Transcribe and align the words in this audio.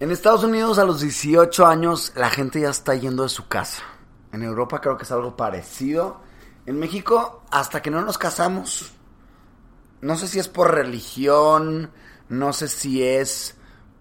En 0.00 0.10
Estados 0.10 0.44
Unidos 0.44 0.78
a 0.78 0.84
los 0.84 1.02
18 1.02 1.66
años 1.66 2.12
la 2.16 2.30
gente 2.30 2.58
ya 2.58 2.70
está 2.70 2.94
yendo 2.94 3.24
de 3.24 3.28
su 3.28 3.48
casa. 3.48 3.82
En 4.32 4.42
Europa 4.42 4.80
creo 4.80 4.96
que 4.96 5.02
es 5.02 5.12
algo 5.12 5.36
parecido. 5.36 6.22
En 6.64 6.78
México 6.78 7.42
hasta 7.50 7.82
que 7.82 7.90
no 7.90 8.00
nos 8.00 8.16
casamos, 8.16 8.92
no 10.00 10.16
sé 10.16 10.26
si 10.26 10.38
es 10.38 10.48
por 10.48 10.72
religión, 10.72 11.90
no 12.30 12.54
sé 12.54 12.68
si 12.68 13.02
es 13.02 13.56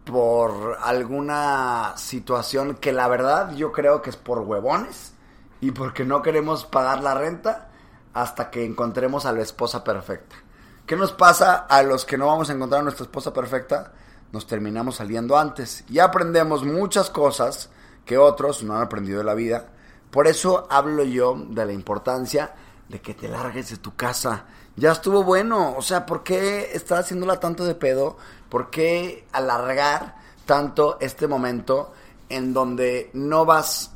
por 0.06 0.78
alguna 0.82 1.96
situación 1.98 2.76
que 2.76 2.94
la 2.94 3.10
verdad 3.10 3.54
yo 3.54 3.74
creo 3.74 4.02
que 4.02 4.12
es 4.12 4.16
por 4.16 4.40
huevones 4.40 5.16
y 5.60 5.72
porque 5.72 6.06
no 6.06 6.22
queremos 6.22 6.64
pagar 6.64 7.04
la 7.04 7.14
renta 7.14 7.72
hasta 8.14 8.50
que 8.50 8.64
encontremos 8.64 9.26
a 9.26 9.34
la 9.34 9.42
esposa 9.42 9.84
perfecta. 9.84 10.38
¿Qué 10.86 10.96
nos 10.96 11.12
pasa 11.12 11.58
a 11.58 11.84
los 11.84 12.06
que 12.06 12.18
no 12.18 12.28
vamos 12.28 12.50
a 12.50 12.54
encontrar 12.54 12.80
a 12.80 12.84
nuestra 12.84 13.04
esposa 13.04 13.34
perfecta? 13.34 13.92
Nos 14.32 14.46
terminamos 14.46 14.98
saliendo 14.98 15.38
antes 15.38 15.84
y 15.90 16.00
aprendemos 16.00 16.64
muchas 16.64 17.10
cosas 17.10 17.70
que 18.06 18.18
otros 18.18 18.64
no 18.64 18.76
han 18.76 18.84
aprendido 18.84 19.20
de 19.20 19.24
la 19.24 19.34
vida. 19.34 19.70
Por 20.12 20.28
eso 20.28 20.68
hablo 20.70 21.04
yo 21.04 21.36
de 21.50 21.66
la 21.66 21.74
importancia 21.74 22.54
de 22.90 23.02
que 23.02 23.14
te 23.14 23.28
largues 23.28 23.70
de 23.70 23.78
tu 23.78 23.96
casa. 23.96 24.46
Ya 24.76 24.92
estuvo 24.92 25.24
bueno, 25.24 25.76
o 25.78 25.82
sea, 25.82 26.06
¿por 26.06 26.24
qué 26.24 26.72
estás 26.74 27.02
haciéndola 27.02 27.40
tanto 27.40 27.66
de 27.66 27.76
pedo? 27.76 28.18
¿Por 28.50 28.70
qué 28.70 29.28
alargar 29.32 30.18
tanto 30.46 30.98
este 31.00 31.28
momento 31.28 31.94
en 32.30 32.54
donde 32.54 33.10
no 33.14 33.46
vas 33.46 33.92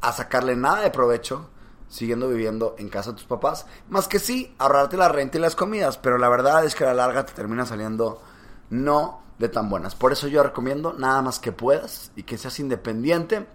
a 0.00 0.12
sacarle 0.12 0.56
nada 0.56 0.80
de 0.80 0.90
provecho 0.90 1.50
siguiendo 1.88 2.28
viviendo 2.28 2.76
en 2.78 2.88
casa 2.88 3.10
de 3.10 3.16
tus 3.16 3.26
papás? 3.26 3.66
Más 3.88 4.08
que 4.08 4.18
sí, 4.18 4.54
ahorrarte 4.58 4.96
la 4.96 5.08
renta 5.08 5.38
y 5.38 5.40
las 5.40 5.56
comidas, 5.56 5.98
pero 5.98 6.16
la 6.16 6.28
verdad 6.28 6.64
es 6.64 6.74
que 6.74 6.84
a 6.84 6.88
la 6.88 6.94
larga 6.94 7.26
te 7.26 7.32
termina 7.32 7.66
saliendo 7.66 8.22
no 8.70 9.20
de 9.40 9.48
tan 9.48 9.70
buenas. 9.70 9.94
Por 9.94 10.12
eso 10.12 10.28
yo 10.28 10.42
recomiendo 10.42 10.92
nada 10.92 11.22
más 11.22 11.38
que 11.38 11.50
puedas 11.50 12.12
y 12.14 12.24
que 12.24 12.36
seas 12.36 12.60
independiente. 12.60 13.46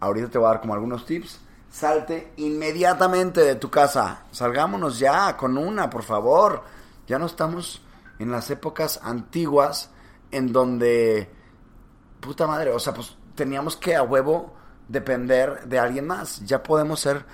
Ahorita 0.00 0.30
te 0.30 0.38
voy 0.38 0.46
a 0.46 0.52
dar 0.52 0.60
como 0.62 0.72
algunos 0.72 1.04
tips. 1.04 1.38
Salte 1.70 2.32
inmediatamente 2.38 3.42
de 3.42 3.56
tu 3.56 3.70
casa. 3.70 4.22
Salgámonos 4.30 4.98
ya 4.98 5.36
con 5.36 5.58
una, 5.58 5.90
por 5.90 6.02
favor. 6.02 6.62
Ya 7.06 7.18
no 7.18 7.26
estamos 7.26 7.82
en 8.18 8.30
las 8.30 8.48
épocas 8.50 8.98
antiguas 9.02 9.90
en 10.30 10.50
donde, 10.50 11.30
puta 12.20 12.46
madre, 12.46 12.70
o 12.70 12.78
sea, 12.78 12.94
pues 12.94 13.14
teníamos 13.34 13.76
que 13.76 13.94
a 13.96 14.02
huevo 14.02 14.54
depender 14.88 15.66
de 15.66 15.78
alguien 15.78 16.06
más. 16.06 16.40
Ya 16.46 16.62
podemos 16.62 17.00
ser 17.00 17.26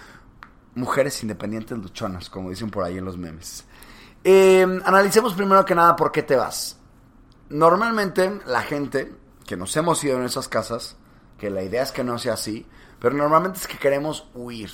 mujeres 0.74 1.22
independientes 1.22 1.78
luchonas, 1.78 2.28
como 2.28 2.50
dicen 2.50 2.70
por 2.70 2.82
ahí 2.82 2.98
en 2.98 3.04
los 3.04 3.16
memes. 3.16 3.64
Eh, 4.24 4.66
analicemos 4.84 5.32
primero 5.34 5.64
que 5.64 5.76
nada 5.76 5.94
por 5.94 6.10
qué 6.10 6.24
te 6.24 6.34
vas. 6.34 6.79
Normalmente 7.50 8.40
la 8.46 8.62
gente 8.62 9.12
que 9.44 9.56
nos 9.56 9.76
hemos 9.76 10.02
ido 10.04 10.16
en 10.16 10.24
esas 10.24 10.46
casas, 10.46 10.96
que 11.36 11.50
la 11.50 11.62
idea 11.64 11.82
es 11.82 11.90
que 11.90 12.04
no 12.04 12.16
sea 12.16 12.34
así, 12.34 12.64
pero 13.00 13.16
normalmente 13.16 13.58
es 13.58 13.66
que 13.66 13.76
queremos 13.76 14.28
huir. 14.34 14.70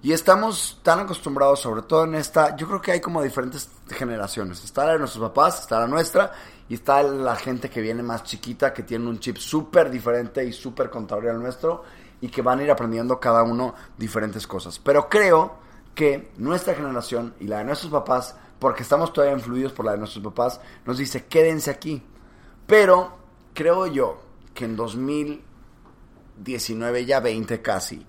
Y 0.00 0.12
estamos 0.12 0.78
tan 0.84 1.00
acostumbrados, 1.00 1.58
sobre 1.58 1.82
todo 1.82 2.04
en 2.04 2.14
esta, 2.14 2.54
yo 2.54 2.68
creo 2.68 2.80
que 2.80 2.92
hay 2.92 3.00
como 3.00 3.20
diferentes 3.20 3.68
generaciones. 3.88 4.62
Está 4.62 4.84
la 4.84 4.92
de 4.92 5.00
nuestros 5.00 5.28
papás, 5.28 5.62
está 5.62 5.80
la 5.80 5.88
nuestra, 5.88 6.30
y 6.68 6.74
está 6.74 7.02
la 7.02 7.34
gente 7.34 7.68
que 7.68 7.80
viene 7.80 8.04
más 8.04 8.22
chiquita, 8.22 8.72
que 8.72 8.84
tiene 8.84 9.08
un 9.08 9.18
chip 9.18 9.38
súper 9.38 9.90
diferente 9.90 10.44
y 10.44 10.52
súper 10.52 10.90
contrario 10.90 11.32
al 11.32 11.40
nuestro, 11.40 11.82
y 12.20 12.28
que 12.28 12.42
van 12.42 12.60
a 12.60 12.62
ir 12.62 12.70
aprendiendo 12.70 13.18
cada 13.18 13.42
uno 13.42 13.74
diferentes 13.96 14.46
cosas. 14.46 14.78
Pero 14.78 15.08
creo 15.08 15.56
que 15.96 16.30
nuestra 16.36 16.74
generación 16.74 17.34
y 17.40 17.48
la 17.48 17.58
de 17.58 17.64
nuestros 17.64 17.90
papás, 17.90 18.36
porque 18.58 18.82
estamos 18.82 19.12
todavía 19.12 19.36
influidos 19.36 19.72
por 19.72 19.84
la 19.84 19.92
de 19.92 19.98
nuestros 19.98 20.24
papás, 20.24 20.60
nos 20.84 20.98
dice 20.98 21.26
quédense 21.26 21.70
aquí. 21.70 22.02
Pero 22.66 23.16
creo 23.54 23.86
yo 23.86 24.20
que 24.54 24.64
en 24.64 24.74
2019, 24.76 27.06
ya 27.06 27.20
20 27.20 27.62
casi, 27.62 28.04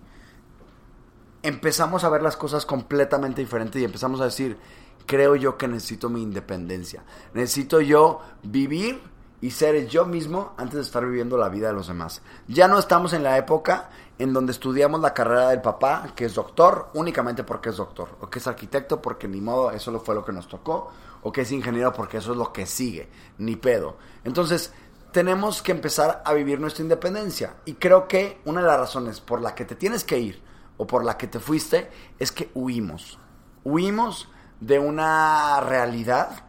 empezamos 1.43 2.03
a 2.03 2.09
ver 2.09 2.21
las 2.21 2.35
cosas 2.35 2.65
completamente 2.65 3.41
diferentes 3.41 3.81
y 3.81 3.85
empezamos 3.85 4.19
a 4.21 4.25
decir, 4.25 4.57
creo 5.05 5.35
yo 5.35 5.57
que 5.57 5.67
necesito 5.67 6.09
mi 6.09 6.21
independencia. 6.21 7.03
Necesito 7.33 7.81
yo 7.81 8.21
vivir 8.43 9.01
y 9.41 9.51
ser 9.51 9.87
yo 9.87 10.05
mismo 10.05 10.53
antes 10.57 10.75
de 10.75 10.81
estar 10.81 11.05
viviendo 11.05 11.37
la 11.37 11.49
vida 11.49 11.67
de 11.67 11.73
los 11.73 11.87
demás. 11.87 12.21
Ya 12.47 12.67
no 12.67 12.77
estamos 12.77 13.13
en 13.13 13.23
la 13.23 13.37
época 13.37 13.89
en 14.19 14.33
donde 14.33 14.51
estudiamos 14.51 14.99
la 14.99 15.13
carrera 15.13 15.49
del 15.49 15.61
papá, 15.61 16.09
que 16.15 16.25
es 16.25 16.35
doctor, 16.35 16.89
únicamente 16.93 17.43
porque 17.43 17.69
es 17.69 17.77
doctor, 17.77 18.09
o 18.19 18.29
que 18.29 18.39
es 18.39 18.47
arquitecto 18.47 19.01
porque 19.01 19.27
ni 19.27 19.39
modo, 19.39 19.71
eso 19.71 19.97
fue 20.01 20.13
lo 20.13 20.25
que 20.25 20.33
nos 20.33 20.47
tocó, 20.47 20.91
o 21.23 21.31
que 21.31 21.41
es 21.41 21.51
ingeniero 21.51 21.93
porque 21.93 22.17
eso 22.17 22.33
es 22.33 22.37
lo 22.37 22.51
que 22.51 22.65
sigue, 22.65 23.09
ni 23.37 23.55
pedo. 23.55 23.95
Entonces, 24.25 24.73
tenemos 25.13 25.61
que 25.61 25.71
empezar 25.71 26.21
a 26.25 26.33
vivir 26.33 26.59
nuestra 26.59 26.83
independencia. 26.83 27.55
Y 27.65 27.75
creo 27.75 28.07
que 28.07 28.41
una 28.43 28.61
de 28.61 28.67
las 28.67 28.79
razones 28.79 29.21
por 29.21 29.41
la 29.41 29.55
que 29.55 29.65
te 29.65 29.75
tienes 29.75 30.03
que 30.03 30.19
ir, 30.19 30.43
o 30.77 30.85
por 30.85 31.03
la 31.03 31.17
que 31.17 31.27
te 31.27 31.39
fuiste, 31.39 31.89
es 32.19 32.31
que 32.31 32.51
huimos. 32.53 33.17
Huimos 33.63 34.27
de 34.59 34.79
una 34.79 35.61
realidad 35.61 36.43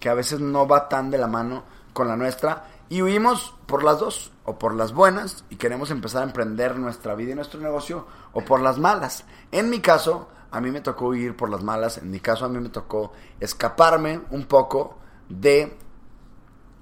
que 0.00 0.08
a 0.08 0.14
veces 0.14 0.40
no 0.40 0.66
va 0.66 0.88
tan 0.88 1.10
de 1.10 1.18
la 1.18 1.26
mano 1.28 1.64
con 1.98 2.06
la 2.06 2.16
nuestra 2.16 2.62
y 2.88 3.02
huimos 3.02 3.56
por 3.66 3.82
las 3.82 3.98
dos, 3.98 4.30
o 4.44 4.56
por 4.56 4.72
las 4.72 4.92
buenas 4.92 5.44
y 5.50 5.56
queremos 5.56 5.90
empezar 5.90 6.22
a 6.22 6.26
emprender 6.26 6.78
nuestra 6.78 7.16
vida 7.16 7.32
y 7.32 7.34
nuestro 7.34 7.60
negocio, 7.60 8.06
o 8.32 8.40
por 8.42 8.60
las 8.60 8.78
malas. 8.78 9.24
En 9.50 9.68
mi 9.68 9.80
caso, 9.80 10.28
a 10.52 10.60
mí 10.60 10.70
me 10.70 10.80
tocó 10.80 11.08
huir 11.08 11.36
por 11.36 11.50
las 11.50 11.64
malas, 11.64 11.98
en 11.98 12.08
mi 12.08 12.20
caso 12.20 12.44
a 12.44 12.48
mí 12.48 12.60
me 12.60 12.68
tocó 12.68 13.12
escaparme 13.40 14.20
un 14.30 14.44
poco 14.44 14.96
de 15.28 15.76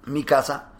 mi 0.04 0.22
casa. 0.22 0.72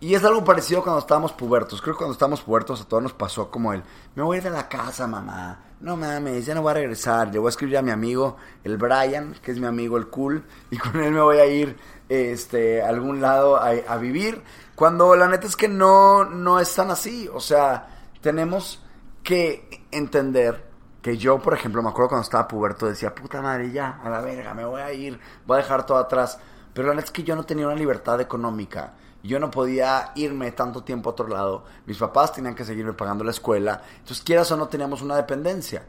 Y 0.00 0.16
es 0.16 0.24
algo 0.24 0.42
parecido 0.42 0.82
cuando 0.82 0.98
estábamos 0.98 1.32
pubertos. 1.32 1.80
Creo 1.80 1.94
que 1.94 1.98
cuando 1.98 2.14
estábamos 2.14 2.42
pubertos 2.42 2.80
a 2.80 2.84
todos 2.84 3.04
nos 3.04 3.12
pasó 3.12 3.52
como 3.52 3.72
el, 3.72 3.84
me 4.16 4.24
voy 4.24 4.34
a 4.34 4.38
ir 4.38 4.44
de 4.44 4.50
la 4.50 4.68
casa, 4.68 5.06
mamá. 5.06 5.60
No 5.78 5.96
mames, 5.96 6.44
ya 6.44 6.54
no 6.54 6.62
voy 6.62 6.72
a 6.72 6.74
regresar. 6.74 7.32
Le 7.32 7.38
voy 7.38 7.46
a 7.46 7.50
escribir 7.50 7.78
a 7.78 7.82
mi 7.82 7.92
amigo, 7.92 8.36
el 8.64 8.78
Brian, 8.78 9.36
que 9.40 9.52
es 9.52 9.60
mi 9.60 9.66
amigo 9.66 9.96
el 9.96 10.08
cool, 10.08 10.44
y 10.70 10.76
con 10.76 11.00
él 11.00 11.12
me 11.12 11.20
voy 11.20 11.38
a 11.38 11.46
ir 11.46 11.76
este, 12.12 12.82
algún 12.82 13.20
lado 13.20 13.56
a, 13.56 13.70
a 13.70 13.96
vivir. 13.96 14.42
Cuando 14.74 15.16
la 15.16 15.28
neta 15.28 15.46
es 15.46 15.56
que 15.56 15.68
no, 15.68 16.24
no 16.24 16.60
es 16.60 16.74
tan 16.74 16.90
así. 16.90 17.28
O 17.32 17.40
sea, 17.40 17.88
tenemos 18.20 18.82
que 19.22 19.86
entender 19.90 20.70
que 21.00 21.16
yo, 21.16 21.40
por 21.40 21.54
ejemplo, 21.54 21.82
me 21.82 21.88
acuerdo 21.88 22.10
cuando 22.10 22.24
estaba 22.24 22.46
puberto, 22.46 22.86
decía, 22.86 23.14
puta 23.14 23.40
madre, 23.40 23.72
ya, 23.72 24.00
a 24.02 24.10
la 24.10 24.20
verga, 24.20 24.54
me 24.54 24.64
voy 24.64 24.80
a 24.80 24.92
ir, 24.92 25.18
voy 25.46 25.56
a 25.56 25.62
dejar 25.62 25.86
todo 25.86 25.98
atrás. 25.98 26.38
Pero 26.72 26.88
la 26.88 26.94
neta 26.94 27.06
es 27.06 27.10
que 27.10 27.24
yo 27.24 27.34
no 27.34 27.44
tenía 27.44 27.66
una 27.66 27.76
libertad 27.76 28.20
económica. 28.20 28.94
Yo 29.22 29.38
no 29.38 29.50
podía 29.50 30.12
irme 30.16 30.52
tanto 30.52 30.82
tiempo 30.82 31.10
a 31.10 31.12
otro 31.12 31.28
lado. 31.28 31.64
Mis 31.86 31.98
papás 31.98 32.32
tenían 32.32 32.54
que 32.54 32.64
seguirme 32.64 32.92
pagando 32.92 33.24
la 33.24 33.30
escuela. 33.30 33.82
Entonces, 33.98 34.22
quieras 34.24 34.50
o 34.52 34.56
no, 34.56 34.68
teníamos 34.68 35.02
una 35.02 35.16
dependencia. 35.16 35.84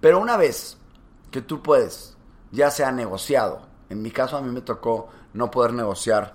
Pero 0.00 0.18
una 0.18 0.36
vez 0.36 0.76
que 1.30 1.40
tú 1.40 1.62
puedes, 1.62 2.16
ya 2.50 2.70
sea 2.70 2.92
negociado, 2.92 3.66
en 3.94 4.02
mi 4.02 4.10
caso 4.10 4.36
a 4.36 4.42
mí 4.42 4.50
me 4.50 4.60
tocó 4.60 5.08
no 5.32 5.50
poder 5.50 5.72
negociar 5.72 6.34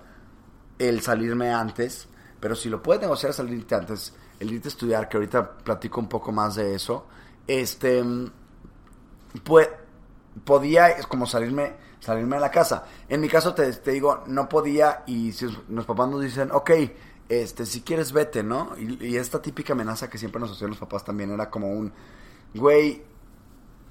el 0.78 1.00
salirme 1.00 1.52
antes, 1.52 2.08
pero 2.40 2.54
si 2.54 2.68
lo 2.68 2.82
puedes 2.82 3.02
negociar 3.02 3.32
salirte 3.32 3.74
antes, 3.74 4.14
el 4.38 4.52
irte 4.52 4.68
a 4.68 4.70
estudiar, 4.70 5.08
que 5.08 5.16
ahorita 5.16 5.58
platico 5.58 6.00
un 6.00 6.08
poco 6.08 6.32
más 6.32 6.54
de 6.56 6.74
eso, 6.74 7.06
este, 7.46 8.02
pues, 9.44 9.68
podía 10.44 10.96
como 11.08 11.26
salirme 11.26 11.90
salirme 12.00 12.36
de 12.36 12.40
la 12.40 12.50
casa. 12.50 12.84
En 13.08 13.20
mi 13.20 13.28
caso 13.28 13.54
te, 13.54 13.70
te 13.72 13.92
digo, 13.92 14.24
no 14.26 14.48
podía 14.48 15.04
y 15.06 15.32
si 15.32 15.46
los 15.68 15.84
papás 15.84 16.08
nos 16.08 16.22
dicen, 16.22 16.50
ok, 16.50 16.70
este, 17.28 17.66
si 17.66 17.82
quieres 17.82 18.12
vete, 18.12 18.42
¿no? 18.42 18.74
Y 18.76 19.16
esta 19.16 19.40
típica 19.40 19.74
amenaza 19.74 20.10
que 20.10 20.18
siempre 20.18 20.40
nos 20.40 20.52
hacían 20.52 20.70
los 20.70 20.78
papás 20.78 21.04
también 21.04 21.30
era 21.30 21.48
como 21.50 21.70
un, 21.70 21.92
güey, 22.54 23.02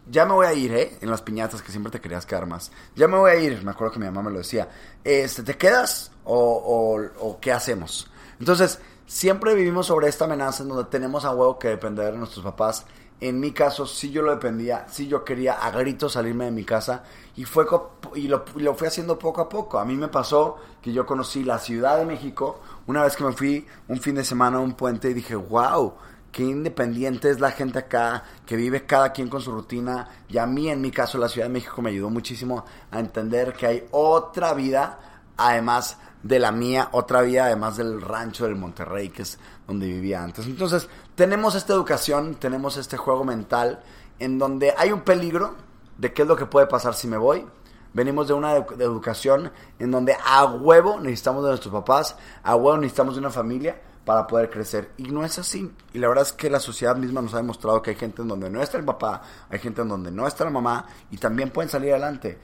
ya 0.10 0.26
me 0.26 0.34
voy 0.34 0.48
a 0.48 0.54
ir, 0.54 0.74
¿eh? 0.74 0.98
En 1.02 1.10
las 1.10 1.22
piñatas 1.22 1.62
que 1.62 1.72
siempre 1.72 1.92
te 1.92 2.02
querías 2.02 2.26
quedar 2.26 2.46
más. 2.46 2.72
Ya 2.96 3.08
me 3.08 3.18
voy 3.18 3.32
a 3.32 3.36
ir, 3.36 3.64
me 3.64 3.72
acuerdo 3.72 3.94
que 3.94 4.00
mi 4.00 4.06
mamá 4.06 4.24
me 4.24 4.32
lo 4.32 4.40
decía. 4.40 4.70
Este, 5.04 5.44
¿te 5.44 5.58
quedas 5.58 6.12
o, 6.24 6.36
o, 6.36 7.28
o 7.28 7.40
qué 7.40 7.52
hacemos? 7.52 8.10
Entonces, 8.40 8.80
siempre 9.06 9.56
vivimos 9.56 9.88
sobre 9.88 10.08
esta 10.08 10.26
amenaza 10.26 10.64
en 10.64 10.70
donde 10.70 10.86
tenemos 10.86 11.26
a 11.26 11.32
huevo 11.32 11.60
que 11.60 11.70
depender 11.70 12.12
de 12.12 12.18
nuestros 12.18 12.44
papás. 12.44 12.86
En 13.22 13.40
mi 13.40 13.52
caso, 13.52 13.86
sí 13.86 14.12
yo 14.12 14.22
lo 14.22 14.32
dependía, 14.32 14.86
sí 14.90 15.08
yo 15.08 15.26
quería 15.26 15.54
a 15.54 15.72
gritos 15.72 16.14
salirme 16.14 16.46
de 16.46 16.52
mi 16.52 16.64
casa 16.64 17.04
y 17.36 17.44
fue 17.44 17.66
y 18.16 18.30
lo, 18.30 18.46
lo 18.56 18.76
fui 18.76 18.88
haciendo 18.88 19.20
poco 19.20 19.42
a 19.42 19.50
poco. 19.50 19.78
A 19.78 19.84
mí 19.84 19.96
me 19.96 20.08
pasó 20.08 20.58
que 20.82 20.94
yo 20.94 21.06
conocí 21.06 21.44
la 21.44 21.60
Ciudad 21.60 21.98
de 21.98 22.06
México 22.06 22.62
una 22.88 23.04
vez 23.04 23.18
que 23.18 23.26
me 23.26 23.34
fui 23.34 23.68
un 23.90 24.00
fin 24.00 24.16
de 24.16 24.24
semana 24.24 24.58
a 24.58 24.62
un 24.62 24.74
puente 24.74 25.10
y 25.10 25.14
dije, 25.14 25.36
wow, 25.36 25.96
qué 26.32 26.44
independiente 26.44 27.30
es 27.30 27.40
la 27.40 27.52
gente 27.52 27.80
acá, 27.80 28.24
que 28.46 28.56
vive 28.56 28.86
cada 28.86 29.12
quien 29.12 29.30
con 29.30 29.42
su 29.42 29.52
rutina. 29.52 30.08
Y 30.28 30.38
a 30.38 30.46
mí, 30.46 30.70
en 30.70 30.82
mi 30.82 30.92
caso, 30.92 31.18
la 31.18 31.30
Ciudad 31.30 31.48
de 31.48 31.54
México 31.54 31.82
me 31.82 31.90
ayudó 31.90 32.10
muchísimo 32.10 32.66
a 32.92 33.00
entender 33.00 33.54
que 33.54 33.68
hay 33.68 33.88
otra 33.92 34.54
vida, 34.54 35.00
además 35.38 35.98
de 36.22 36.40
la 36.40 36.52
mía, 36.52 36.90
otra 36.92 37.22
vida, 37.22 37.46
además 37.46 37.78
del 37.78 38.02
rancho 38.02 38.46
del 38.46 38.56
Monterrey, 38.56 39.10
que 39.10 39.24
es 39.24 39.40
donde 39.68 39.88
vivía 39.88 40.24
antes. 40.24 40.46
Entonces, 40.46 40.88
tenemos 41.16 41.56
esta 41.56 41.74
educación, 41.74 42.36
tenemos 42.36 42.78
este 42.78 42.98
juego 42.98 43.24
mental, 43.24 43.82
en 44.20 44.38
donde 44.38 44.74
hay 44.78 44.92
un 44.92 45.02
peligro 45.02 45.56
de 45.98 46.14
qué 46.14 46.24
es 46.24 46.28
lo 46.28 46.36
que 46.36 46.46
puede 46.46 46.68
pasar 46.68 46.94
si 46.94 47.08
me 47.08 47.18
voy. 47.18 47.46
Venimos 47.94 48.28
de 48.28 48.34
una 48.34 48.54
educación 48.54 49.52
en 49.80 49.90
donde 49.90 50.16
a 50.24 50.46
huevo 50.46 51.00
necesitamos 51.00 51.44
de 51.44 51.50
nuestros 51.50 51.74
papás, 51.74 52.16
a 52.44 52.56
huevo 52.56 52.78
necesitamos 52.78 53.16
de 53.16 53.20
una 53.22 53.32
familia 53.32 53.82
para 54.06 54.26
poder 54.28 54.50
crecer. 54.50 54.92
Y 54.98 55.04
no 55.04 55.24
es 55.24 55.38
así. 55.40 55.72
Y 55.94 56.00
la 56.00 56.08
verdad 56.08 56.24
es 56.24 56.34
que 56.34 56.50
la 56.50 56.60
sociedad 56.60 56.96
misma 56.96 57.22
nos 57.22 57.34
ha 57.34 57.38
demostrado 57.38 57.82
que 57.82 57.92
hay 57.92 57.96
gente 57.96 58.22
en 58.22 58.28
donde 58.28 58.50
no 58.50 58.62
está 58.62 58.78
el 58.78 58.86
papá, 58.86 59.22
hay 59.50 59.60
gente 59.60 59.82
en 59.82 59.90
donde 59.90 60.12
no 60.12 60.28
está 60.28 60.46
la 60.46 60.52
mamá 60.52 60.86
y 61.12 61.18
también 61.18 61.52
pueden 61.52 61.70
salir 61.70 61.92
adelante. 61.92 62.38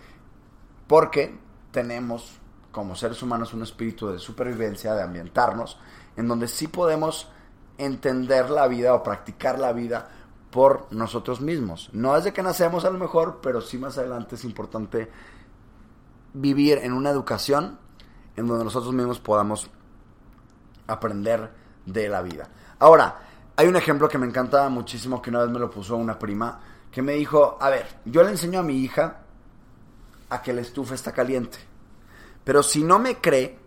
Porque 0.88 1.38
tenemos 1.72 2.40
como 2.72 2.96
seres 2.96 3.22
humanos 3.24 3.54
un 3.54 3.64
espíritu 3.64 4.10
de 4.10 4.20
supervivencia, 4.20 4.94
de 4.94 5.02
ambientarnos, 5.02 5.80
en 6.18 6.28
donde 6.28 6.48
sí 6.48 6.68
podemos 6.68 7.30
entender 7.78 8.50
la 8.50 8.68
vida 8.68 8.94
o 8.94 9.04
practicar 9.04 9.60
la 9.60 9.74
vida 9.74 10.10
por 10.52 10.88
nosotros 10.92 11.42
mismos. 11.42 11.90
No 11.94 12.16
desde 12.16 12.32
que 12.32 12.44
nacemos 12.44 12.86
a 12.86 12.90
lo 12.90 12.98
mejor, 12.98 13.40
pero 13.42 13.62
sí 13.62 13.78
más 13.78 13.98
adelante 13.98 14.36
es 14.36 14.46
importante 14.46 15.10
vivir 16.34 16.80
en 16.80 16.94
una 16.94 17.10
educación 17.10 17.78
en 18.36 18.48
donde 18.48 18.66
nosotros 18.66 18.94
mismos 18.94 19.20
podamos 19.20 19.70
aprender 20.88 21.52
de 21.86 22.10
la 22.10 22.22
vida. 22.22 22.48
Ahora, 22.80 23.20
hay 23.56 23.68
un 23.68 23.76
ejemplo 23.76 24.10
que 24.10 24.18
me 24.18 24.28
encanta 24.28 24.68
muchísimo 24.70 25.22
que 25.22 25.30
una 25.30 25.42
vez 25.42 25.50
me 25.50 25.60
lo 25.60 25.70
puso 25.70 25.96
una 25.96 26.20
prima 26.20 26.60
que 26.92 27.02
me 27.02 27.14
dijo, 27.14 27.58
a 27.60 27.70
ver, 27.70 27.86
yo 28.06 28.24
le 28.24 28.30
enseño 28.30 28.60
a 28.60 28.64
mi 28.64 28.78
hija 28.78 29.22
a 30.30 30.42
que 30.42 30.54
la 30.54 30.62
estufa 30.62 30.96
está 30.96 31.12
caliente, 31.12 31.58
pero 32.44 32.64
si 32.64 32.84
no 32.84 33.00
me 33.00 33.18
cree, 33.18 33.60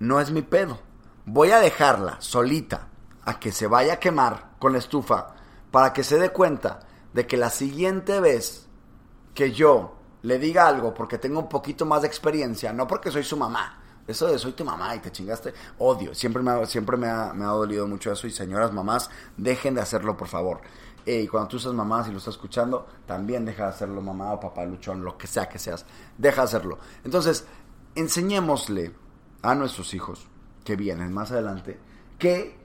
no 0.00 0.20
es 0.20 0.30
mi 0.30 0.42
pedo. 0.42 0.78
Voy 1.24 1.50
a 1.50 1.60
dejarla 1.60 2.20
solita 2.20 2.88
a 3.24 3.38
que 3.38 3.52
se 3.52 3.66
vaya 3.66 3.94
a 3.94 4.00
quemar 4.00 4.52
con 4.58 4.72
la 4.72 4.78
estufa 4.78 5.34
para 5.70 5.92
que 5.92 6.04
se 6.04 6.18
dé 6.18 6.30
cuenta 6.30 6.80
de 7.12 7.26
que 7.26 7.36
la 7.36 7.50
siguiente 7.50 8.20
vez 8.20 8.66
que 9.34 9.52
yo 9.52 9.96
le 10.22 10.38
diga 10.38 10.66
algo 10.66 10.94
porque 10.94 11.18
tengo 11.18 11.40
un 11.40 11.48
poquito 11.48 11.84
más 11.84 12.02
de 12.02 12.08
experiencia, 12.08 12.72
no 12.72 12.86
porque 12.86 13.10
soy 13.10 13.22
su 13.22 13.36
mamá, 13.36 13.80
eso 14.06 14.28
de 14.28 14.38
soy 14.38 14.52
tu 14.52 14.64
mamá 14.64 14.94
y 14.94 15.00
te 15.00 15.10
chingaste, 15.10 15.52
odio. 15.78 16.14
Siempre 16.14 16.42
me 16.42 16.52
ha, 16.52 16.66
siempre 16.66 16.96
me 16.96 17.08
ha, 17.08 17.32
me 17.32 17.44
ha 17.44 17.48
dolido 17.48 17.86
mucho 17.88 18.12
eso. 18.12 18.26
Y 18.26 18.30
señoras 18.30 18.72
mamás, 18.72 19.10
dejen 19.36 19.74
de 19.74 19.80
hacerlo, 19.80 20.16
por 20.16 20.28
favor. 20.28 20.60
Eh, 21.04 21.22
y 21.22 21.28
cuando 21.28 21.48
tú 21.48 21.58
seas 21.58 21.74
mamá, 21.74 22.04
si 22.04 22.12
lo 22.12 22.18
estás 22.18 22.34
escuchando, 22.34 22.86
también 23.06 23.44
deja 23.44 23.64
de 23.64 23.68
hacerlo, 23.70 24.00
mamá 24.00 24.32
o 24.32 24.40
papá 24.40 24.64
luchón, 24.64 25.04
lo 25.04 25.18
que 25.18 25.26
sea 25.26 25.48
que 25.48 25.58
seas. 25.58 25.86
Deja 26.18 26.42
de 26.42 26.44
hacerlo. 26.44 26.78
Entonces, 27.04 27.46
enseñémosle 27.94 28.92
a 29.42 29.54
nuestros 29.54 29.92
hijos 29.94 30.26
que 30.64 30.76
vienen 30.76 31.12
más 31.12 31.30
adelante 31.30 31.78
que 32.18 32.56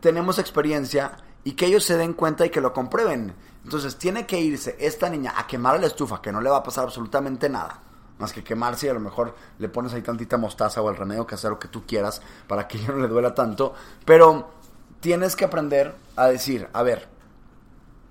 tenemos 0.00 0.38
experiencia 0.38 1.16
y 1.44 1.52
que 1.52 1.66
ellos 1.66 1.84
se 1.84 1.96
den 1.96 2.12
cuenta 2.12 2.44
y 2.46 2.50
que 2.50 2.60
lo 2.60 2.72
comprueben. 2.72 3.34
Entonces, 3.64 3.96
tiene 3.96 4.26
que 4.26 4.40
irse 4.40 4.76
esta 4.80 5.08
niña 5.08 5.34
a 5.36 5.46
quemar 5.46 5.80
la 5.80 5.86
estufa, 5.86 6.20
que 6.20 6.32
no 6.32 6.40
le 6.40 6.50
va 6.50 6.58
a 6.58 6.62
pasar 6.62 6.84
absolutamente 6.84 7.48
nada 7.48 7.82
más 8.18 8.32
que 8.32 8.44
quemarse 8.44 8.86
y 8.86 8.90
a 8.90 8.94
lo 8.94 9.00
mejor 9.00 9.34
le 9.58 9.68
pones 9.68 9.92
ahí 9.92 10.02
tantita 10.02 10.36
mostaza 10.36 10.80
o 10.80 10.90
el 10.90 10.96
remedio 10.96 11.26
lo 11.44 11.58
que 11.58 11.68
tú 11.68 11.84
quieras 11.86 12.22
para 12.46 12.68
que 12.68 12.78
no 12.86 12.96
le 12.96 13.08
duela 13.08 13.34
tanto. 13.34 13.74
Pero 14.04 14.50
tienes 15.00 15.36
que 15.36 15.44
aprender 15.44 15.94
a 16.16 16.28
decir, 16.28 16.68
a 16.72 16.82
ver, 16.82 17.08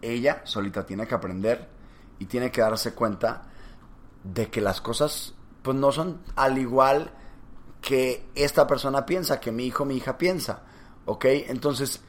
ella 0.02 0.42
solita 0.44 0.86
tiene 0.86 1.08
que 1.08 1.16
aprender 1.16 1.70
y 2.20 2.26
tiene 2.26 2.52
que 2.52 2.62
darse 2.62 2.94
cuenta 2.94 3.44
de 4.24 4.50
que 4.50 4.62
las 4.62 4.82
cosas 4.82 5.34
pues 5.62 5.78
no 5.78 5.92
son 5.92 6.22
al 6.36 6.58
igual 6.58 7.12
que 7.82 8.28
esta 8.36 8.68
persona 8.68 9.06
piensa, 9.06 9.40
que 9.40 9.52
mi 9.52 9.66
hijo, 9.66 9.86
mi 9.86 9.98
hija 9.98 10.18
piensa. 10.18 10.62
¿Ok? 11.06 11.26
Entonces, 11.26 12.02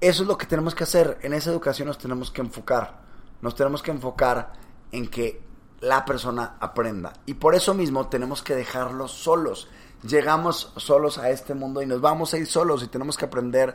eso 0.00 0.22
es 0.22 0.28
lo 0.28 0.38
que 0.38 0.46
tenemos 0.46 0.74
que 0.74 0.84
hacer. 0.84 1.18
En 1.22 1.32
esa 1.32 1.50
educación 1.50 1.88
nos 1.88 1.98
tenemos 1.98 2.30
que 2.30 2.40
enfocar. 2.40 3.02
Nos 3.40 3.54
tenemos 3.54 3.82
que 3.82 3.90
enfocar 3.90 4.52
en 4.92 5.08
que 5.08 5.40
la 5.82 6.04
persona 6.04 6.56
aprenda. 6.60 7.12
Y 7.26 7.34
por 7.34 7.54
eso 7.54 7.74
mismo 7.74 8.06
tenemos 8.06 8.42
que 8.42 8.54
dejarlos 8.54 9.10
solos. 9.12 9.68
Llegamos 10.06 10.72
solos 10.76 11.18
a 11.18 11.30
este 11.30 11.54
mundo 11.54 11.82
y 11.82 11.86
nos 11.86 12.00
vamos 12.00 12.32
a 12.32 12.38
ir 12.38 12.46
solos 12.46 12.82
y 12.82 12.88
tenemos 12.88 13.16
que 13.16 13.26
aprender 13.26 13.74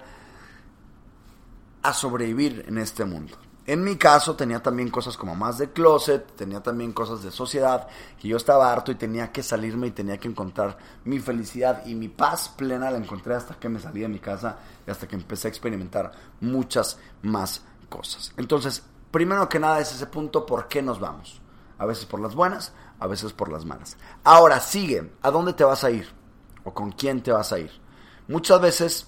a 1.83 1.93
sobrevivir 1.93 2.65
en 2.67 2.77
este 2.77 3.05
mundo. 3.05 3.37
En 3.65 3.83
mi 3.83 3.97
caso 3.97 4.37
tenía 4.37 4.63
también 4.63 4.89
cosas 4.89 5.17
como 5.17 5.35
más 5.35 5.57
de 5.57 5.71
closet, 5.71 6.35
tenía 6.37 6.63
también 6.63 6.93
cosas 6.93 7.21
de 7.21 7.31
sociedad, 7.31 7.89
que 8.17 8.29
yo 8.29 8.37
estaba 8.37 8.71
harto 8.71 8.93
y 8.93 8.95
tenía 8.95 9.33
que 9.33 9.43
salirme 9.43 9.87
y 9.87 9.91
tenía 9.91 10.17
que 10.17 10.29
encontrar 10.29 10.77
mi 11.03 11.19
felicidad 11.19 11.85
y 11.85 11.93
mi 11.93 12.07
paz 12.07 12.47
plena 12.47 12.89
la 12.89 12.97
encontré 12.97 13.35
hasta 13.35 13.55
que 13.55 13.67
me 13.67 13.81
salí 13.81 13.99
de 13.99 14.07
mi 14.07 14.19
casa 14.19 14.57
y 14.87 14.91
hasta 14.91 15.05
que 15.05 15.17
empecé 15.17 15.49
a 15.49 15.51
experimentar 15.51 16.13
muchas 16.39 16.97
más 17.23 17.61
cosas. 17.89 18.31
Entonces, 18.37 18.81
primero 19.11 19.49
que 19.49 19.59
nada 19.59 19.81
es 19.81 19.91
ese 19.91 20.07
punto, 20.07 20.45
¿por 20.45 20.69
qué 20.69 20.81
nos 20.81 21.01
vamos? 21.01 21.41
A 21.77 21.85
veces 21.85 22.05
por 22.05 22.19
las 22.19 22.35
buenas, 22.35 22.73
a 22.99 23.07
veces 23.07 23.33
por 23.33 23.51
las 23.51 23.65
malas. 23.65 23.97
Ahora, 24.23 24.59
sigue, 24.59 25.11
¿a 25.21 25.31
dónde 25.31 25.53
te 25.53 25.63
vas 25.63 25.83
a 25.83 25.91
ir? 25.91 26.07
¿O 26.63 26.73
con 26.73 26.91
quién 26.91 27.21
te 27.21 27.31
vas 27.31 27.51
a 27.53 27.59
ir? 27.59 27.71
Muchas 28.27 28.59
veces, 28.59 29.07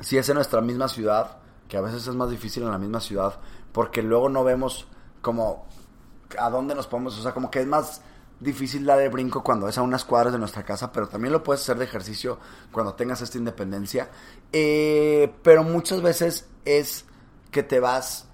si 0.00 0.18
es 0.18 0.28
en 0.28 0.34
nuestra 0.34 0.60
misma 0.60 0.88
ciudad, 0.88 1.38
que 1.68 1.76
a 1.76 1.80
veces 1.80 2.06
es 2.06 2.14
más 2.14 2.30
difícil 2.30 2.62
en 2.62 2.70
la 2.70 2.78
misma 2.78 3.00
ciudad, 3.00 3.40
porque 3.72 4.02
luego 4.02 4.28
no 4.28 4.44
vemos 4.44 4.86
como 5.22 5.66
a 6.38 6.50
dónde 6.50 6.74
nos 6.74 6.86
podemos, 6.86 7.18
o 7.18 7.22
sea, 7.22 7.32
como 7.32 7.50
que 7.50 7.60
es 7.60 7.66
más 7.66 8.02
difícil 8.40 8.84
dar 8.84 9.00
el 9.00 9.10
brinco 9.10 9.42
cuando 9.42 9.68
es 9.68 9.78
a 9.78 9.82
unas 9.82 10.04
cuadras 10.04 10.32
de 10.32 10.38
nuestra 10.38 10.64
casa, 10.64 10.92
pero 10.92 11.08
también 11.08 11.32
lo 11.32 11.42
puedes 11.42 11.62
hacer 11.62 11.78
de 11.78 11.84
ejercicio 11.84 12.38
cuando 12.72 12.94
tengas 12.94 13.22
esta 13.22 13.38
independencia. 13.38 14.10
Eh, 14.52 15.32
pero 15.42 15.62
muchas 15.62 16.02
veces 16.02 16.48
es 16.64 17.06
que 17.50 17.62
te 17.62 17.80
vas 17.80 18.28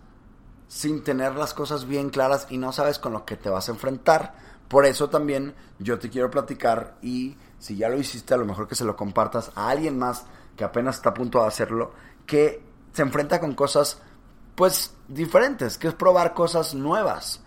sin 0.71 1.03
tener 1.03 1.35
las 1.35 1.53
cosas 1.53 1.85
bien 1.85 2.11
claras 2.11 2.47
y 2.49 2.57
no 2.57 2.71
sabes 2.71 3.01
con 3.01 3.13
lo 3.13 3.25
que 3.25 3.37
te 3.37 3.51
vas 3.51 3.69
a 3.69 3.73
enfrentar. 3.73 4.35
Por 4.69 4.87
eso 4.87 5.11
también 5.11 5.53
yo 5.81 5.99
te 5.99 6.09
quiero 6.09 6.31
platicar 6.31 6.95
y 7.03 7.37
si 7.59 7.77
ya 7.77 7.89
lo 7.89 7.99
hiciste, 7.99 8.35
a 8.35 8.37
lo 8.37 8.45
mejor 8.45 8.69
que 8.69 8.77
se 8.77 8.85
lo 8.85 8.95
compartas 8.95 9.51
a 9.57 9.69
alguien 9.69 9.99
más 9.99 10.27
que 10.57 10.63
apenas 10.63 10.95
está 10.95 11.11
a 11.11 11.15
punto 11.15 11.41
de 11.41 11.49
hacerlo, 11.49 11.91
que 12.25 12.63
se 12.93 13.03
enfrenta 13.03 13.41
con 13.41 13.57
cosas 13.57 14.01
pues 14.55 14.95
diferentes, 15.09 15.77
que 15.77 15.89
es 15.89 15.95
probar 15.95 16.35
cosas 16.35 16.73
nuevas. 16.73 17.43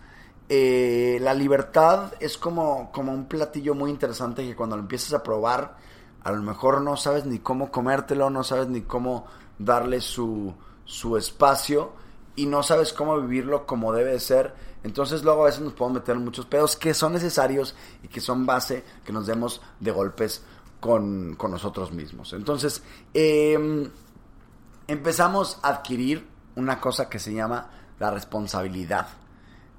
Eh, 0.50 1.16
la 1.22 1.32
libertad 1.32 2.12
es 2.20 2.36
como, 2.36 2.92
como 2.92 3.10
un 3.10 3.24
platillo 3.24 3.74
muy 3.74 3.90
interesante 3.90 4.44
que 4.44 4.54
cuando 4.54 4.76
lo 4.76 4.82
empiezas 4.82 5.14
a 5.14 5.22
probar, 5.22 5.78
a 6.22 6.30
lo 6.30 6.42
mejor 6.42 6.82
no 6.82 6.98
sabes 6.98 7.24
ni 7.24 7.38
cómo 7.38 7.70
comértelo, 7.70 8.28
no 8.28 8.44
sabes 8.44 8.68
ni 8.68 8.82
cómo 8.82 9.24
darle 9.58 10.02
su, 10.02 10.52
su 10.84 11.16
espacio 11.16 12.03
y 12.36 12.46
no 12.46 12.62
sabes 12.62 12.92
cómo 12.92 13.20
vivirlo 13.20 13.66
como 13.66 13.92
debe 13.92 14.18
ser. 14.20 14.54
Entonces 14.82 15.22
luego 15.22 15.42
a 15.42 15.46
veces 15.46 15.60
nos 15.60 15.72
podemos 15.72 16.00
meter 16.00 16.16
muchos 16.18 16.46
pedos 16.46 16.76
que 16.76 16.94
son 16.94 17.12
necesarios 17.12 17.74
y 18.02 18.08
que 18.08 18.20
son 18.20 18.44
base 18.44 18.84
que 19.04 19.12
nos 19.12 19.26
demos 19.26 19.62
de 19.80 19.90
golpes 19.90 20.42
con, 20.80 21.36
nosotros 21.38 21.92
mismos. 21.92 22.32
Entonces 22.34 22.82
em, 23.14 23.88
empezamos 24.86 25.58
a 25.62 25.68
adquirir 25.68 26.28
una 26.56 26.80
cosa 26.80 27.08
que 27.08 27.18
se 27.18 27.32
llama 27.32 27.70
la 27.98 28.10
responsabilidad. 28.10 29.08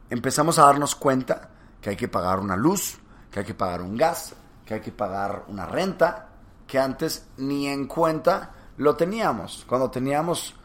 Empezamos 0.09 0.57
a 0.57 0.65
darnos 0.65 0.95
cuenta 0.95 1.49
que 1.81 1.91
hay 1.91 1.95
que 1.95 2.07
pagar 2.07 2.39
una 2.39 2.55
luz, 2.55 2.97
que 3.29 3.39
hay 3.39 3.45
que 3.45 3.53
pagar 3.53 3.81
un 3.81 3.95
gas, 3.95 4.33
que 4.65 4.75
hay 4.75 4.81
que 4.81 4.91
pagar 4.91 5.45
una 5.47 5.67
renta, 5.67 6.29
que 6.65 6.79
antes 6.79 7.27
ni 7.37 7.67
en 7.67 7.85
cuenta 7.85 8.53
lo 8.77 8.95
teníamos. 8.95 9.63
Cuando 9.67 9.91
teníamos 9.91 10.55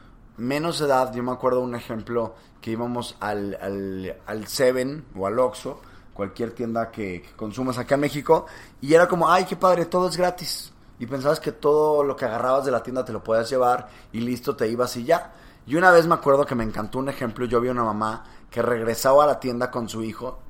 menos 0.40 0.80
edad, 0.80 1.12
yo 1.14 1.22
me 1.22 1.32
acuerdo 1.32 1.60
un 1.60 1.74
ejemplo 1.74 2.34
que 2.60 2.72
íbamos 2.72 3.16
al, 3.20 3.56
al, 3.60 4.16
al 4.26 4.46
Seven 4.46 5.04
o 5.16 5.26
al 5.26 5.38
Oxxo 5.38 5.80
cualquier 6.14 6.50
tienda 6.52 6.90
que, 6.90 7.24
consumas 7.36 7.78
acá 7.78 7.94
en 7.94 8.02
México. 8.02 8.46
Y 8.80 8.92
era 8.94 9.08
como, 9.08 9.30
ay, 9.30 9.44
qué 9.44 9.56
padre, 9.56 9.86
todo 9.86 10.08
es 10.08 10.16
gratis. 10.16 10.72
Y 10.98 11.06
pensabas 11.06 11.40
que 11.40 11.52
todo 11.52 12.04
lo 12.04 12.14
que 12.16 12.26
agarrabas 12.26 12.64
de 12.64 12.70
la 12.70 12.82
tienda 12.82 13.04
te 13.04 13.12
lo 13.12 13.22
podías 13.24 13.48
llevar 13.48 13.88
y 14.12 14.20
listo, 14.20 14.54
te 14.56 14.68
ibas 14.68 14.96
y 14.96 15.04
ya. 15.04 15.32
Y 15.66 15.76
una 15.76 15.90
vez 15.90 16.06
me 16.06 16.14
acuerdo 16.14 16.44
que 16.44 16.54
me 16.54 16.64
encantó 16.64 16.98
un 16.98 17.08
ejemplo, 17.08 17.46
yo 17.46 17.60
vi 17.60 17.68
una 17.68 17.84
mamá 17.84 18.24
que 18.50 18.60
regresaba 18.60 19.24
a 19.24 19.26
la 19.26 19.40
tienda 19.40 19.70
con 19.70 19.88
su 19.88 20.02
hijo, 20.02 20.40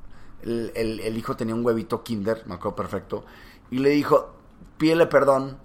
el, 0.42 0.72
el- 0.74 1.00
el 1.00 1.16
hijo 1.18 1.36
tenía 1.36 1.54
un 1.54 1.64
huevito 1.64 2.02
kinder, 2.02 2.42
me 2.46 2.54
acuerdo 2.54 2.74
perfecto, 2.76 3.24
y 3.70 3.78
le 3.78 3.90
dijo, 3.90 4.30
pídele 4.78 5.06
perdón 5.06 5.58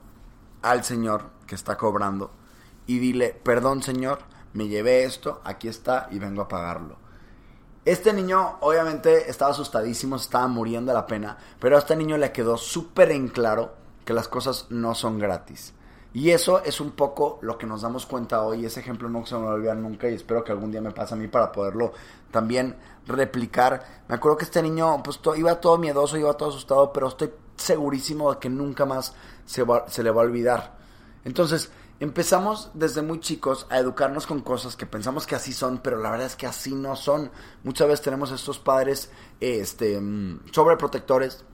al 0.62 0.84
señor 0.84 1.24
que 1.48 1.56
está 1.56 1.78
cobrando 1.78 2.32
y 2.88 3.00
dile, 3.00 3.30
perdón 3.44 3.82
señor, 3.84 4.20
me 4.54 4.68
llevé 4.68 5.04
esto, 5.04 5.42
aquí 5.44 5.68
está 5.68 6.08
y 6.12 6.20
vengo 6.20 6.42
a 6.42 6.48
pagarlo. 6.48 6.98
Este 7.84 8.14
niño 8.14 8.58
obviamente 8.62 9.30
estaba 9.30 9.52
asustadísimo, 9.52 10.16
estaba 10.16 10.48
muriendo 10.48 10.92
de 10.92 10.98
la 10.98 11.06
pena, 11.06 11.38
pero 11.60 11.76
a 11.76 11.80
este 11.80 11.96
niño 11.96 12.18
le 12.18 12.32
quedó 12.32 12.58
súper 12.58 13.12
en 13.12 13.28
claro 13.28 13.74
que 14.04 14.14
las 14.14 14.28
cosas 14.28 14.68
no 14.70 14.96
son 14.96 15.20
gratis. 15.20 15.74
Y 16.14 16.30
eso 16.32 16.64
es 16.64 16.80
un 16.80 16.92
poco 16.92 17.40
lo 17.42 17.58
que 17.58 17.68
nos 17.68 17.82
damos 17.82 18.06
cuenta 18.06 18.42
hoy. 18.42 18.66
Ese 18.66 18.80
ejemplo 18.80 19.10
no 19.10 19.26
se 19.26 19.36
me 19.36 19.42
va 19.44 19.52
a 19.52 19.56
olvidar 19.56 19.76
nunca 19.76 20.10
y 20.10 20.14
espero 20.14 20.44
que 20.46 20.54
algún 20.54 20.72
día 20.72 20.80
me 20.80 20.92
pase 20.92 21.14
a 21.14 21.18
mí 21.18 21.28
para 21.28 21.52
poderlo 21.52 21.92
también 22.32 22.78
replicar. 23.06 24.04
Me 24.08 24.16
acuerdo 24.16 24.38
que 24.38 24.46
este 24.46 24.62
niño 24.64 25.04
pues 25.04 25.20
iba 25.36 25.60
todo 25.60 25.78
miedoso, 25.78 26.18
iba 26.18 26.34
todo 26.34 26.50
asustado, 26.50 26.94
pero 26.94 27.10
estoy 27.10 27.32
segurísimo 27.58 28.34
de 28.34 28.40
que 28.40 28.50
nunca 28.50 28.86
más 28.86 29.14
se, 29.46 29.64
va- 29.64 29.90
se 29.90 30.04
le 30.04 30.12
va 30.12 30.22
a 30.22 30.26
olvidar. 30.26 30.78
Entonces, 31.26 31.70
empezamos 32.00 32.72
desde 32.74 33.02
muy 33.02 33.20
chicos 33.20 33.68
a 33.70 33.78
educarnos 33.78 34.28
con 34.28 34.42
cosas 34.42 34.76
que 34.76 34.86
pensamos 34.86 35.26
que 35.26 35.36
así 35.36 35.54
son, 35.54 35.80
pero 35.80 36.00
la 36.00 36.12
verdad 36.12 36.28
es 36.28 36.36
que 36.36 36.48
así 36.48 36.74
no 36.74 36.96
son. 36.96 37.32
Muchas 37.64 37.88
veces 37.88 38.04
tenemos 38.04 38.32
estos 38.32 38.60
padres 38.60 39.12
este, 39.40 40.00
mm, 40.00 40.52
sobreprotectores 40.52 41.46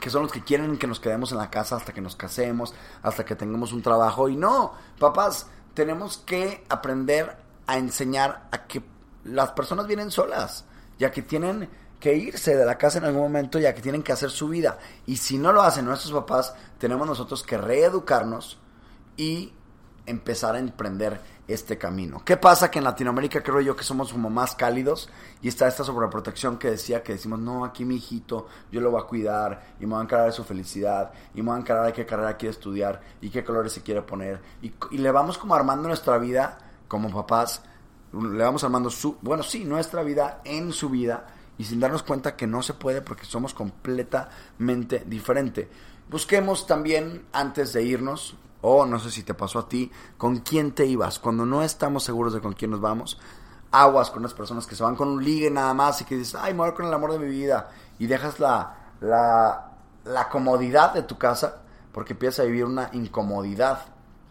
que 0.00 0.10
son 0.10 0.22
los 0.22 0.32
que 0.32 0.44
quieren 0.44 0.78
que 0.78 0.86
nos 0.86 1.00
quedemos 1.00 1.32
en 1.32 1.38
la 1.38 1.50
casa 1.50 1.76
hasta 1.76 1.92
que 1.92 2.00
nos 2.00 2.16
casemos, 2.16 2.74
hasta 3.02 3.24
que 3.24 3.34
tengamos 3.34 3.72
un 3.72 3.82
trabajo. 3.82 4.28
Y 4.28 4.36
no, 4.36 4.72
papás, 4.98 5.48
tenemos 5.74 6.18
que 6.18 6.64
aprender 6.68 7.36
a 7.66 7.78
enseñar 7.78 8.48
a 8.52 8.66
que 8.66 8.82
las 9.24 9.50
personas 9.52 9.86
vienen 9.86 10.10
solas, 10.10 10.64
ya 10.98 11.10
que 11.10 11.22
tienen 11.22 11.68
que 12.00 12.14
irse 12.14 12.56
de 12.56 12.64
la 12.64 12.78
casa 12.78 12.98
en 12.98 13.04
algún 13.04 13.22
momento, 13.22 13.58
ya 13.58 13.74
que 13.74 13.82
tienen 13.82 14.02
que 14.02 14.12
hacer 14.12 14.30
su 14.30 14.48
vida. 14.48 14.78
Y 15.06 15.16
si 15.16 15.36
no 15.36 15.52
lo 15.52 15.62
hacen 15.62 15.84
nuestros 15.84 16.12
papás, 16.12 16.54
tenemos 16.78 17.06
nosotros 17.06 17.42
que 17.42 17.58
reeducarnos 17.58 18.58
y 19.18 19.52
empezar 20.06 20.54
a 20.54 20.58
emprender 20.58 21.20
este 21.46 21.76
camino. 21.76 22.22
¿Qué 22.24 22.36
pasa? 22.36 22.70
Que 22.70 22.78
en 22.78 22.84
Latinoamérica 22.84 23.42
creo 23.42 23.60
yo 23.60 23.76
que 23.76 23.84
somos 23.84 24.12
como 24.12 24.30
más 24.30 24.54
cálidos 24.54 25.10
y 25.42 25.48
está 25.48 25.66
esta 25.68 25.84
sobreprotección 25.84 26.58
que 26.58 26.70
decía 26.70 27.02
que 27.02 27.12
decimos, 27.12 27.38
no, 27.38 27.64
aquí 27.64 27.84
mi 27.84 27.96
hijito, 27.96 28.46
yo 28.70 28.80
lo 28.80 28.90
voy 28.90 29.02
a 29.02 29.04
cuidar 29.04 29.74
y 29.80 29.86
me 29.86 29.92
voy 29.92 30.00
a 30.00 30.04
encargar 30.04 30.28
de 30.28 30.32
su 30.32 30.44
felicidad 30.44 31.12
y 31.34 31.42
me 31.42 31.48
voy 31.48 31.56
a 31.56 31.60
encargar 31.60 31.86
de 31.86 31.92
qué 31.92 32.06
carrera 32.06 32.36
quiere 32.36 32.52
estudiar 32.52 33.00
y 33.20 33.28
qué 33.28 33.44
colores 33.44 33.72
se 33.72 33.82
quiere 33.82 34.02
poner. 34.02 34.40
Y, 34.62 34.72
y 34.90 34.98
le 34.98 35.10
vamos 35.10 35.36
como 35.36 35.54
armando 35.54 35.88
nuestra 35.88 36.16
vida 36.18 36.58
como 36.86 37.10
papás, 37.10 37.62
le 38.12 38.42
vamos 38.42 38.64
armando 38.64 38.88
su, 38.88 39.16
bueno, 39.20 39.42
sí, 39.42 39.64
nuestra 39.64 40.02
vida 40.02 40.40
en 40.44 40.72
su 40.72 40.88
vida 40.88 41.26
y 41.58 41.64
sin 41.64 41.80
darnos 41.80 42.02
cuenta 42.02 42.36
que 42.36 42.46
no 42.46 42.62
se 42.62 42.74
puede 42.74 43.02
porque 43.02 43.24
somos 43.24 43.52
completamente 43.52 45.02
diferente. 45.06 45.68
Busquemos 46.08 46.66
también 46.66 47.26
antes 47.32 47.72
de 47.72 47.82
irnos, 47.82 48.36
o 48.60 48.86
no 48.86 48.98
sé 48.98 49.10
si 49.10 49.22
te 49.22 49.34
pasó 49.34 49.60
a 49.60 49.68
ti, 49.68 49.90
con 50.16 50.38
quién 50.38 50.72
te 50.72 50.86
ibas. 50.86 51.18
Cuando 51.18 51.46
no 51.46 51.62
estamos 51.62 52.04
seguros 52.04 52.32
de 52.32 52.40
con 52.40 52.52
quién 52.52 52.70
nos 52.70 52.80
vamos, 52.80 53.18
aguas 53.70 54.10
con 54.10 54.22
las 54.22 54.34
personas 54.34 54.66
que 54.66 54.74
se 54.74 54.82
van 54.82 54.96
con 54.96 55.08
un 55.08 55.24
ligue 55.24 55.50
nada 55.50 55.74
más 55.74 56.00
y 56.00 56.04
que 56.04 56.16
dices, 56.16 56.36
ay, 56.40 56.54
me 56.54 56.60
voy 56.60 56.72
con 56.72 56.86
el 56.86 56.94
amor 56.94 57.12
de 57.12 57.18
mi 57.18 57.28
vida. 57.28 57.70
Y 57.98 58.06
dejas 58.06 58.40
la, 58.40 58.94
la, 59.00 59.72
la 60.04 60.28
comodidad 60.28 60.94
de 60.94 61.02
tu 61.02 61.18
casa 61.18 61.62
porque 61.92 62.12
empiezas 62.12 62.40
a 62.40 62.46
vivir 62.46 62.64
una 62.64 62.90
incomodidad. 62.92 63.80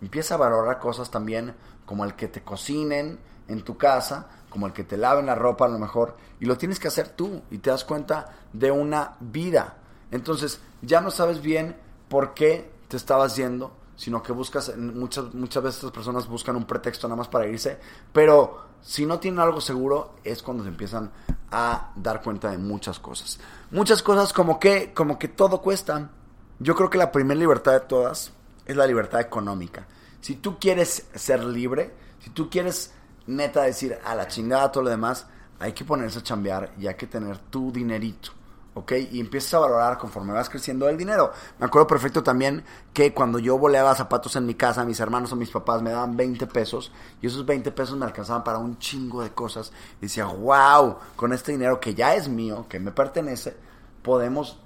Empieza 0.02 0.36
a 0.36 0.38
valorar 0.38 0.80
cosas 0.80 1.10
también 1.10 1.56
como 1.86 2.06
el 2.06 2.16
que 2.16 2.28
te 2.28 2.44
cocinen 2.44 3.20
en 3.48 3.64
tu 3.64 3.78
casa, 3.78 4.28
como 4.50 4.68
el 4.68 4.74
que 4.74 4.84
te 4.84 4.98
laven 4.98 5.26
la 5.26 5.36
ropa 5.36 5.66
a 5.66 5.70
lo 5.70 5.80
mejor, 5.80 6.18
y 6.40 6.46
lo 6.46 6.58
tienes 6.58 6.80
que 6.80 6.88
hacer 6.88 7.10
tú 7.10 7.42
y 7.50 7.60
te 7.60 7.70
das 7.70 7.84
cuenta 7.84 8.34
de 8.54 8.72
una 8.72 9.16
vida. 9.20 9.78
Entonces 10.12 10.62
ya 10.82 11.02
no 11.02 11.12
sabes 11.12 11.42
bien 11.42 11.78
por 12.10 12.34
qué 12.34 12.72
te 12.88 12.98
estabas 12.98 13.36
yendo, 13.36 13.76
sino 13.98 14.24
que 14.24 14.32
buscas, 14.32 14.78
muchas, 14.78 15.34
muchas 15.34 15.64
veces 15.64 15.84
las 15.84 15.92
personas 15.92 16.28
buscan 16.28 16.56
un 16.56 16.66
pretexto 16.66 17.08
nada 17.08 17.18
más 17.18 17.28
para 17.28 17.48
irse, 17.48 17.78
pero 18.14 18.68
si 18.82 19.06
no 19.06 19.20
tienen 19.20 19.40
algo 19.40 19.60
seguro 19.60 20.16
es 20.24 20.42
cuando 20.42 20.64
se 20.64 20.70
empiezan 20.70 21.12
a 21.52 21.92
dar 21.96 22.22
cuenta 22.22 22.52
de 22.52 22.58
muchas 22.58 23.00
cosas. 23.00 23.40
Muchas 23.72 24.04
cosas 24.04 24.32
como 24.32 24.60
que, 24.60 24.94
como 24.94 25.18
que 25.18 25.28
todo 25.28 25.62
cuesta. 25.62 26.12
Yo 26.60 26.76
creo 26.76 26.90
que 26.90 26.98
la 26.98 27.12
primera 27.12 27.40
libertad 27.40 27.74
de 27.74 27.80
todas 27.82 28.32
es 28.66 28.76
la 28.76 28.86
libertad 28.86 29.20
económica. 29.20 29.88
Si 30.22 30.36
tú 30.36 30.60
quieres 30.60 31.08
ser 31.16 31.44
libre, 31.44 31.94
si 32.20 32.30
tú 32.30 32.50
quieres 32.50 32.94
neta 33.26 33.64
decir 33.64 33.98
a 34.06 34.16
la 34.16 34.28
chingada 34.28 34.72
todo 34.72 34.84
lo 34.84 34.90
demás, 34.90 35.26
hay 35.60 35.74
que 35.74 35.86
ponerse 35.86 36.20
a 36.20 36.24
chambear 36.24 36.72
y 36.78 36.88
hay 36.88 36.96
que 36.96 37.08
tener 37.08 37.38
tu 37.38 37.72
dinerito. 37.72 38.32
¿Ok? 38.78 38.94
Y 39.12 39.20
empiezas 39.20 39.56
a 39.56 39.60
valorar 39.60 39.98
conforme 39.98 40.34
vas 40.34 40.50
creciendo 40.50 40.88
el 40.88 40.98
dinero. 40.98 41.32
Me 41.58 41.66
acuerdo 41.66 41.88
perfecto 41.88 42.22
también 42.22 42.64
que 42.94 43.12
cuando 43.12 43.40
yo 43.40 43.58
boleaba 43.58 43.96
zapatos 43.96 44.36
en 44.36 44.46
mi 44.46 44.54
casa, 44.54 44.86
mis 44.86 45.00
hermanos 45.00 45.32
o 45.32 45.36
mis 45.36 45.50
papás 45.50 45.82
me 45.82 45.90
daban 45.90 46.16
20 46.16 46.46
pesos 46.48 46.92
y 47.20 47.28
esos 47.28 47.44
20 47.46 47.72
pesos 47.72 47.98
me 47.98 48.06
alcanzaban 48.06 48.44
para 48.44 48.60
un 48.60 48.78
chingo 48.78 49.24
de 49.24 49.32
cosas. 49.32 49.72
Decía, 50.00 50.26
wow, 50.26 50.98
con 51.16 51.34
este 51.34 51.54
dinero 51.54 51.80
que 51.80 51.96
ya 51.96 52.14
es 52.14 52.30
mío, 52.30 52.68
que 52.70 52.80
me 52.80 52.92
pertenece, 52.92 53.58
podemos 54.04 54.60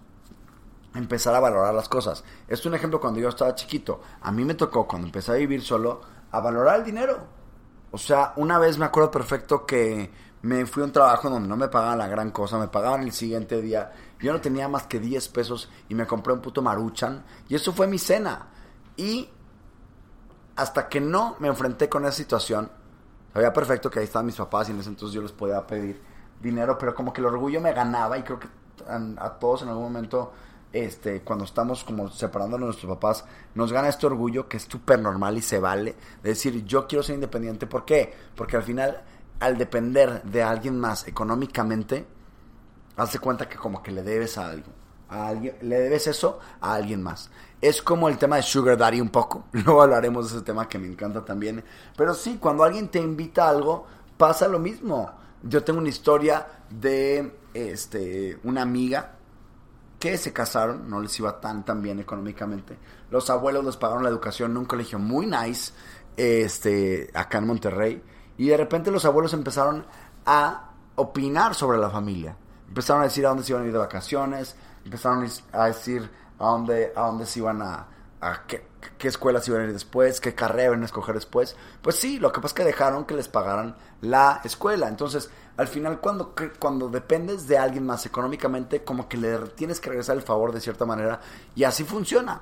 empezar 0.94 1.34
a 1.34 1.40
valorar 1.40 1.74
las 1.74 1.88
cosas. 1.88 2.26
Esto 2.50 2.54
es 2.54 2.66
un 2.66 2.76
ejemplo 2.76 3.00
cuando 3.00 3.22
yo 3.22 3.30
estaba 3.30 3.56
chiquito. 3.56 4.02
A 4.22 4.32
mí 4.34 4.44
me 4.44 4.56
tocó, 4.56 4.88
cuando 4.88 5.08
empecé 5.08 5.32
a 5.32 5.36
vivir 5.36 5.62
solo, 5.62 6.02
a 6.32 6.42
valorar 6.42 6.80
el 6.80 6.86
dinero. 6.86 7.28
O 7.92 7.98
sea, 7.98 8.34
una 8.36 8.60
vez 8.60 8.78
me 8.78 8.86
acuerdo 8.86 9.10
perfecto 9.10 9.66
que 9.66 10.12
me 10.42 10.66
fui 10.66 10.82
a 10.82 10.86
un 10.86 10.92
trabajo 10.92 11.30
donde 11.30 11.48
no 11.48 11.56
me 11.56 11.68
pagaban 11.68 12.00
la 12.00 12.08
gran 12.08 12.32
cosa, 12.32 12.58
me 12.58 12.68
pagaban 12.68 13.04
el 13.04 13.12
siguiente 13.12 13.62
día. 13.62 13.92
Yo 14.20 14.34
no 14.34 14.42
tenía 14.42 14.68
más 14.68 14.88
que 14.88 15.00
10 15.00 15.30
pesos 15.30 15.70
y 15.90 15.96
me 15.96 16.08
compré 16.08 16.34
un 16.34 16.42
puto 16.42 16.62
maruchan. 16.62 17.24
Y 17.48 17.56
eso 17.56 17.74
fue 17.74 17.88
mi 17.88 18.00
cena. 18.00 18.48
Y 18.98 19.30
hasta 20.56 20.90
que 20.90 21.00
no 21.00 21.36
me 21.40 21.48
enfrenté 21.48 21.90
con 21.90 22.04
esa 22.06 22.14
situación, 22.14 22.72
sabía 23.34 23.54
perfecto 23.54 23.90
que 23.90 24.00
ahí 24.00 24.06
estaban 24.06 24.26
mis 24.26 24.36
papás 24.36 24.70
y 24.70 24.72
en 24.72 24.80
ese 24.80 24.90
entonces 24.90 25.14
yo 25.14 25.22
les 25.22 25.32
podía 25.32 25.66
pedir 25.66 26.02
dinero, 26.42 26.78
pero 26.78 26.96
como 26.96 27.14
que 27.14 27.22
el 27.22 27.28
orgullo 27.28 27.62
me 27.62 27.74
ganaba 27.74 28.18
y 28.18 28.24
creo 28.24 28.40
que 28.40 28.48
a, 28.88 29.30
todos 29.40 29.62
en 29.62 29.70
algún 29.70 29.84
momento, 29.84 30.34
este, 30.74 31.22
cuando 31.22 31.46
estamos 31.46 31.84
como 31.84 32.10
separándonos 32.10 32.62
de 32.62 32.66
nuestros 32.66 32.94
papás, 32.96 33.26
nos 33.54 33.72
gana 33.72 33.90
este 33.90 34.08
orgullo 34.08 34.50
que 34.50 34.58
es 34.58 34.64
súper 34.64 35.00
normal 35.00 35.38
y 35.38 35.42
se 35.42 35.60
vale, 35.60 35.96
de 36.24 36.30
decir 36.30 36.66
yo 36.66 36.88
quiero 36.88 37.04
ser 37.04 37.16
independiente. 37.16 37.68
¿Por 37.68 37.86
qué? 37.86 38.14
Porque 38.36 38.58
al 38.58 38.64
final, 38.64 39.04
al 39.42 39.58
depender 39.58 40.22
de 40.24 40.44
alguien 40.44 40.80
más 40.80 41.08
económicamente, 41.08 42.06
hazte 42.96 43.20
cuenta 43.20 43.50
que 43.50 43.58
como 43.58 43.82
que 43.82 43.92
le 43.92 44.04
debes 44.04 44.38
a 44.38 44.50
algo. 44.50 44.72
A 45.10 45.28
alguien, 45.28 45.56
le 45.62 45.80
debes 45.80 46.08
eso 46.08 46.40
a 46.62 46.76
alguien 46.76 47.02
más. 47.02 47.30
Es 47.60 47.82
como 47.82 48.08
el 48.08 48.18
tema 48.18 48.38
de 48.38 48.44
Sugar 48.44 48.78
Daddy 48.78 49.02
un 49.02 49.10
poco. 49.10 49.46
Luego 49.52 49.82
hablaremos 49.82 50.32
de 50.32 50.38
ese 50.38 50.46
tema 50.46 50.70
que 50.70 50.80
me 50.80 50.88
encanta 50.88 51.26
también. 51.26 51.64
Pero 51.98 52.14
sí, 52.14 52.38
cuando 52.40 52.64
alguien 52.64 52.88
te 52.90 53.00
invita 53.00 53.46
a 53.46 53.50
algo, 53.50 53.86
pasa 54.16 54.48
lo 54.48 54.60
mismo. 54.60 55.12
Yo 55.44 55.64
tengo 55.64 55.80
una 55.80 55.90
historia 55.90 56.46
de 56.70 57.36
este, 57.54 58.40
una 58.44 58.62
amiga 58.62 59.16
que 60.00 60.18
se 60.18 60.32
casaron, 60.32 60.90
no 60.90 61.02
les 61.02 61.18
iba 61.20 61.42
tan 61.42 61.66
tan 61.66 61.82
bien 61.82 62.00
económicamente. 62.00 62.78
Los 63.10 63.30
abuelos 63.32 63.66
les 63.66 63.78
pagaron 63.78 64.04
la 64.04 64.10
educación 64.10 64.52
en 64.52 64.58
un 64.58 64.66
colegio 64.66 65.00
muy 65.00 65.26
nice, 65.26 65.74
este, 66.16 67.10
acá 67.14 67.40
en 67.40 67.48
Monterrey. 67.48 68.04
Y 68.42 68.48
de 68.48 68.58
repente 68.58 68.90
los 68.90 69.06
abuelos 69.06 69.34
empezaron 69.34 69.86
a 70.26 70.72
opinar 70.96 71.54
sobre 71.54 71.78
la 71.78 71.92
familia. 71.92 72.36
Empezaron 72.68 73.04
a 73.04 73.06
decir 73.06 73.24
a 73.24 73.30
dónde 73.30 73.44
se 73.44 73.52
iban 73.52 73.62
a 73.62 73.68
ir 73.68 73.72
de 73.72 73.78
vacaciones, 73.78 74.56
empezaron 74.84 75.30
a 75.52 75.68
decir 75.68 76.10
a 76.40 76.46
dónde, 76.48 76.92
a 76.96 77.02
dónde 77.02 77.28
se 77.28 77.38
iban 77.38 77.62
a, 77.62 77.86
a 78.20 78.48
qué, 78.48 78.66
qué 78.98 79.10
escuelas 79.10 79.48
iban 79.48 79.62
a 79.62 79.66
ir 79.66 79.74
después, 79.74 80.20
qué 80.20 80.34
carrera 80.34 80.70
iban 80.70 80.82
a 80.82 80.86
escoger 80.86 81.14
después. 81.14 81.56
Pues 81.84 81.98
sí, 81.98 82.18
lo 82.18 82.32
que 82.32 82.42
pasa 82.42 82.48
es 82.48 82.54
que 82.56 82.64
dejaron 82.64 83.06
que 83.06 83.14
les 83.14 83.28
pagaran 83.28 83.76
la 84.02 84.42
escuela. 84.44 84.88
Entonces, 84.88 85.30
al 85.58 85.68
final, 85.68 86.00
cuando, 86.00 86.34
cuando 86.58 86.90
dependes 86.90 87.48
de 87.48 87.60
alguien 87.60 87.86
más 87.86 88.08
económicamente, 88.08 88.84
como 88.84 89.08
que 89.08 89.18
le 89.18 89.38
tienes 89.50 89.80
que 89.80 89.90
regresar 89.90 90.18
el 90.18 90.24
favor 90.24 90.52
de 90.52 90.62
cierta 90.62 90.88
manera. 90.88 91.20
Y 91.54 91.64
así 91.64 91.84
funciona. 91.84 92.42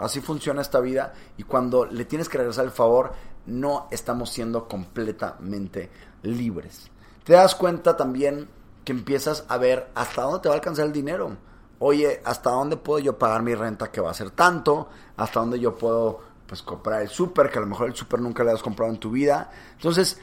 Así 0.00 0.20
funciona 0.20 0.62
esta 0.62 0.80
vida. 0.80 1.12
Y 1.36 1.44
cuando 1.44 1.84
le 1.84 2.04
tienes 2.06 2.28
que 2.28 2.38
regresar 2.38 2.64
el 2.64 2.70
favor, 2.70 3.12
no 3.46 3.86
estamos 3.90 4.30
siendo 4.30 4.66
completamente 4.66 5.90
libres. 6.22 6.90
Te 7.24 7.34
das 7.34 7.54
cuenta 7.54 7.96
también 7.96 8.48
que 8.84 8.92
empiezas 8.92 9.44
a 9.48 9.58
ver 9.58 9.90
hasta 9.94 10.22
dónde 10.22 10.40
te 10.40 10.48
va 10.48 10.54
a 10.54 10.58
alcanzar 10.58 10.86
el 10.86 10.92
dinero. 10.92 11.36
Oye, 11.78 12.20
¿hasta 12.24 12.50
dónde 12.50 12.76
puedo 12.76 12.98
yo 12.98 13.18
pagar 13.18 13.42
mi 13.42 13.54
renta 13.54 13.90
que 13.90 14.00
va 14.00 14.10
a 14.10 14.14
ser 14.14 14.30
tanto? 14.30 14.88
¿Hasta 15.16 15.40
dónde 15.40 15.60
yo 15.60 15.76
puedo 15.76 16.20
pues 16.46 16.62
comprar 16.62 17.02
el 17.02 17.08
súper, 17.08 17.50
que 17.50 17.58
a 17.58 17.60
lo 17.60 17.66
mejor 17.66 17.88
el 17.88 17.94
súper 17.94 18.20
nunca 18.20 18.42
le 18.42 18.52
has 18.52 18.62
comprado 18.62 18.92
en 18.92 18.98
tu 18.98 19.10
vida? 19.10 19.50
Entonces, 19.72 20.18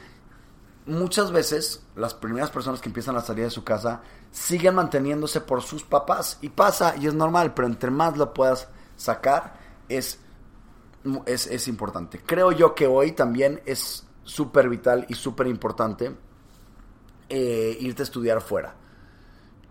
muchas 0.86 1.30
veces 1.30 1.84
las 1.94 2.14
primeras 2.14 2.50
personas 2.50 2.80
que 2.80 2.88
empiezan 2.88 3.16
a 3.16 3.20
salir 3.20 3.44
de 3.44 3.50
su 3.50 3.64
casa 3.64 4.02
siguen 4.30 4.74
manteniéndose 4.74 5.40
por 5.40 5.62
sus 5.62 5.84
papás. 5.84 6.38
Y 6.40 6.48
pasa, 6.48 6.94
y 6.96 7.06
es 7.06 7.14
normal, 7.14 7.54
pero 7.54 7.66
entre 7.66 7.90
más 7.90 8.16
lo 8.16 8.34
puedas 8.34 8.68
sacar, 8.96 9.57
es, 9.88 10.18
es, 11.26 11.46
es 11.46 11.68
importante. 11.68 12.20
Creo 12.24 12.52
yo 12.52 12.74
que 12.74 12.86
hoy 12.86 13.12
también 13.12 13.60
es 13.66 14.06
súper 14.24 14.68
vital 14.68 15.06
y 15.08 15.14
súper 15.14 15.46
importante 15.46 16.14
eh, 17.28 17.76
irte 17.80 18.02
a 18.02 18.04
estudiar 18.04 18.40
fuera. 18.40 18.74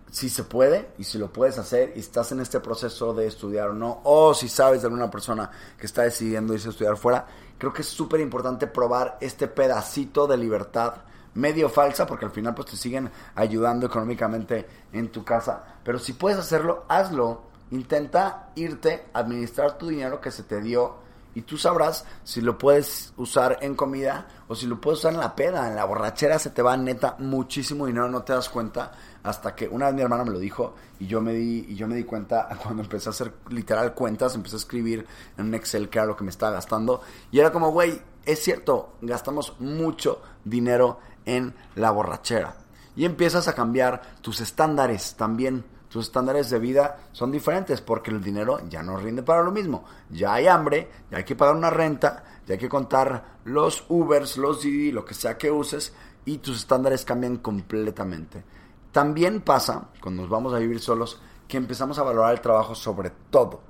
Si 0.10 0.30
se 0.30 0.44
puede 0.44 0.92
y 0.98 1.04
si 1.04 1.18
lo 1.18 1.32
puedes 1.34 1.58
hacer 1.58 1.94
y 1.96 2.00
estás 2.00 2.32
en 2.32 2.40
este 2.40 2.60
proceso 2.60 3.14
de 3.14 3.28
estudiar 3.28 3.70
o 3.70 3.74
no, 3.74 4.02
o 4.04 4.34
si 4.34 4.48
sabes 4.48 4.82
de 4.82 4.88
alguna 4.88 5.12
persona 5.12 5.52
que 5.78 5.86
está 5.86 6.04
decidiendo 6.04 6.54
irse 6.54 6.70
a 6.70 6.72
estudiar 6.72 6.98
fuera, 6.98 7.28
creo 7.58 7.74
que 7.74 7.82
es 7.82 7.88
súper 7.88 8.20
importante 8.20 8.68
probar 8.68 9.18
este 9.22 9.48
pedacito 9.48 10.26
de 10.26 10.38
libertad 10.38 11.02
medio 11.38 11.70
falsa 11.70 12.08
porque 12.08 12.26
al 12.26 12.32
final 12.32 12.56
pues 12.56 12.72
te 12.72 12.78
siguen 12.78 13.12
ayudando 13.36 13.86
económicamente 13.86 14.68
en 14.92 15.12
tu 15.12 15.24
casa. 15.24 15.64
Pero 15.84 16.00
si 16.00 16.14
puedes 16.14 16.40
hacerlo, 16.40 16.86
hazlo. 16.88 17.44
Intenta 17.72 18.50
irte 18.56 19.06
administrar 19.14 19.78
tu 19.78 19.88
dinero 19.88 20.22
que 20.22 20.32
se 20.32 20.44
te 20.44 20.62
dio 20.62 21.08
y 21.38 21.44
tú 21.44 21.56
sabrás 21.56 22.04
si 22.24 22.42
lo 22.42 22.58
puedes 22.58 23.14
usar 23.16 23.60
en 23.62 23.76
comida 23.76 24.28
o 24.48 24.56
si 24.56 24.66
lo 24.66 24.82
puedes 24.82 25.02
usar 25.02 25.14
en 25.14 25.20
la 25.20 25.36
peda. 25.36 25.68
En 25.68 25.76
la 25.76 25.86
borrachera 25.86 26.40
se 26.40 26.50
te 26.50 26.64
va 26.64 26.76
neta 26.76 27.16
muchísimo 27.20 27.86
dinero, 27.86 28.10
no 28.10 28.24
te 28.24 28.34
das 28.34 28.50
cuenta 28.50 28.92
hasta 29.22 29.54
que 29.54 29.68
una 29.68 29.86
vez 29.86 29.94
mi 29.94 30.02
hermana 30.02 30.24
me 30.24 30.32
lo 30.32 30.40
dijo 30.40 30.74
y 31.00 31.06
yo 31.06 31.22
me 31.22 31.34
di 31.34 31.68
y 31.70 31.76
yo 31.76 31.88
me 31.88 31.94
di 31.94 32.06
cuenta 32.06 32.50
cuando 32.64 32.82
empecé 32.82 33.10
a 33.10 33.12
hacer 33.12 33.34
literal 33.50 33.94
cuentas, 33.94 34.34
empecé 34.34 34.56
a 34.56 34.58
escribir 34.58 35.06
en 35.38 35.46
un 35.46 35.54
Excel 35.54 35.90
que 35.90 36.00
era 36.00 36.08
lo 36.08 36.16
que 36.16 36.24
me 36.24 36.32
estaba 36.32 36.54
gastando 36.54 37.02
y 37.30 37.40
era 37.40 37.52
como, 37.52 37.70
güey, 37.70 38.02
es 38.26 38.40
cierto, 38.40 38.96
gastamos 39.02 39.54
mucho 39.60 40.24
dinero 40.44 41.00
en 41.26 41.54
la 41.76 41.92
borrachera. 41.92 42.56
Y 42.96 43.06
empiezas 43.06 43.48
a 43.48 43.54
cambiar 43.54 44.02
tus 44.22 44.42
estándares 44.42 45.14
también 45.16 45.64
tus 45.90 46.06
estándares 46.06 46.50
de 46.50 46.60
vida 46.60 46.98
son 47.14 47.32
diferentes 47.32 47.82
porque 47.82 48.12
el 48.12 48.22
dinero 48.22 48.60
ya 48.68 48.84
no 48.84 48.98
rinde 48.98 49.24
para 49.24 49.44
lo 49.44 49.52
mismo. 49.52 49.86
Ya 50.10 50.34
hay 50.34 50.48
hambre, 50.48 50.90
ya 51.10 51.18
hay 51.20 51.24
que 51.24 51.36
pagar 51.36 51.56
una 51.56 51.70
renta, 51.70 52.24
ya 52.46 52.54
hay 52.54 52.60
que 52.60 52.70
contar 52.70 53.38
los 53.46 53.86
Ubers, 53.88 54.38
los 54.38 54.62
Didi, 54.62 54.92
lo 54.92 55.06
que 55.06 55.14
sea 55.14 55.38
que 55.38 55.50
uses 55.50 55.94
y 56.26 56.40
tus 56.40 56.58
estándares 56.58 57.06
cambian 57.06 57.38
completamente. 57.38 58.44
También 58.92 59.42
pasa, 59.42 59.90
cuando 60.02 60.24
nos 60.24 60.30
vamos 60.30 60.54
a 60.54 60.60
vivir 60.60 60.82
solos, 60.82 61.22
que 61.48 61.58
empezamos 61.58 61.98
a 62.00 62.04
valorar 62.04 62.34
el 62.34 62.42
trabajo 62.42 62.76
sobre 62.76 63.12
todo. 63.30 63.62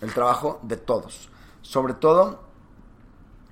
El 0.00 0.12
trabajo 0.14 0.60
de 0.62 0.76
todos. 0.76 1.30
Sobre 1.62 1.94
todo, 1.94 2.40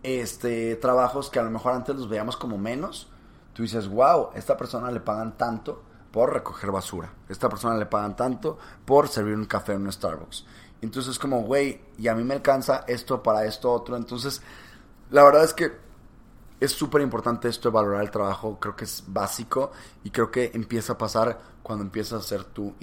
este, 0.03 0.77
trabajos 0.77 1.31
que 1.31 1.41
a 1.41 1.43
lo 1.43 1.51
mejor 1.51 1.73
antes 1.73 1.97
los 1.97 2.09
veíamos 2.09 2.37
como 2.37 2.59
menos. 2.59 3.09
Tú 3.55 3.63
dices, 3.63 3.89
wow, 3.89 4.29
esta 4.35 4.57
persona 4.57 4.91
le 4.91 5.01
pagan 5.01 5.37
tanto 5.37 5.83
por 6.13 6.33
recoger 6.33 6.71
basura. 6.71 7.13
Esta 7.29 7.49
persona 7.49 7.77
le 7.77 7.87
pagan 7.87 8.15
tanto 8.15 8.59
por 8.85 9.09
servir 9.09 9.35
un 9.35 9.47
café 9.47 9.73
en 9.73 9.83
un 9.83 9.93
Starbucks. 9.93 10.45
Entonces 10.83 11.13
es 11.13 11.19
como, 11.19 11.43
güey, 11.43 11.81
y 11.99 12.09
a 12.09 12.15
mí 12.15 12.23
me 12.23 12.35
alcanza 12.35 12.85
esto 12.87 13.23
para 13.23 13.47
esto 13.47 13.73
otro. 13.73 13.97
Entonces, 13.97 14.43
la 15.11 15.23
verdad 15.25 15.45
es 15.45 15.55
que 15.55 15.73
es 16.61 16.73
súper 16.73 17.01
importante 17.03 17.49
esto 17.49 17.71
de 17.71 17.75
valorar 17.75 18.03
el 18.03 18.11
trabajo. 18.11 18.59
Creo 18.61 18.77
que 18.77 18.85
es 18.85 19.03
básico 19.07 19.73
y 20.05 20.11
creo 20.11 20.31
que 20.31 20.51
empieza 20.55 20.93
a 20.93 20.99
pasar 20.99 21.41
cuando 21.63 21.85
empiezas 21.85 22.23
a 22.25 22.27
ser 22.27 22.45
tú 22.45 22.75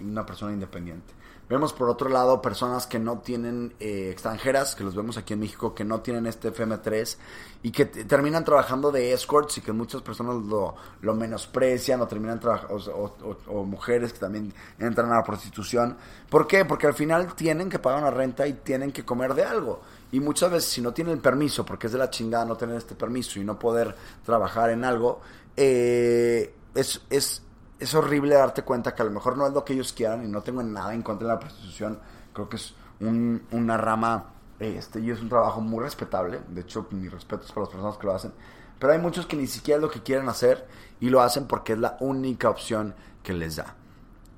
una 0.00 0.26
persona 0.26 0.52
independiente. 0.52 1.12
Vemos 1.46 1.74
por 1.74 1.90
otro 1.90 2.08
lado 2.08 2.40
personas 2.40 2.86
que 2.86 2.98
no 2.98 3.18
tienen 3.18 3.74
eh, 3.78 4.08
extranjeras, 4.10 4.74
que 4.74 4.82
los 4.82 4.94
vemos 4.94 5.18
aquí 5.18 5.34
en 5.34 5.40
México, 5.40 5.74
que 5.74 5.84
no 5.84 6.00
tienen 6.00 6.26
este 6.26 6.50
FM3 6.50 7.18
y 7.62 7.70
que 7.70 7.84
terminan 7.84 8.44
trabajando 8.44 8.90
de 8.90 9.12
escorts 9.12 9.58
y 9.58 9.60
que 9.60 9.72
muchas 9.72 10.00
personas 10.00 10.36
lo, 10.36 10.74
lo 11.02 11.14
menosprecian 11.14 12.00
o 12.00 12.06
terminan 12.06 12.40
trabajando, 12.40 13.14
o, 13.48 13.64
mujeres 13.64 14.14
que 14.14 14.18
también 14.18 14.54
entran 14.78 15.12
a 15.12 15.16
la 15.16 15.22
prostitución. 15.22 15.98
¿Por 16.30 16.46
qué? 16.46 16.64
Porque 16.64 16.86
al 16.86 16.94
final 16.94 17.34
tienen 17.34 17.68
que 17.68 17.78
pagar 17.78 18.00
una 18.00 18.10
renta 18.10 18.46
y 18.46 18.54
tienen 18.54 18.90
que 18.90 19.04
comer 19.04 19.34
de 19.34 19.44
algo. 19.44 19.82
Y 20.12 20.20
muchas 20.20 20.50
veces 20.50 20.70
si 20.70 20.80
no 20.80 20.94
tienen 20.94 21.20
permiso, 21.20 21.66
porque 21.66 21.88
es 21.88 21.92
de 21.92 21.98
la 21.98 22.08
chingada 22.08 22.46
no 22.46 22.56
tener 22.56 22.76
este 22.76 22.94
permiso 22.94 23.38
y 23.38 23.44
no 23.44 23.58
poder 23.58 23.94
trabajar 24.24 24.70
en 24.70 24.82
algo, 24.82 25.20
eh, 25.56 26.54
es, 26.74 27.02
es 27.10 27.43
es 27.78 27.94
horrible 27.94 28.34
darte 28.34 28.62
cuenta 28.62 28.94
que 28.94 29.02
a 29.02 29.04
lo 29.04 29.10
mejor 29.10 29.36
no 29.36 29.46
es 29.46 29.52
lo 29.52 29.64
que 29.64 29.72
ellos 29.72 29.92
quieran 29.92 30.24
y 30.24 30.28
no 30.28 30.42
tengo 30.42 30.62
nada 30.62 30.94
en 30.94 31.02
contra 31.02 31.28
de 31.28 31.34
la 31.34 31.40
prostitución. 31.40 31.98
Creo 32.32 32.48
que 32.48 32.56
es 32.56 32.74
una 33.00 33.76
rama 33.76 34.26
este, 34.58 35.00
y 35.00 35.10
es 35.10 35.20
un 35.20 35.28
trabajo 35.28 35.60
muy 35.60 35.82
respetable. 35.82 36.40
De 36.48 36.62
hecho, 36.62 36.86
mis 36.90 37.10
respetos 37.10 37.50
para 37.52 37.62
las 37.62 37.70
personas 37.70 37.98
que 37.98 38.06
lo 38.06 38.14
hacen. 38.14 38.32
Pero 38.78 38.92
hay 38.92 38.98
muchos 38.98 39.26
que 39.26 39.36
ni 39.36 39.46
siquiera 39.46 39.76
es 39.76 39.82
lo 39.82 39.90
que 39.90 40.02
quieren 40.02 40.28
hacer 40.28 40.66
y 41.00 41.08
lo 41.08 41.20
hacen 41.20 41.46
porque 41.46 41.74
es 41.74 41.78
la 41.78 41.96
única 42.00 42.48
opción 42.48 42.94
que 43.22 43.32
les 43.32 43.56
da. 43.56 43.74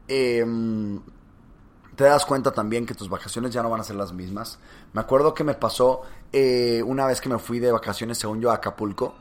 Em, 0.09 1.01
te 1.95 2.05
das 2.05 2.25
cuenta 2.27 2.53
también 2.53 2.87
que 2.87 2.95
tus 2.95 3.09
vacaciones 3.09 3.53
ya 3.53 3.63
no 3.63 3.71
van 3.71 3.81
a 3.81 3.85
ser 3.85 3.97
las 3.97 4.13
mismas. 4.13 4.59
Me 4.93 5.01
acuerdo 5.01 5.35
que 5.35 5.45
me 5.45 5.55
pasó 5.55 6.03
eh, 6.33 6.83
una 6.85 7.07
vez 7.07 7.21
que 7.21 7.29
me 7.29 7.39
fui 7.39 7.59
de 7.59 7.73
vacaciones, 7.73 8.19
según 8.19 8.41
yo, 8.41 8.51
a 8.51 8.55
Acapulco, 8.55 9.15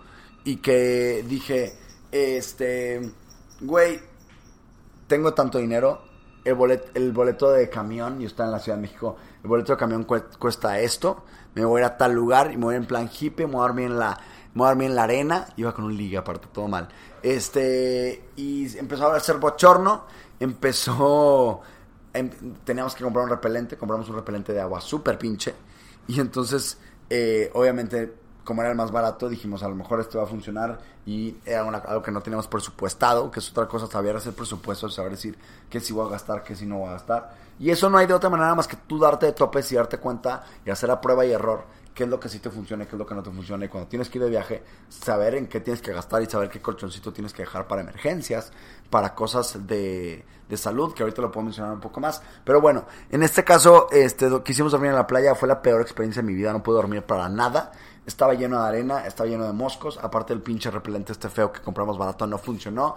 y 0.43 0.58
que 0.58 1.25
dije, 1.28 1.78
este, 2.12 3.13
güey, 3.62 4.00
tengo 5.08 5.34
tanto 5.34 5.58
dinero, 5.58 6.02
el 6.44 6.56
boleto, 6.56 6.89
el 6.94 7.12
boleto 7.12 7.52
de 7.52 7.70
camión, 7.70 8.20
yo 8.20 8.28
estoy 8.28 8.46
en 8.46 8.52
la 8.52 8.60
Ciudad 8.60 8.78
de 8.78 8.84
México, 8.84 9.18
el 9.44 9.50
boleto 9.50 9.74
de 9.74 9.78
camión 9.78 10.04
cuesta 10.04 10.80
esto, 10.80 11.24
me 11.56 11.65
voy 11.65 11.82
a 11.82 11.86
ir 11.86 11.91
a 11.91 11.98
tal 11.98 12.13
lugar 12.13 12.52
y 12.52 12.58
me 12.58 12.65
voy 12.65 12.76
en 12.76 12.86
plan 12.86 13.10
hippie, 13.10 13.48
me 13.48 13.54
voy 13.54 13.63
a 13.63 13.68
dormir 13.68 13.86
en 13.86 14.00
la, 14.00 14.20
me 14.54 14.86
en 14.86 14.96
la 14.96 15.04
arena, 15.04 15.48
iba 15.58 15.74
con 15.74 15.86
un 15.86 15.96
liga 15.96 16.20
aparte, 16.20 16.48
todo 16.52 16.68
mal. 16.68 16.88
Este, 17.24 18.30
y 18.36 18.78
empezó 18.78 19.12
a 19.12 19.15
hacer 19.15 19.38
bochorno, 19.38 20.06
empezó, 20.39 21.62
em, 22.13 22.30
teníamos 22.63 22.94
que 22.94 23.04
comprar 23.04 23.26
un 23.26 23.32
repelente, 23.32 23.78
compramos 23.78 24.08
un 24.10 24.15
repelente 24.15 24.54
de 24.54 24.62
agua 24.62 24.82
súper 24.82 25.18
pinche, 25.18 25.56
y 26.08 26.20
entonces, 26.20 26.78
eh, 27.10 27.50
obviamente, 27.54 28.13
como 28.45 28.62
era 28.62 28.71
el 28.71 28.77
más 28.77 28.91
barato, 28.91 29.27
dijimos 29.27 29.63
a 29.63 29.67
lo 29.67 29.75
mejor 29.75 29.99
esto 29.99 30.19
va 30.19 30.23
a 30.23 30.27
funcionar 30.27 30.79
y 31.05 31.36
era 31.45 31.62
algo 31.62 32.01
que 32.01 32.12
no 32.12 32.21
teníamos 32.21 32.47
presupuestado, 32.47 33.29
que 33.31 33.39
es 33.39 33.49
otra 33.49 33.67
cosa, 33.67 33.88
saber 33.88 34.15
hacer 34.15 34.34
presupuesto, 34.34 34.88
saber 34.88 35.12
decir 35.12 35.38
qué 35.69 35.79
sí 35.79 35.91
voy 35.91 36.08
a 36.08 36.12
gastar, 36.12 36.43
qué 36.43 36.55
sí 36.55 36.65
no 36.65 36.77
voy 36.77 36.89
a 36.89 36.93
gastar. 36.93 37.36
Y 37.60 37.71
eso 37.71 37.89
no 37.89 37.97
hay 37.97 38.05
de 38.05 38.13
otra 38.13 38.29
manera 38.29 38.53
más 38.53 38.67
que 38.67 38.77
tú 38.88 38.99
darte 38.99 39.25
de 39.25 39.31
topes 39.34 39.71
y 39.71 39.75
darte 39.75 39.97
cuenta 39.97 40.43
y 40.63 40.69
hacer 40.69 40.89
la 40.89 41.01
prueba 41.01 41.25
y 41.25 41.31
error, 41.31 41.65
qué 41.95 42.03
es 42.03 42.10
lo 42.10 42.19
que 42.19 42.29
sí 42.29 42.39
te 42.39 42.51
funciona, 42.51 42.86
qué 42.86 42.95
es 42.95 42.99
lo 42.99 43.05
que 43.05 43.15
no 43.15 43.23
te 43.23 43.31
funciona. 43.31 43.65
Y 43.65 43.69
cuando 43.69 43.88
tienes 43.88 44.10
que 44.10 44.19
ir 44.19 44.25
de 44.25 44.29
viaje, 44.29 44.63
saber 44.89 45.36
en 45.36 45.47
qué 45.47 45.62
tienes 45.62 45.81
que 45.81 45.91
gastar 45.91 46.21
y 46.21 46.27
saber 46.27 46.49
qué 46.49 46.62
colchoncito 46.62 47.12
tienes 47.12 47.34
que 47.34 47.43
dejar 47.43 47.67
para 47.67 47.81
emergencias, 47.81 48.51
para 48.89 49.15
cosas 49.15 49.65
de, 49.65 50.23
de 50.47 50.58
salud, 50.58 50.93
que 50.93 51.03
ahorita 51.03 51.21
lo 51.21 51.31
puedo 51.31 51.45
mencionar 51.45 51.73
un 51.73 51.79
poco 51.79 51.99
más. 51.99 52.21
Pero 52.43 52.62
bueno, 52.62 52.86
en 53.10 53.23
este 53.23 53.43
caso, 53.43 53.88
este, 53.91 54.29
quisimos 54.43 54.71
dormir 54.71 54.91
en 54.91 54.97
la 54.97 55.08
playa, 55.08 55.34
fue 55.34 55.47
la 55.47 55.62
peor 55.62 55.81
experiencia 55.81 56.21
de 56.21 56.27
mi 56.27 56.34
vida, 56.34 56.51
no 56.51 56.62
pude 56.62 56.75
dormir 56.75 57.03
para 57.03 57.29
nada. 57.29 57.71
Estaba 58.06 58.36
lleno 58.36 58.62
de 58.62 58.68
arena, 58.68 59.06
estaba 59.08 59.28
lleno 59.28 59.46
de 59.46 59.54
moscos. 59.54 60.00
Aparte 60.02 60.32
el 60.32 60.41
pinche 60.41 60.70
repelente 60.70 61.12
este 61.12 61.28
feo 61.28 61.52
que 61.52 61.62
compramos 61.62 61.98
barato 61.98 62.28
no 62.28 62.38
funcionó. 62.38 62.96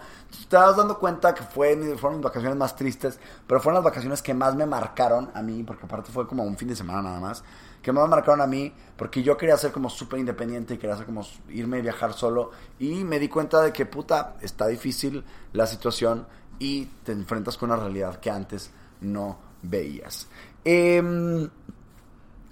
te 0.49 0.57
das 0.57 0.77
dando 0.77 0.99
cuenta 0.99 1.35
que 1.35 1.43
fue, 1.43 1.75
fueron 1.97 2.19
mis 2.19 2.25
vacaciones 2.25 2.59
más 2.59 2.77
tristes, 2.77 3.19
pero 3.47 3.61
fueron 3.61 3.77
las 3.77 3.85
vacaciones 3.85 4.21
que 4.21 4.35
más 4.35 4.55
me 4.55 4.67
marcaron 4.67 5.31
a 5.35 5.43
mí, 5.43 5.63
porque 5.63 5.87
aparte 5.87 6.13
fue 6.13 6.27
como 6.27 6.45
un 6.45 6.57
fin 6.57 6.69
de 6.69 6.77
semana 6.77 7.03
nada 7.03 7.21
más, 7.21 7.43
que 7.81 7.91
más 7.91 8.05
me 8.05 8.11
marcaron 8.11 8.43
a 8.43 8.47
mí, 8.47 8.73
porque 8.97 9.23
yo 9.23 9.37
quería 9.37 9.57
ser 9.57 9.73
como 9.73 9.89
súper 9.89 10.19
independiente 10.19 10.75
y 10.75 10.79
quería 10.79 10.97
ser 10.97 11.07
como 11.07 11.27
irme 11.49 11.79
y 11.79 11.83
viajar 11.83 12.13
solo. 12.13 12.51
Y 12.79 13.05
me 13.05 13.19
di 13.19 13.29
cuenta 13.29 13.63
de 13.63 13.73
que 13.73 13.87
puta, 13.87 14.37
está 14.43 14.67
difícil 14.67 15.25
la 15.55 15.67
situación 15.67 16.27
y 16.59 16.85
te 17.05 17.13
enfrentas 17.13 17.57
con 17.57 17.71
una 17.71 17.81
realidad 17.81 18.21
que 18.21 18.31
antes 18.31 18.71
no 19.01 19.39
veías. 19.63 20.27
Eh, 20.65 21.49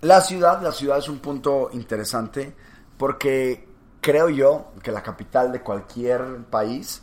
la 0.07 0.21
ciudad, 0.21 0.63
la 0.63 0.71
ciudad 0.71 0.99
es 0.99 1.09
un 1.09 1.19
punto 1.19 1.69
interesante 1.73 2.55
porque 2.97 3.69
creo 4.01 4.29
yo 4.29 4.73
que 4.81 4.93
la 4.93 5.03
capital 5.03 5.51
de 5.51 5.61
cualquier 5.61 6.45
país 6.45 7.03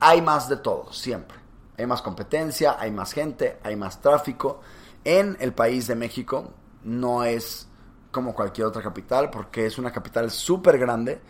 hay 0.00 0.22
más 0.22 0.48
de 0.48 0.56
todo, 0.56 0.90
siempre. 0.92 1.36
Hay 1.76 1.86
más 1.86 2.00
competencia, 2.00 2.76
hay 2.78 2.90
más 2.90 3.12
gente, 3.12 3.58
hay 3.62 3.76
más 3.76 4.00
tráfico. 4.00 4.62
En 5.04 5.36
el 5.40 5.52
país 5.52 5.86
de 5.86 5.94
México 5.94 6.54
no 6.84 7.22
es 7.22 7.68
como 8.10 8.34
cualquier 8.34 8.66
otra 8.66 8.82
capital 8.82 9.28
porque 9.28 9.66
es 9.66 9.76
una 9.76 9.92
capital 9.92 10.30
súper 10.30 10.78
grande 10.78 11.20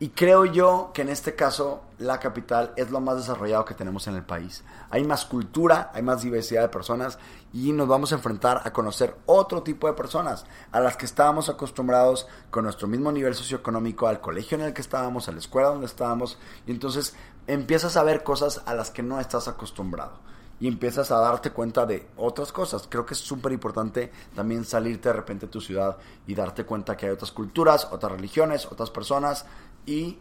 y 0.00 0.08
creo 0.08 0.44
yo 0.44 0.90
que 0.92 1.02
en 1.02 1.08
este 1.08 1.36
caso 1.36 1.82
la 1.98 2.18
capital 2.18 2.72
es 2.76 2.90
lo 2.90 3.00
más 3.00 3.16
desarrollado 3.16 3.64
que 3.64 3.74
tenemos 3.74 4.08
en 4.08 4.16
el 4.16 4.24
país. 4.24 4.64
Hay 4.90 5.04
más 5.04 5.24
cultura, 5.24 5.92
hay 5.94 6.02
más 6.02 6.22
diversidad 6.22 6.62
de 6.62 6.68
personas 6.68 7.18
y 7.52 7.72
nos 7.72 7.86
vamos 7.86 8.10
a 8.10 8.16
enfrentar 8.16 8.60
a 8.64 8.72
conocer 8.72 9.14
otro 9.26 9.62
tipo 9.62 9.86
de 9.86 9.92
personas 9.92 10.46
a 10.72 10.80
las 10.80 10.96
que 10.96 11.06
estábamos 11.06 11.48
acostumbrados 11.48 12.26
con 12.50 12.64
nuestro 12.64 12.88
mismo 12.88 13.12
nivel 13.12 13.36
socioeconómico, 13.36 14.08
al 14.08 14.20
colegio 14.20 14.58
en 14.58 14.64
el 14.64 14.74
que 14.74 14.82
estábamos, 14.82 15.28
a 15.28 15.32
la 15.32 15.38
escuela 15.38 15.68
donde 15.68 15.86
estábamos 15.86 16.38
y 16.66 16.72
entonces 16.72 17.14
empiezas 17.46 17.96
a 17.96 18.02
ver 18.02 18.24
cosas 18.24 18.62
a 18.66 18.74
las 18.74 18.90
que 18.90 19.04
no 19.04 19.20
estás 19.20 19.46
acostumbrado 19.46 20.18
y 20.60 20.68
empiezas 20.68 21.10
a 21.10 21.18
darte 21.18 21.50
cuenta 21.50 21.84
de 21.84 22.08
otras 22.16 22.52
cosas. 22.52 22.86
Creo 22.88 23.04
que 23.04 23.14
es 23.14 23.20
súper 23.20 23.52
importante 23.52 24.10
también 24.34 24.64
salirte 24.64 25.08
de 25.08 25.14
repente 25.14 25.46
de 25.46 25.52
tu 25.52 25.60
ciudad 25.60 25.98
y 26.26 26.34
darte 26.34 26.64
cuenta 26.64 26.96
que 26.96 27.06
hay 27.06 27.12
otras 27.12 27.32
culturas, 27.32 27.88
otras 27.90 28.12
religiones, 28.12 28.66
otras 28.66 28.90
personas 28.90 29.46
y 29.86 30.18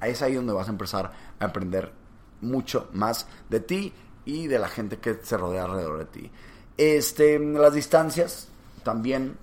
es 0.00 0.22
ahí 0.22 0.34
donde 0.34 0.52
vas 0.52 0.68
a 0.68 0.72
empezar 0.72 1.12
a 1.38 1.44
aprender 1.44 1.92
mucho 2.40 2.88
más 2.92 3.26
de 3.48 3.60
ti 3.60 3.92
y 4.24 4.46
de 4.46 4.58
la 4.58 4.68
gente 4.68 4.98
que 4.98 5.18
se 5.22 5.36
rodea 5.36 5.64
alrededor 5.64 5.98
de 5.98 6.04
ti. 6.06 6.30
Este, 6.76 7.38
las 7.38 7.72
distancias 7.72 8.48
también 8.82 9.36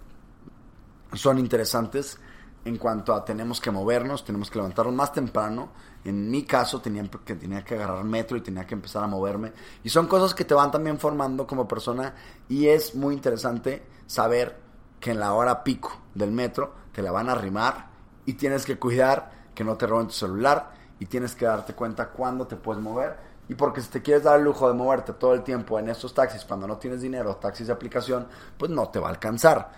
son 1.13 1.39
interesantes 1.39 2.19
en 2.65 2.77
cuanto 2.77 3.13
a 3.13 3.25
tenemos 3.25 3.59
que 3.59 3.71
movernos, 3.71 4.23
tenemos 4.23 4.49
que 4.49 4.57
levantarnos 4.57 4.95
más 4.95 5.11
temprano. 5.11 5.71
En 6.05 6.29
mi 6.29 6.43
caso 6.43 6.81
tenía 6.81 7.03
que, 7.25 7.35
tenía 7.35 7.63
que 7.63 7.75
agarrar 7.75 8.03
metro 8.03 8.37
y 8.37 8.41
tenía 8.41 8.65
que 8.65 8.73
empezar 8.73 9.03
a 9.03 9.07
moverme. 9.07 9.51
Y 9.83 9.89
son 9.89 10.07
cosas 10.07 10.33
que 10.33 10.45
te 10.45 10.53
van 10.53 10.71
también 10.71 10.97
formando 10.97 11.45
como 11.45 11.67
persona 11.67 12.13
y 12.47 12.67
es 12.67 12.95
muy 12.95 13.15
interesante 13.15 13.85
saber 14.05 14.57
que 14.99 15.11
en 15.11 15.19
la 15.19 15.33
hora 15.33 15.63
pico 15.63 16.01
del 16.13 16.31
metro 16.31 16.73
te 16.93 17.01
la 17.01 17.11
van 17.11 17.29
a 17.29 17.33
arrimar 17.33 17.89
y 18.25 18.33
tienes 18.33 18.65
que 18.65 18.79
cuidar 18.79 19.42
que 19.53 19.63
no 19.63 19.75
te 19.75 19.87
roben 19.87 20.07
tu 20.07 20.13
celular 20.13 20.71
y 20.99 21.05
tienes 21.05 21.35
que 21.35 21.45
darte 21.45 21.73
cuenta 21.73 22.09
cuándo 22.09 22.47
te 22.47 22.55
puedes 22.55 22.81
mover. 22.81 23.17
Y 23.49 23.55
porque 23.55 23.81
si 23.81 23.89
te 23.89 24.01
quieres 24.01 24.23
dar 24.23 24.39
el 24.39 24.45
lujo 24.45 24.67
de 24.67 24.73
moverte 24.73 25.13
todo 25.13 25.33
el 25.33 25.43
tiempo 25.43 25.77
en 25.77 25.89
estos 25.89 26.13
taxis 26.13 26.45
cuando 26.45 26.67
no 26.67 26.77
tienes 26.77 27.01
dinero, 27.01 27.35
taxis 27.35 27.67
de 27.67 27.73
aplicación, 27.73 28.27
pues 28.57 28.71
no 28.71 28.87
te 28.89 28.99
va 28.99 29.07
a 29.07 29.11
alcanzar. 29.11 29.71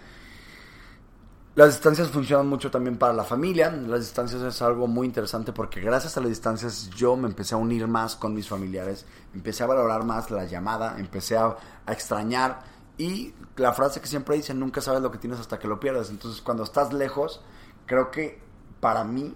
Las 1.55 1.69
distancias 1.69 2.09
funcionan 2.09 2.47
mucho 2.47 2.69
también 2.69 2.97
para 2.97 3.13
la 3.13 3.23
familia. 3.23 3.71
Las 3.71 4.01
distancias 4.01 4.41
es 4.41 4.61
algo 4.61 4.87
muy 4.87 5.07
interesante 5.07 5.53
porque 5.53 5.79
gracias 5.79 6.17
a 6.17 6.19
las 6.19 6.27
distancias 6.27 6.89
yo 6.89 7.15
me 7.15 7.29
empecé 7.29 7.55
a 7.55 7.57
unir 7.57 7.87
más 7.87 8.17
con 8.17 8.33
mis 8.33 8.49
familiares, 8.49 9.05
empecé 9.33 9.63
a 9.63 9.67
valorar 9.67 10.03
más 10.03 10.29
la 10.31 10.43
llamada, 10.43 10.99
empecé 10.99 11.37
a, 11.37 11.55
extrañar 11.87 12.61
y 12.97 13.33
la 13.55 13.71
frase 13.71 14.01
que 14.01 14.07
siempre 14.07 14.35
dicen, 14.35 14.59
nunca 14.59 14.81
sabes 14.81 15.01
lo 15.01 15.11
que 15.11 15.17
tienes 15.17 15.39
hasta 15.39 15.57
que 15.57 15.69
lo 15.69 15.79
pierdas. 15.79 16.09
Entonces 16.09 16.41
cuando 16.41 16.63
estás 16.63 16.91
lejos, 16.91 17.41
creo 17.85 18.11
que 18.11 18.41
para 18.81 19.05
mí 19.05 19.33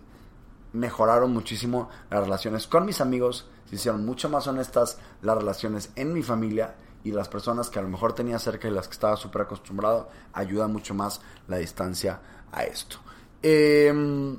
mejoraron 0.74 1.34
muchísimo 1.34 1.90
las 2.10 2.24
relaciones 2.24 2.68
con 2.68 2.86
mis 2.86 3.02
amigos, 3.02 3.48
se 3.70 3.76
hicieron 3.76 4.06
mucho 4.06 4.30
más 4.30 4.48
honestas 4.48 4.98
las 5.22 5.38
relaciones 5.38 5.92
en 5.96 6.14
mi 6.14 6.24
familia 6.24 6.76
y 7.04 7.12
las 7.12 7.30
personas 7.30 7.70
que 7.70 7.80
a 7.80 7.82
lo 7.82 7.90
mejor 7.90 8.14
tenía 8.14 8.40
cerca 8.40 8.68
y 8.68 8.72
las 8.72 8.88
que 8.88 8.94
estaba 8.94 9.16
súper 9.16 9.44
acostumbrado, 9.44 10.10
ayuda 10.34 10.68
mucho 10.68 10.94
más 10.94 11.22
la 11.48 11.58
distancia 11.58 12.20
a 12.52 12.64
esto. 12.64 12.98
Em, 13.42 14.38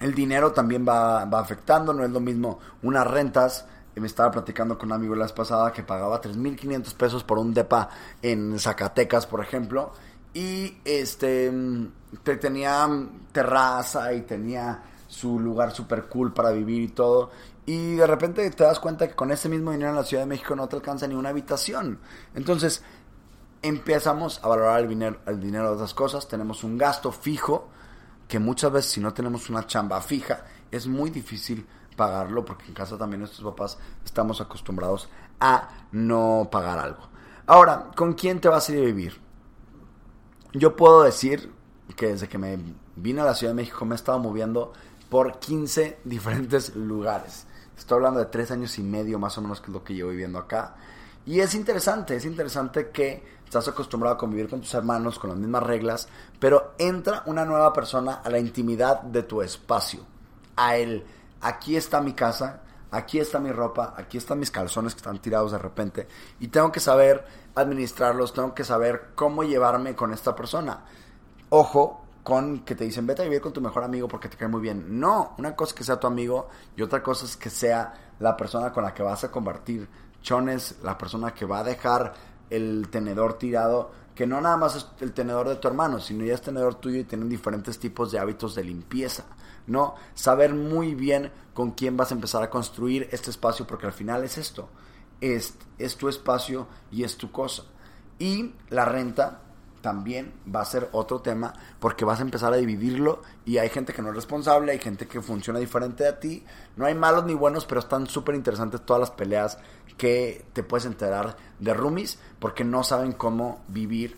el 0.00 0.14
dinero 0.14 0.52
también 0.52 0.86
va, 0.86 1.22
afectando, 1.22 1.92
no 1.92 2.04
es 2.04 2.10
lo 2.10 2.20
mismo 2.20 2.58
unas 2.82 3.06
rentas. 3.06 3.66
Me 3.94 4.06
estaba 4.06 4.30
platicando 4.30 4.78
con 4.78 4.88
un 4.88 4.94
amigo 4.94 5.14
la 5.14 5.24
vez 5.24 5.32
pasada 5.32 5.72
que 5.72 5.82
pagaba 5.82 6.22
3.500 6.22 6.94
pesos 6.94 7.22
por 7.22 7.38
un 7.38 7.52
depa 7.52 7.90
en 8.22 8.58
Zacatecas, 8.58 9.26
por 9.26 9.42
ejemplo. 9.42 9.92
Y 10.32 10.78
este 10.84 11.52
tenía 12.40 12.88
terraza 13.30 14.14
y 14.14 14.22
tenía 14.22 14.82
su 15.10 15.40
lugar 15.40 15.72
súper 15.72 16.06
cool 16.08 16.32
para 16.32 16.52
vivir 16.52 16.82
y 16.82 16.88
todo. 16.88 17.30
Y 17.66 17.96
de 17.96 18.06
repente 18.06 18.48
te 18.50 18.64
das 18.64 18.78
cuenta 18.78 19.08
que 19.08 19.14
con 19.14 19.32
ese 19.32 19.48
mismo 19.48 19.72
dinero 19.72 19.90
en 19.90 19.96
la 19.96 20.04
Ciudad 20.04 20.22
de 20.22 20.28
México 20.28 20.54
no 20.54 20.68
te 20.68 20.76
alcanza 20.76 21.08
ni 21.08 21.16
una 21.16 21.30
habitación. 21.30 21.98
Entonces 22.34 22.84
empezamos 23.60 24.40
a 24.42 24.48
valorar 24.48 24.80
el 24.80 24.88
dinero, 24.88 25.18
el 25.26 25.40
dinero 25.40 25.66
de 25.66 25.74
otras 25.74 25.94
cosas. 25.94 26.28
Tenemos 26.28 26.62
un 26.62 26.78
gasto 26.78 27.10
fijo 27.10 27.68
que 28.28 28.38
muchas 28.38 28.70
veces 28.70 28.92
si 28.92 29.00
no 29.00 29.12
tenemos 29.12 29.50
una 29.50 29.66
chamba 29.66 30.00
fija 30.00 30.44
es 30.70 30.86
muy 30.86 31.10
difícil 31.10 31.66
pagarlo 31.96 32.44
porque 32.44 32.66
en 32.66 32.74
casa 32.74 32.96
también 32.96 33.18
nuestros 33.18 33.44
papás 33.52 33.78
estamos 34.04 34.40
acostumbrados 34.40 35.08
a 35.40 35.68
no 35.90 36.48
pagar 36.52 36.78
algo. 36.78 37.08
Ahora, 37.46 37.90
¿con 37.96 38.12
quién 38.12 38.40
te 38.40 38.48
vas 38.48 38.68
a 38.68 38.72
ir 38.72 38.78
a 38.78 38.86
vivir? 38.86 39.20
Yo 40.52 40.76
puedo 40.76 41.02
decir 41.02 41.52
que 41.96 42.06
desde 42.06 42.28
que 42.28 42.38
me 42.38 42.58
vine 42.94 43.20
a 43.20 43.24
la 43.24 43.34
Ciudad 43.34 43.52
de 43.52 43.56
México 43.56 43.84
me 43.84 43.94
he 43.94 43.96
estado 43.96 44.20
moviendo 44.20 44.72
por 45.10 45.38
15 45.40 45.98
diferentes 46.04 46.74
lugares. 46.76 47.46
Estoy 47.76 47.96
hablando 47.96 48.20
de 48.20 48.26
tres 48.26 48.50
años 48.50 48.78
y 48.78 48.82
medio 48.82 49.18
más 49.18 49.36
o 49.36 49.42
menos 49.42 49.60
que 49.60 49.66
es 49.66 49.72
lo 49.72 49.82
que 49.82 49.94
llevo 49.94 50.10
viviendo 50.10 50.38
acá. 50.38 50.76
Y 51.26 51.40
es 51.40 51.54
interesante, 51.54 52.16
es 52.16 52.24
interesante 52.24 52.90
que 52.90 53.40
estás 53.44 53.66
acostumbrado 53.68 54.14
a 54.14 54.18
convivir 54.18 54.48
con 54.48 54.60
tus 54.60 54.72
hermanos 54.74 55.18
con 55.18 55.30
las 55.30 55.38
mismas 55.38 55.64
reglas, 55.64 56.08
pero 56.38 56.74
entra 56.78 57.24
una 57.26 57.44
nueva 57.44 57.72
persona 57.72 58.20
a 58.24 58.30
la 58.30 58.38
intimidad 58.38 59.02
de 59.02 59.24
tu 59.24 59.42
espacio. 59.42 60.00
A 60.56 60.76
él, 60.76 61.04
aquí 61.40 61.76
está 61.76 62.00
mi 62.00 62.12
casa, 62.12 62.62
aquí 62.90 63.18
está 63.18 63.40
mi 63.40 63.50
ropa, 63.50 63.94
aquí 63.96 64.18
están 64.18 64.38
mis 64.38 64.50
calzones 64.50 64.94
que 64.94 64.98
están 64.98 65.18
tirados 65.18 65.52
de 65.52 65.58
repente. 65.58 66.06
Y 66.38 66.48
tengo 66.48 66.70
que 66.70 66.80
saber 66.80 67.24
administrarlos, 67.54 68.32
tengo 68.32 68.54
que 68.54 68.64
saber 68.64 69.10
cómo 69.14 69.42
llevarme 69.42 69.96
con 69.96 70.12
esta 70.12 70.36
persona. 70.36 70.84
Ojo, 71.48 71.99
con 72.22 72.60
que 72.60 72.74
te 72.74 72.84
dicen 72.84 73.06
vete 73.06 73.22
a 73.22 73.24
vivir 73.24 73.40
con 73.40 73.52
tu 73.52 73.60
mejor 73.60 73.84
amigo 73.84 74.08
porque 74.08 74.28
te 74.28 74.36
cae 74.36 74.48
muy 74.48 74.60
bien. 74.60 75.00
No, 75.00 75.34
una 75.38 75.54
cosa 75.56 75.70
es 75.70 75.74
que 75.74 75.84
sea 75.84 76.00
tu 76.00 76.06
amigo 76.06 76.48
y 76.76 76.82
otra 76.82 77.02
cosa 77.02 77.24
es 77.24 77.36
que 77.36 77.50
sea 77.50 78.14
la 78.18 78.36
persona 78.36 78.72
con 78.72 78.84
la 78.84 78.94
que 78.94 79.02
vas 79.02 79.24
a 79.24 79.30
compartir 79.30 79.88
chones, 80.22 80.76
la 80.82 80.98
persona 80.98 81.32
que 81.32 81.46
va 81.46 81.60
a 81.60 81.64
dejar 81.64 82.14
el 82.50 82.88
tenedor 82.90 83.34
tirado, 83.34 83.90
que 84.14 84.26
no 84.26 84.40
nada 84.40 84.56
más 84.56 84.76
es 84.76 84.86
el 85.00 85.12
tenedor 85.12 85.48
de 85.48 85.56
tu 85.56 85.68
hermano, 85.68 86.00
sino 86.00 86.24
ya 86.24 86.34
es 86.34 86.42
tenedor 86.42 86.74
tuyo 86.74 86.98
y 86.98 87.04
tienen 87.04 87.28
diferentes 87.28 87.78
tipos 87.78 88.12
de 88.12 88.18
hábitos 88.18 88.54
de 88.54 88.64
limpieza. 88.64 89.24
No, 89.66 89.94
saber 90.14 90.54
muy 90.54 90.94
bien 90.94 91.32
con 91.54 91.72
quién 91.72 91.96
vas 91.96 92.10
a 92.10 92.14
empezar 92.14 92.42
a 92.42 92.50
construir 92.50 93.08
este 93.12 93.30
espacio 93.30 93.66
porque 93.66 93.86
al 93.86 93.92
final 93.92 94.24
es 94.24 94.36
esto, 94.36 94.68
es, 95.20 95.54
es 95.78 95.96
tu 95.96 96.08
espacio 96.08 96.66
y 96.90 97.04
es 97.04 97.16
tu 97.16 97.30
cosa. 97.30 97.64
Y 98.18 98.54
la 98.68 98.84
renta 98.84 99.40
también 99.80 100.32
va 100.54 100.60
a 100.60 100.64
ser 100.64 100.88
otro 100.92 101.20
tema 101.20 101.52
porque 101.78 102.04
vas 102.04 102.20
a 102.20 102.22
empezar 102.22 102.52
a 102.52 102.56
dividirlo 102.56 103.22
y 103.44 103.58
hay 103.58 103.68
gente 103.68 103.92
que 103.92 104.02
no 104.02 104.10
es 104.10 104.14
responsable, 104.14 104.72
hay 104.72 104.78
gente 104.78 105.06
que 105.06 105.20
funciona 105.20 105.58
diferente 105.58 106.06
a 106.06 106.20
ti. 106.20 106.44
No 106.76 106.86
hay 106.86 106.94
malos 106.94 107.24
ni 107.24 107.34
buenos, 107.34 107.66
pero 107.66 107.80
están 107.80 108.06
súper 108.06 108.34
interesantes 108.34 108.84
todas 108.84 109.00
las 109.00 109.10
peleas 109.10 109.58
que 109.96 110.44
te 110.52 110.62
puedes 110.62 110.86
enterar 110.86 111.36
de 111.58 111.74
roomies 111.74 112.18
porque 112.38 112.64
no 112.64 112.84
saben 112.84 113.12
cómo 113.12 113.62
vivir 113.68 114.16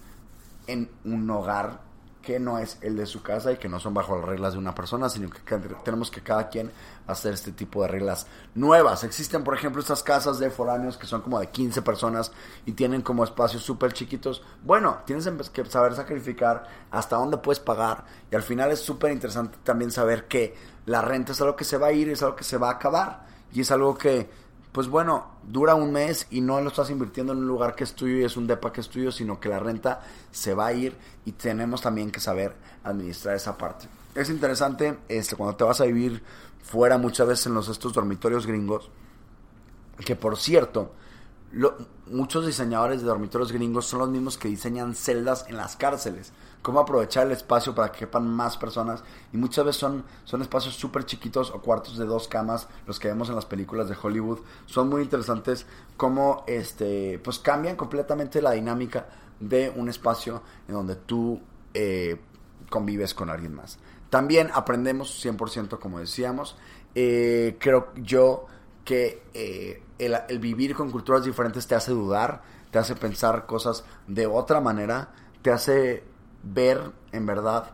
en 0.67 0.91
un 1.05 1.29
hogar 1.31 1.81
que 2.23 2.39
no 2.39 2.59
es 2.59 2.79
el 2.81 2.97
de 2.97 3.05
su 3.05 3.23
casa 3.23 3.53
y 3.53 3.57
que 3.57 3.69
no 3.69 3.81
son 3.81 3.93
bajo 3.93 4.17
las 4.17 4.25
reglas 4.25 4.53
de 4.53 4.59
una 4.59 4.75
persona, 4.75 5.09
sino 5.09 5.29
que 5.29 5.41
tenemos 5.85 6.11
que 6.11 6.23
cada 6.23 6.49
quien 6.49 6.71
hacer 7.07 7.35
este 7.35 7.53
tipo 7.53 7.83
de 7.83 7.89
reglas 7.89 8.27
nuevas. 8.55 9.05
Existen, 9.05 9.45
por 9.45 9.55
ejemplo, 9.55 9.81
estas 9.81 10.03
casas 10.03 10.39
de 10.39 10.51
foráneos 10.51 10.97
que 10.97 11.07
son 11.07 11.21
como 11.21 11.41
de 11.41 11.49
15 11.49 11.83
personas 11.83 12.33
y 12.65 12.73
tienen 12.73 13.03
como 13.03 13.25
espacios 13.25 13.63
súper 13.63 13.93
chiquitos. 13.93 14.43
Bueno, 14.63 14.99
tienes 15.05 15.29
que 15.51 15.65
saber 15.67 15.95
sacrificar 15.95 16.65
hasta 16.91 17.17
dónde 17.17 17.39
puedes 17.39 17.61
pagar 17.61 18.05
y 18.31 18.37
al 18.37 18.43
final 18.43 18.71
es 18.71 18.81
súper 18.81 19.13
interesante 19.13 19.59
también 19.65 19.91
saber 19.91 20.29
que 20.29 20.55
la 20.87 21.03
renta 21.03 21.33
es 21.33 21.41
algo 21.41 21.57
que 21.57 21.65
se 21.65 21.77
va 21.77 21.89
a 21.89 21.93
ir, 21.93 22.09
es 22.09 22.23
algo 22.23 22.37
que 22.37 22.45
se 22.45 22.57
va 22.57 22.69
a 22.69 22.75
acabar 22.75 23.27
y 23.53 23.61
es 23.61 23.71
algo 23.71 23.99
que 23.99 24.42
pues 24.73 24.89
bueno, 24.89 25.27
dura 25.43 25.75
un 25.75 25.93
mes 25.93 26.27
y 26.31 26.41
no 26.41 26.61
lo 26.61 26.69
estás 26.69 26.89
invirtiendo 26.89 27.35
en 27.35 27.41
un 27.41 27.47
lugar 27.47 27.75
que 27.75 27.85
es 27.85 27.93
tuyo 27.95 28.17
y 28.17 28.25
es 28.25 28.39
un 28.39 28.47
depa 28.47 28.73
que 28.73 28.81
es 28.81 28.89
tuyo, 28.89 29.13
sino 29.13 29.39
que 29.39 29.51
la 29.51 29.59
renta 29.59 30.01
se 30.31 30.55
va 30.55 30.67
a 30.67 30.73
ir 30.73 30.97
y 31.27 31.33
tenemos 31.33 31.83
también 31.83 32.11
que 32.11 32.21
saber 32.21 32.55
administrar 32.83 33.37
esa 33.37 33.59
parte. 33.59 33.87
Es 34.15 34.31
interesante 34.31 34.99
este, 35.09 35.37
cuando 35.37 35.57
te 35.57 35.65
vas 35.65 35.81
a 35.83 35.85
vivir 35.85 36.23
fuera 36.63 36.97
muchas 36.97 37.29
veces 37.29 37.47
en 37.47 37.55
los 37.55 37.69
estos 37.69 37.93
dormitorios 37.93 38.47
gringos, 38.47 38.91
que 40.07 40.17
por 40.17 40.39
cierto, 40.39 40.93
muchos 42.07 42.47
diseñadores 42.47 43.03
de 43.03 43.07
dormitorios 43.07 43.53
gringos 43.53 43.87
son 43.87 44.01
los 44.01 44.09
mismos 44.09 44.39
que 44.39 44.49
diseñan 44.49 44.95
celdas 44.95 45.45
en 45.49 45.59
las 45.59 45.77
cárceles. 45.77 46.33
Cómo 46.63 46.81
aprovechar 46.81 47.27
el 47.27 47.33
espacio 47.33 47.75
para 47.75 47.93
que 47.93 48.01
quepan 48.01 48.27
más 48.29 48.57
personas. 48.57 49.03
Y 49.33 49.37
muchas 49.37 49.65
veces 49.65 49.81
son, 49.81 50.05
son 50.25 50.43
espacios 50.43 50.75
súper 50.75 51.05
chiquitos 51.05 51.51
o 51.51 51.61
cuartos 51.61 51.99
de 51.99 52.07
dos 52.07 52.29
camas, 52.29 52.69
los 52.87 52.99
que 52.99 53.09
vemos 53.09 53.29
en 53.29 53.35
las 53.35 53.47
películas 53.47 53.89
de 53.89 53.97
Hollywood. 54.01 54.39
Son 54.67 54.89
muy 54.89 55.03
interesantes 55.03 55.67
cómo 55.97 56.45
este, 56.47 57.19
pues 57.19 57.39
cambian 57.39 57.77
completamente 57.77 58.41
la 58.41 58.53
dinámica 58.53 59.07
de 59.41 59.73
un 59.75 59.89
espacio 59.89 60.43
en 60.69 60.75
donde 60.75 60.97
tú 60.97 61.41
eh, 61.75 62.21
convives 62.71 63.13
con 63.13 63.29
alguien 63.29 63.55
más. 63.55 63.79
También 64.09 64.51
aprendemos 64.53 65.25
100% 65.25 65.79
como 65.79 65.99
decíamos. 65.99 66.57
Eh, 66.95 67.57
creo 67.59 67.93
yo 67.97 68.47
que 68.85 69.23
eh, 69.35 69.83
el, 69.99 70.39
vivir 70.39 70.75
con 70.75 70.91
culturas 70.91 71.25
diferentes 71.25 71.67
te 71.67 71.75
hace 71.75 71.93
dudar, 71.93 72.43
te 72.71 72.79
hace 72.79 72.95
pensar 72.95 73.47
cosas 73.47 73.85
de 74.07 74.27
otra 74.27 74.61
manera, 74.61 75.13
te 75.43 75.51
hace 75.51 76.05
ver 76.43 76.93
en 77.13 77.27
verdad 77.27 77.71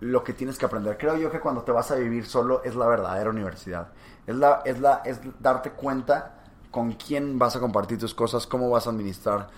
lo 0.00 0.22
que 0.22 0.32
tienes 0.32 0.58
que 0.58 0.66
aprender. 0.66 0.96
Creo 0.96 1.16
yo 1.16 1.30
que 1.30 1.40
cuando 1.40 1.62
te 1.62 1.72
vas 1.72 1.90
a 1.90 1.96
vivir 1.96 2.26
solo 2.26 2.62
es 2.64 2.74
la 2.74 2.86
verdadera 2.86 3.30
universidad. 3.30 3.88
Es, 4.26 4.36
la, 4.36 4.62
es, 4.64 4.80
la, 4.80 5.02
es 5.04 5.20
darte 5.40 5.72
cuenta 5.72 6.42
con 6.70 6.92
quién 6.92 7.38
vas 7.38 7.56
a 7.56 7.60
compartir 7.60 7.98
tus 7.98 8.14
cosas, 8.14 8.46
cómo 8.46 8.70
vas 8.70 8.86
a 8.86 8.90
administrar 8.90 9.48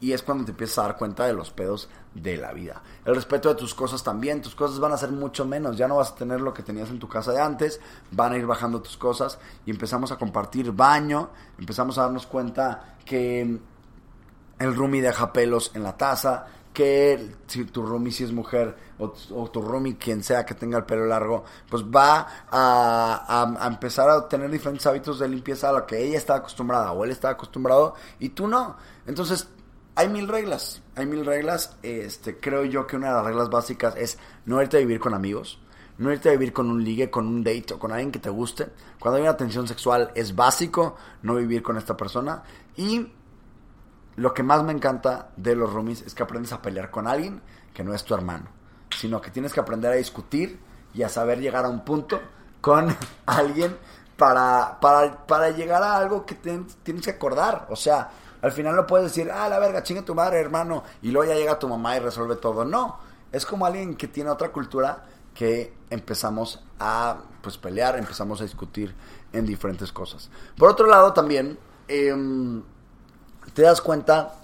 y 0.00 0.12
es 0.12 0.22
cuando 0.22 0.44
te 0.44 0.52
empiezas 0.52 0.78
a 0.78 0.82
dar 0.82 0.96
cuenta 0.96 1.26
de 1.26 1.32
los 1.32 1.50
pedos 1.50 1.88
de 2.14 2.36
la 2.36 2.52
vida. 2.52 2.82
El 3.04 3.14
respeto 3.14 3.48
de 3.48 3.54
tus 3.56 3.74
cosas 3.74 4.02
también, 4.02 4.40
tus 4.40 4.54
cosas 4.54 4.78
van 4.78 4.92
a 4.92 4.96
ser 4.96 5.10
mucho 5.10 5.44
menos, 5.44 5.76
ya 5.76 5.88
no 5.88 5.96
vas 5.96 6.12
a 6.12 6.14
tener 6.14 6.40
lo 6.40 6.54
que 6.54 6.62
tenías 6.62 6.90
en 6.90 6.98
tu 6.98 7.08
casa 7.08 7.32
de 7.32 7.40
antes, 7.40 7.80
van 8.12 8.32
a 8.32 8.36
ir 8.36 8.46
bajando 8.46 8.80
tus 8.80 8.96
cosas 8.96 9.38
y 9.66 9.70
empezamos 9.70 10.12
a 10.12 10.16
compartir 10.16 10.72
baño, 10.72 11.30
empezamos 11.58 11.98
a 11.98 12.02
darnos 12.02 12.26
cuenta 12.26 12.96
que 13.04 13.58
el 14.58 14.74
roomie 14.74 15.02
deja 15.02 15.32
pelos 15.32 15.72
en 15.74 15.82
la 15.82 15.96
taza, 15.96 16.46
que 16.78 17.34
si 17.48 17.64
tu 17.64 17.84
roomie 17.84 18.12
si 18.12 18.22
es 18.22 18.30
mujer 18.30 18.76
o, 19.00 19.10
tu 19.50 19.60
roomie 19.60 19.96
quien 19.96 20.22
sea 20.22 20.46
que 20.46 20.54
tenga 20.54 20.78
el 20.78 20.84
pelo 20.84 21.06
largo, 21.06 21.42
pues 21.68 21.82
va 21.82 22.24
a 22.48 23.66
empezar 23.66 24.08
a 24.08 24.28
tener 24.28 24.48
diferentes 24.48 24.86
hábitos 24.86 25.18
de 25.18 25.28
limpieza 25.28 25.70
a 25.70 25.72
lo 25.72 25.84
que 25.84 26.00
ella 26.00 26.16
está 26.16 26.36
acostumbrada 26.36 26.92
o 26.92 27.04
él 27.04 27.10
está 27.10 27.30
acostumbrado 27.30 27.94
y 28.20 28.28
tú 28.28 28.46
no. 28.46 28.76
Entonces, 29.08 29.48
hay 29.96 30.08
mil 30.08 30.28
reglas, 30.28 30.80
hay 30.94 31.06
mil 31.06 31.26
reglas. 31.26 31.76
Este, 31.82 32.38
creo 32.38 32.64
yo 32.64 32.86
que 32.86 32.94
una 32.94 33.08
de 33.08 33.14
las 33.14 33.24
reglas 33.24 33.50
básicas 33.50 33.96
es 33.96 34.16
no 34.46 34.62
irte 34.62 34.76
a 34.76 34.80
vivir 34.80 35.00
con 35.00 35.14
amigos, 35.14 35.58
no 35.98 36.12
irte 36.12 36.28
a 36.28 36.32
vivir 36.32 36.52
con 36.52 36.70
un 36.70 36.84
ligue, 36.84 37.10
con 37.10 37.26
un 37.26 37.42
date 37.42 37.74
o 37.74 37.80
con 37.80 37.90
alguien 37.90 38.12
que 38.12 38.20
te 38.20 38.30
guste. 38.30 38.68
Cuando 39.00 39.16
hay 39.16 39.24
una 39.24 39.36
tensión 39.36 39.66
sexual 39.66 40.12
es 40.14 40.36
básico 40.36 40.94
no 41.22 41.34
vivir 41.34 41.60
con 41.60 41.76
esta 41.76 41.96
persona 41.96 42.44
y 42.76 43.08
lo 44.18 44.34
que 44.34 44.42
más 44.42 44.64
me 44.64 44.72
encanta 44.72 45.30
de 45.36 45.54
los 45.54 45.72
roomies 45.72 46.02
es 46.02 46.12
que 46.12 46.24
aprendes 46.24 46.52
a 46.52 46.60
pelear 46.60 46.90
con 46.90 47.06
alguien 47.06 47.40
que 47.72 47.84
no 47.84 47.94
es 47.94 48.02
tu 48.02 48.14
hermano, 48.14 48.46
sino 48.90 49.20
que 49.20 49.30
tienes 49.30 49.52
que 49.52 49.60
aprender 49.60 49.92
a 49.92 49.94
discutir 49.94 50.58
y 50.92 51.04
a 51.04 51.08
saber 51.08 51.38
llegar 51.38 51.64
a 51.64 51.68
un 51.68 51.84
punto 51.84 52.20
con 52.60 52.88
alguien 53.26 53.76
para, 54.16 54.78
para, 54.80 55.24
para 55.24 55.50
llegar 55.50 55.84
a 55.84 55.96
algo 55.96 56.26
que 56.26 56.34
tienes 56.34 57.04
que 57.04 57.10
acordar. 57.10 57.68
O 57.70 57.76
sea, 57.76 58.10
al 58.42 58.50
final 58.50 58.74
no 58.74 58.88
puedes 58.88 59.06
decir, 59.06 59.30
ah, 59.30 59.48
la 59.48 59.60
verga, 59.60 59.84
chinga 59.84 60.04
tu 60.04 60.16
madre, 60.16 60.40
hermano, 60.40 60.82
y 61.00 61.12
luego 61.12 61.32
ya 61.32 61.38
llega 61.38 61.56
tu 61.56 61.68
mamá 61.68 61.96
y 61.96 62.00
resuelve 62.00 62.34
todo. 62.34 62.64
No, 62.64 62.98
es 63.30 63.46
como 63.46 63.66
alguien 63.66 63.94
que 63.94 64.08
tiene 64.08 64.30
otra 64.30 64.50
cultura 64.50 65.04
que 65.32 65.72
empezamos 65.90 66.64
a 66.80 67.18
pues 67.40 67.56
pelear, 67.56 67.96
empezamos 67.96 68.40
a 68.40 68.42
discutir 68.42 68.92
en 69.32 69.46
diferentes 69.46 69.92
cosas. 69.92 70.28
Por 70.56 70.70
otro 70.70 70.88
lado 70.88 71.12
también, 71.12 71.56
em, 71.86 72.64
te 73.58 73.64
das 73.64 73.80
cuenta 73.80 74.34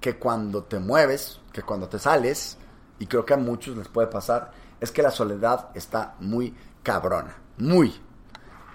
que 0.00 0.16
cuando 0.16 0.62
te 0.64 0.78
mueves, 0.78 1.42
que 1.52 1.60
cuando 1.60 1.90
te 1.90 1.98
sales, 1.98 2.56
y 2.98 3.06
creo 3.06 3.26
que 3.26 3.34
a 3.34 3.36
muchos 3.36 3.76
les 3.76 3.86
puede 3.88 4.08
pasar, 4.08 4.50
es 4.80 4.90
que 4.90 5.02
la 5.02 5.10
soledad 5.10 5.68
está 5.74 6.14
muy 6.20 6.56
cabrona, 6.82 7.36
muy. 7.58 7.94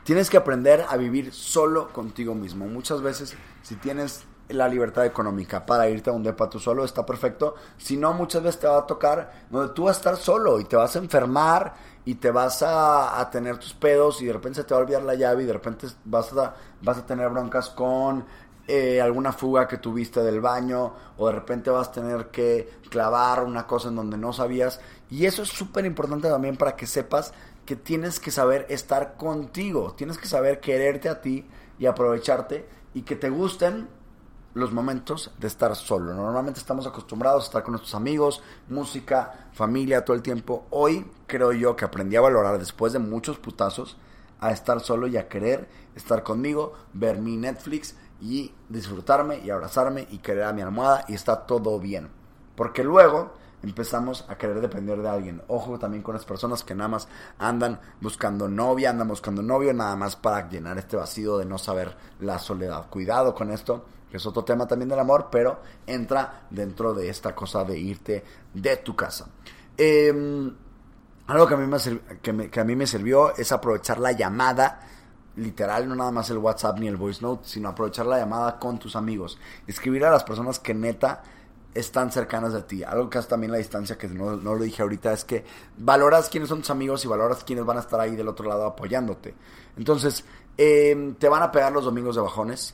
Tienes 0.03 0.29
que 0.29 0.37
aprender 0.37 0.85
a 0.87 0.97
vivir 0.97 1.33
solo 1.33 1.91
contigo 1.91 2.35
mismo. 2.35 2.67
Muchas 2.67 3.01
veces, 3.01 3.33
si 3.63 3.75
tienes 3.77 4.25
la 4.49 4.67
libertad 4.67 5.03
económica 5.03 5.65
para 5.65 5.89
irte 5.89 6.11
a 6.11 6.13
un 6.13 6.21
depa 6.21 6.47
tú 6.47 6.59
solo, 6.59 6.85
está 6.85 7.03
perfecto. 7.03 7.55
Si 7.77 7.97
no, 7.97 8.13
muchas 8.13 8.43
veces 8.43 8.61
te 8.61 8.67
va 8.67 8.77
a 8.77 8.85
tocar 8.85 9.47
donde 9.49 9.73
tú 9.73 9.85
vas 9.85 9.97
a 9.97 9.99
estar 9.99 10.17
solo 10.17 10.59
y 10.59 10.65
te 10.65 10.75
vas 10.75 10.95
a 10.95 10.99
enfermar 10.99 11.73
y 12.05 12.15
te 12.15 12.29
vas 12.29 12.61
a, 12.61 13.19
a 13.19 13.29
tener 13.31 13.57
tus 13.57 13.73
pedos 13.73 14.21
y 14.21 14.27
de 14.27 14.33
repente 14.33 14.61
se 14.61 14.63
te 14.63 14.75
va 14.75 14.79
a 14.79 14.83
olvidar 14.83 15.01
la 15.01 15.15
llave 15.15 15.43
y 15.43 15.45
de 15.47 15.53
repente 15.53 15.87
vas 16.05 16.31
a, 16.33 16.53
vas 16.81 16.99
a 16.99 17.05
tener 17.05 17.29
broncas 17.29 17.69
con 17.69 18.25
eh, 18.67 19.01
alguna 19.01 19.31
fuga 19.31 19.67
que 19.67 19.77
tuviste 19.77 20.21
del 20.21 20.41
baño 20.41 20.93
o 21.17 21.27
de 21.27 21.33
repente 21.33 21.69
vas 21.69 21.87
a 21.87 21.91
tener 21.93 22.27
que 22.27 22.69
clavar 22.89 23.43
una 23.43 23.65
cosa 23.65 23.87
en 23.89 23.95
donde 23.95 24.17
no 24.17 24.33
sabías. 24.33 24.81
Y 25.09 25.25
eso 25.25 25.43
es 25.43 25.49
súper 25.49 25.85
importante 25.85 26.27
también 26.27 26.57
para 26.57 26.75
que 26.75 26.85
sepas 26.85 27.33
que 27.65 27.75
tienes 27.75 28.19
que 28.19 28.31
saber 28.31 28.65
estar 28.69 29.15
contigo, 29.15 29.93
tienes 29.97 30.17
que 30.17 30.27
saber 30.27 30.59
quererte 30.59 31.09
a 31.09 31.21
ti 31.21 31.45
y 31.79 31.85
aprovecharte 31.85 32.67
y 32.93 33.03
que 33.03 33.15
te 33.15 33.29
gusten 33.29 33.87
los 34.53 34.73
momentos 34.73 35.31
de 35.37 35.47
estar 35.47 35.75
solo. 35.75 36.13
Normalmente 36.13 36.59
estamos 36.59 36.87
acostumbrados 36.87 37.43
a 37.43 37.47
estar 37.47 37.63
con 37.63 37.73
nuestros 37.73 37.93
amigos, 37.93 38.41
música, 38.69 39.49
familia 39.53 40.03
todo 40.03 40.15
el 40.15 40.23
tiempo. 40.23 40.65
Hoy 40.71 41.05
creo 41.27 41.51
yo 41.51 41.75
que 41.75 41.85
aprendí 41.85 42.15
a 42.15 42.21
valorar 42.21 42.57
después 42.57 42.91
de 42.91 42.99
muchos 42.99 43.37
putazos 43.37 43.97
a 44.39 44.51
estar 44.51 44.79
solo 44.81 45.07
y 45.07 45.17
a 45.17 45.27
querer 45.27 45.67
estar 45.95 46.23
conmigo, 46.23 46.73
ver 46.93 47.19
mi 47.19 47.37
Netflix 47.37 47.95
y 48.21 48.53
disfrutarme 48.69 49.39
y 49.39 49.49
abrazarme 49.49 50.07
y 50.11 50.19
querer 50.19 50.43
a 50.45 50.53
mi 50.53 50.61
almohada 50.61 51.05
y 51.07 51.13
está 51.13 51.45
todo 51.45 51.79
bien. 51.79 52.09
Porque 52.55 52.83
luego 52.83 53.33
empezamos 53.63 54.25
a 54.29 54.37
querer 54.37 54.61
depender 54.61 55.01
de 55.01 55.09
alguien. 55.09 55.41
Ojo 55.47 55.77
también 55.79 56.03
con 56.03 56.13
las 56.13 56.25
personas 56.25 56.63
que 56.63 56.75
nada 56.75 56.87
más 56.89 57.07
andan 57.37 57.79
buscando 58.01 58.47
novia, 58.47 58.89
andan 58.89 59.07
buscando 59.07 59.41
novio, 59.41 59.73
nada 59.73 59.95
más 59.95 60.15
para 60.15 60.47
llenar 60.49 60.77
este 60.77 60.95
vacío 60.97 61.37
de 61.37 61.45
no 61.45 61.57
saber 61.57 61.95
la 62.19 62.39
soledad. 62.39 62.87
Cuidado 62.89 63.33
con 63.35 63.51
esto, 63.51 63.85
que 64.09 64.17
es 64.17 64.25
otro 64.25 64.43
tema 64.43 64.67
también 64.67 64.89
del 64.89 64.99
amor, 64.99 65.27
pero 65.31 65.59
entra 65.85 66.45
dentro 66.49 66.93
de 66.93 67.09
esta 67.09 67.35
cosa 67.35 67.63
de 67.63 67.77
irte 67.77 68.23
de 68.53 68.77
tu 68.77 68.95
casa. 68.95 69.27
Em, 69.77 70.53
algo 71.27 71.45
que 71.47 71.53
a, 71.55 71.57
mí 71.57 71.67
me, 71.67 71.77
que, 72.21 72.33
me- 72.33 72.49
que 72.49 72.59
a 72.59 72.63
mí 72.63 72.75
me 72.75 72.87
sirvió 72.87 73.35
es 73.35 73.51
aprovechar 73.51 73.99
la 73.99 74.13
llamada, 74.13 74.86
literal, 75.37 75.87
no 75.87 75.95
nada 75.95 76.11
más 76.11 76.29
el 76.29 76.37
WhatsApp 76.39 76.79
ni 76.79 76.87
el 76.87 76.97
voice 76.97 77.21
note, 77.21 77.47
sino 77.47 77.69
aprovechar 77.69 78.05
la 78.05 78.17
llamada 78.17 78.59
con 78.59 78.77
tus 78.79 78.95
amigos. 78.95 79.39
Escribir 79.65 80.03
a 80.05 80.11
las 80.11 80.23
personas 80.23 80.59
que 80.59 80.73
neta 80.73 81.23
están 81.73 82.11
cercanas 82.11 82.53
de 82.53 82.63
ti. 82.63 82.83
Algo 82.83 83.09
que 83.09 83.19
hace 83.19 83.29
también 83.29 83.51
la 83.51 83.59
distancia, 83.59 83.97
que 83.97 84.07
no, 84.07 84.35
no 84.35 84.55
lo 84.55 84.63
dije 84.63 84.81
ahorita, 84.81 85.13
es 85.13 85.23
que 85.23 85.45
valoras 85.77 86.29
quiénes 86.29 86.49
son 86.49 86.59
tus 86.59 86.71
amigos 86.71 87.05
y 87.05 87.07
valoras 87.07 87.43
quiénes 87.43 87.65
van 87.65 87.77
a 87.77 87.81
estar 87.81 87.99
ahí 87.99 88.15
del 88.15 88.27
otro 88.27 88.47
lado 88.47 88.65
apoyándote. 88.65 89.35
Entonces, 89.77 90.25
em, 90.57 91.13
te 91.15 91.29
van 91.29 91.43
a 91.43 91.51
pegar 91.51 91.71
los 91.71 91.85
domingos 91.85 92.15
de 92.15 92.21
bajones, 92.21 92.73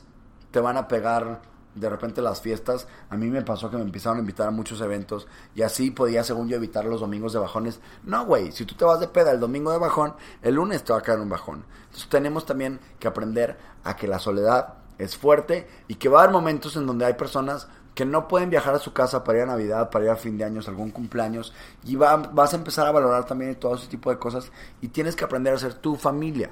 te 0.50 0.60
van 0.60 0.76
a 0.78 0.88
pegar 0.88 1.42
de 1.74 1.88
repente 1.88 2.22
las 2.22 2.40
fiestas. 2.40 2.86
A 3.10 3.16
mí 3.16 3.28
me 3.28 3.42
pasó 3.42 3.70
que 3.70 3.76
me 3.76 3.82
empezaron 3.82 4.18
a 4.18 4.20
invitar 4.20 4.48
a 4.48 4.50
muchos 4.50 4.80
eventos 4.80 5.26
y 5.54 5.62
así 5.62 5.90
podía, 5.90 6.22
según 6.24 6.48
yo, 6.48 6.56
evitar 6.56 6.84
los 6.84 7.00
domingos 7.00 7.32
de 7.32 7.38
bajones. 7.40 7.80
No, 8.04 8.24
güey, 8.26 8.52
si 8.52 8.64
tú 8.64 8.74
te 8.74 8.84
vas 8.84 9.00
de 9.00 9.08
peda 9.08 9.30
el 9.32 9.40
domingo 9.40 9.72
de 9.72 9.78
bajón, 9.78 10.14
el 10.42 10.54
lunes 10.54 10.84
te 10.84 10.92
va 10.92 11.00
a 11.00 11.02
caer 11.02 11.20
un 11.20 11.28
bajón. 11.28 11.64
Entonces 11.84 12.08
tenemos 12.08 12.46
también 12.46 12.80
que 12.98 13.08
aprender 13.08 13.56
a 13.84 13.96
que 13.96 14.06
la 14.08 14.18
soledad 14.18 14.74
es 14.98 15.16
fuerte 15.16 15.66
y 15.88 15.96
que 15.96 16.08
va 16.08 16.20
a 16.20 16.22
haber 16.24 16.32
momentos 16.32 16.76
en 16.76 16.86
donde 16.86 17.04
hay 17.04 17.14
personas 17.14 17.68
que 17.94 18.04
no 18.04 18.26
pueden 18.26 18.50
viajar 18.50 18.74
a 18.74 18.80
su 18.80 18.92
casa 18.92 19.22
para 19.22 19.38
ir 19.38 19.44
a 19.44 19.46
Navidad, 19.46 19.88
para 19.90 20.04
ir 20.06 20.10
a 20.10 20.16
fin 20.16 20.36
de 20.36 20.44
años, 20.44 20.66
algún 20.66 20.90
cumpleaños, 20.90 21.52
y 21.84 21.94
va- 21.94 22.16
vas 22.16 22.52
a 22.52 22.56
empezar 22.56 22.88
a 22.88 22.92
valorar 22.92 23.24
también 23.24 23.54
todo 23.54 23.76
ese 23.76 23.86
tipo 23.86 24.10
de 24.10 24.18
cosas 24.18 24.50
y 24.80 24.88
tienes 24.88 25.14
que 25.14 25.24
aprender 25.24 25.54
a 25.54 25.58
ser 25.58 25.74
tu 25.74 25.94
familia, 25.94 26.50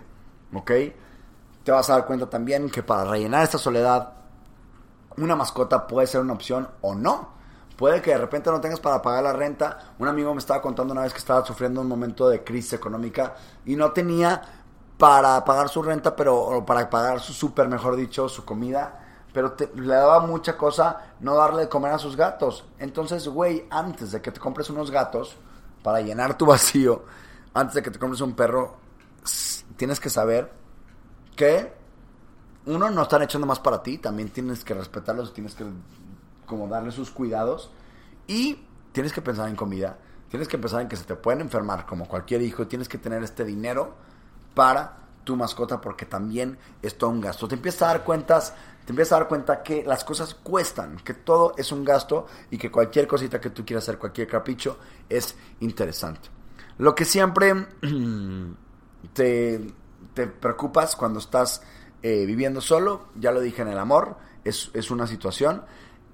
¿ok? 0.55 0.71
Te 1.65 1.73
vas 1.73 1.91
a 1.91 1.95
dar 1.95 2.07
cuenta 2.07 2.29
también 2.31 2.71
que 2.71 2.83
para 2.85 3.05
rellenar 3.11 3.43
esta 3.43 3.59
soledad 3.59 4.13
una 5.19 5.37
mascota 5.37 5.87
puede 5.87 6.07
ser 6.07 6.21
una 6.21 6.33
opción 6.35 6.69
o 6.81 6.95
no. 6.95 7.31
Puede 7.77 8.01
que 8.03 8.11
de 8.13 8.19
repente 8.19 8.51
no 8.51 8.61
tengas 8.61 8.81
para 8.81 9.03
pagar 9.03 9.23
la 9.25 9.33
renta. 9.33 9.95
Un 9.99 10.09
amigo 10.09 10.33
me 10.35 10.39
estaba 10.39 10.63
contando 10.63 10.93
una 10.93 11.03
vez 11.03 11.13
que 11.13 11.19
estaba 11.19 11.45
sufriendo 11.45 11.81
un 11.81 11.89
momento 11.89 12.29
de 12.29 12.45
crisis 12.45 12.75
económica 12.75 13.35
y 13.65 13.75
no 13.77 13.93
tenía 13.93 14.41
para 14.99 15.45
pagar 15.45 15.69
su 15.69 15.83
renta, 15.83 16.15
pero 16.15 16.37
o 16.39 16.65
para 16.65 16.89
pagar 16.89 17.21
su 17.21 17.33
súper, 17.33 17.69
mejor 17.69 17.97
dicho, 17.97 18.29
su 18.29 18.45
comida. 18.45 18.99
Pero 19.33 19.53
te- 19.53 19.71
le 19.75 19.95
daba 19.95 20.21
mucha 20.21 20.57
cosa 20.57 21.15
no 21.21 21.35
darle 21.37 21.63
de 21.63 21.69
comer 21.69 21.93
a 21.93 21.99
sus 21.99 22.15
gatos. 22.17 22.65
Entonces, 22.79 23.27
güey, 23.27 23.67
antes 23.71 24.13
de 24.13 24.21
que 24.21 24.31
te 24.31 24.39
compres 24.39 24.69
unos 24.71 24.91
gatos 24.91 25.37
para 25.83 26.01
llenar 26.03 26.37
tu 26.39 26.47
vacío, 26.47 27.03
antes 27.55 27.75
de 27.75 27.83
que 27.83 27.91
te 27.91 27.99
compres 27.99 28.21
un 28.21 28.35
perro, 28.35 28.77
tienes 29.77 29.99
que 29.99 30.11
saber 30.11 30.53
que 31.35 31.73
uno 32.67 32.91
no 32.91 33.03
están 33.03 33.23
echando 33.23 33.47
más 33.47 33.59
para 33.59 33.83
ti, 33.83 33.99
también 33.99 34.29
tienes 34.29 34.65
que 34.65 34.75
respetarlos, 34.75 35.35
tienes 35.35 35.55
que 35.55 35.65
como 36.47 36.69
darle 36.69 36.93
sus 36.93 37.11
cuidados 37.11 37.71
y 38.27 38.59
tienes 38.93 39.13
que 39.13 39.23
pensar 39.23 39.49
en 39.49 39.57
comida, 39.57 39.99
tienes 40.29 40.49
que 40.49 40.59
pensar 40.59 40.83
en 40.83 40.89
que 40.89 40.97
se 40.97 41.05
te 41.05 41.17
pueden 41.17 41.41
enfermar 41.41 41.87
como 41.87 42.07
cualquier 42.07 42.43
hijo, 42.43 42.67
tienes 42.67 42.89
que 42.89 42.99
tener 42.99 43.23
este 43.23 43.45
dinero 43.45 43.95
para 44.55 44.99
tu 45.25 45.37
mascota 45.37 45.81
porque 45.81 46.07
también 46.07 46.59
es 46.83 46.99
todo 46.99 47.11
un 47.11 47.21
gasto. 47.21 47.49
Te 47.49 47.55
empiezas 47.55 47.83
a 47.83 47.87
dar 47.87 48.05
cuentas, 48.05 48.55
te 48.85 48.93
empiezas 48.93 49.13
a 49.13 49.21
dar 49.21 49.29
cuenta 49.29 49.63
que 49.63 49.85
las 49.85 50.05
cosas 50.05 50.35
cuestan, 50.35 50.97
que 50.97 51.15
todo 51.15 51.55
es 51.57 51.73
un 51.73 51.85
gasto 51.85 52.27
y 52.51 52.59
que 52.59 52.71
cualquier 52.71 53.07
cosita 53.07 53.41
que 53.41 53.51
tú 53.51 53.65
quieras 53.65 53.85
hacer, 53.85 53.99
cualquier 53.99 54.27
capricho 54.29 54.79
es 55.09 55.37
interesante. 55.61 56.29
Lo 56.79 56.95
que 56.95 57.05
siempre 57.05 57.67
te, 59.13 59.73
te 60.15 60.27
preocupas 60.27 60.97
cuando 60.97 61.19
estás 61.19 61.63
eh, 62.03 62.27
viviendo 62.27 62.61
solo, 62.61 63.07
ya 63.15 63.33
lo 63.33 63.41
dije 63.41 63.63
en 63.63 63.69
el 63.69 63.79
amor, 63.79 64.17
es, 64.45 64.71
es 64.75 64.91
una 64.91 65.07
situación. 65.07 65.63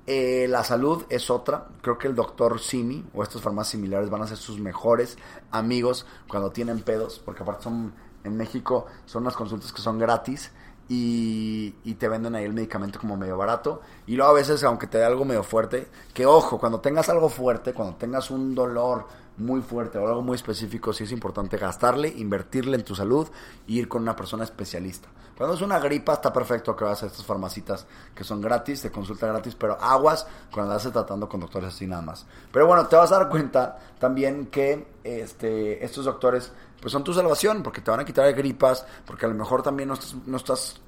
Eh, 0.06 0.46
la 0.48 0.64
salud 0.64 1.04
es 1.10 1.30
otra. 1.30 1.68
Creo 1.82 1.98
que 1.98 2.08
el 2.08 2.14
doctor 2.14 2.60
Simi 2.60 3.04
o 3.12 3.22
estas 3.22 3.42
farmacias 3.42 3.72
similares 3.72 4.08
van 4.08 4.22
a 4.22 4.26
ser 4.26 4.38
sus 4.38 4.58
mejores 4.58 5.18
amigos 5.50 6.06
cuando 6.26 6.50
tienen 6.50 6.80
pedos, 6.80 7.20
porque 7.24 7.42
aparte 7.42 7.64
son 7.64 7.92
en 8.24 8.36
México 8.36 8.86
son 9.06 9.22
unas 9.22 9.36
consultas 9.36 9.72
que 9.72 9.80
son 9.80 9.98
gratis 9.98 10.50
y, 10.88 11.74
y 11.84 11.94
te 11.94 12.08
venden 12.08 12.34
ahí 12.34 12.44
el 12.44 12.54
medicamento 12.54 12.98
como 12.98 13.16
medio 13.16 13.36
barato. 13.36 13.82
Y 14.06 14.16
luego 14.16 14.30
a 14.30 14.34
veces, 14.34 14.64
aunque 14.64 14.86
te 14.86 14.98
dé 14.98 15.04
algo 15.04 15.24
medio 15.24 15.42
fuerte, 15.42 15.88
que 16.14 16.26
ojo, 16.26 16.58
cuando 16.58 16.80
tengas 16.80 17.08
algo 17.08 17.28
fuerte, 17.28 17.74
cuando 17.74 17.96
tengas 17.96 18.30
un 18.30 18.54
dolor 18.54 19.06
muy 19.38 19.60
fuerte 19.60 19.98
o 19.98 20.06
algo 20.06 20.22
muy 20.22 20.36
específico, 20.36 20.92
sí 20.92 21.04
es 21.04 21.12
importante 21.12 21.56
gastarle, 21.56 22.08
invertirle 22.08 22.76
en 22.76 22.84
tu 22.84 22.94
salud 22.94 23.28
e 23.66 23.72
ir 23.72 23.88
con 23.88 24.02
una 24.02 24.16
persona 24.16 24.44
especialista. 24.44 25.08
Cuando 25.36 25.54
es 25.54 25.62
una 25.62 25.78
gripa, 25.78 26.14
está 26.14 26.32
perfecto 26.32 26.74
que 26.74 26.84
vas 26.84 27.00
a 27.04 27.06
estas 27.06 27.24
farmacitas 27.24 27.86
que 28.12 28.24
son 28.24 28.40
gratis, 28.40 28.82
de 28.82 28.90
consulta 28.90 29.28
gratis, 29.28 29.54
pero 29.54 29.80
aguas 29.80 30.26
cuando 30.52 30.74
estás 30.74 30.92
tratando 30.92 31.28
con 31.28 31.38
doctores 31.38 31.72
así 31.72 31.86
nada 31.86 32.02
más. 32.02 32.26
Pero 32.50 32.66
bueno, 32.66 32.86
te 32.88 32.96
vas 32.96 33.12
a 33.12 33.18
dar 33.18 33.28
cuenta 33.28 33.78
también 34.00 34.46
que 34.46 34.88
este, 35.04 35.84
estos 35.84 36.06
doctores 36.06 36.52
pues 36.80 36.92
son 36.92 37.04
tu 37.04 37.14
salvación, 37.14 37.62
porque 37.62 37.80
te 37.80 37.90
van 37.90 38.00
a 38.00 38.04
quitar 38.04 38.32
gripas, 38.34 38.84
porque 39.06 39.26
a 39.26 39.28
lo 39.28 39.34
mejor 39.36 39.62
también 39.62 39.88
no 39.88 39.94
estás, 39.94 40.16
no 40.26 40.36
estás 40.36 40.80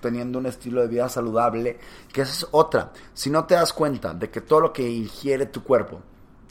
teniendo 0.00 0.38
un 0.38 0.46
estilo 0.46 0.80
de 0.80 0.88
vida 0.88 1.08
saludable, 1.10 1.78
que 2.12 2.22
esa 2.22 2.32
es 2.32 2.46
otra. 2.52 2.92
Si 3.12 3.28
no 3.28 3.44
te 3.44 3.54
das 3.54 3.72
cuenta 3.74 4.14
de 4.14 4.30
que 4.30 4.40
todo 4.40 4.60
lo 4.60 4.72
que 4.72 4.88
ingiere 4.88 5.46
tu 5.46 5.62
cuerpo 5.62 6.00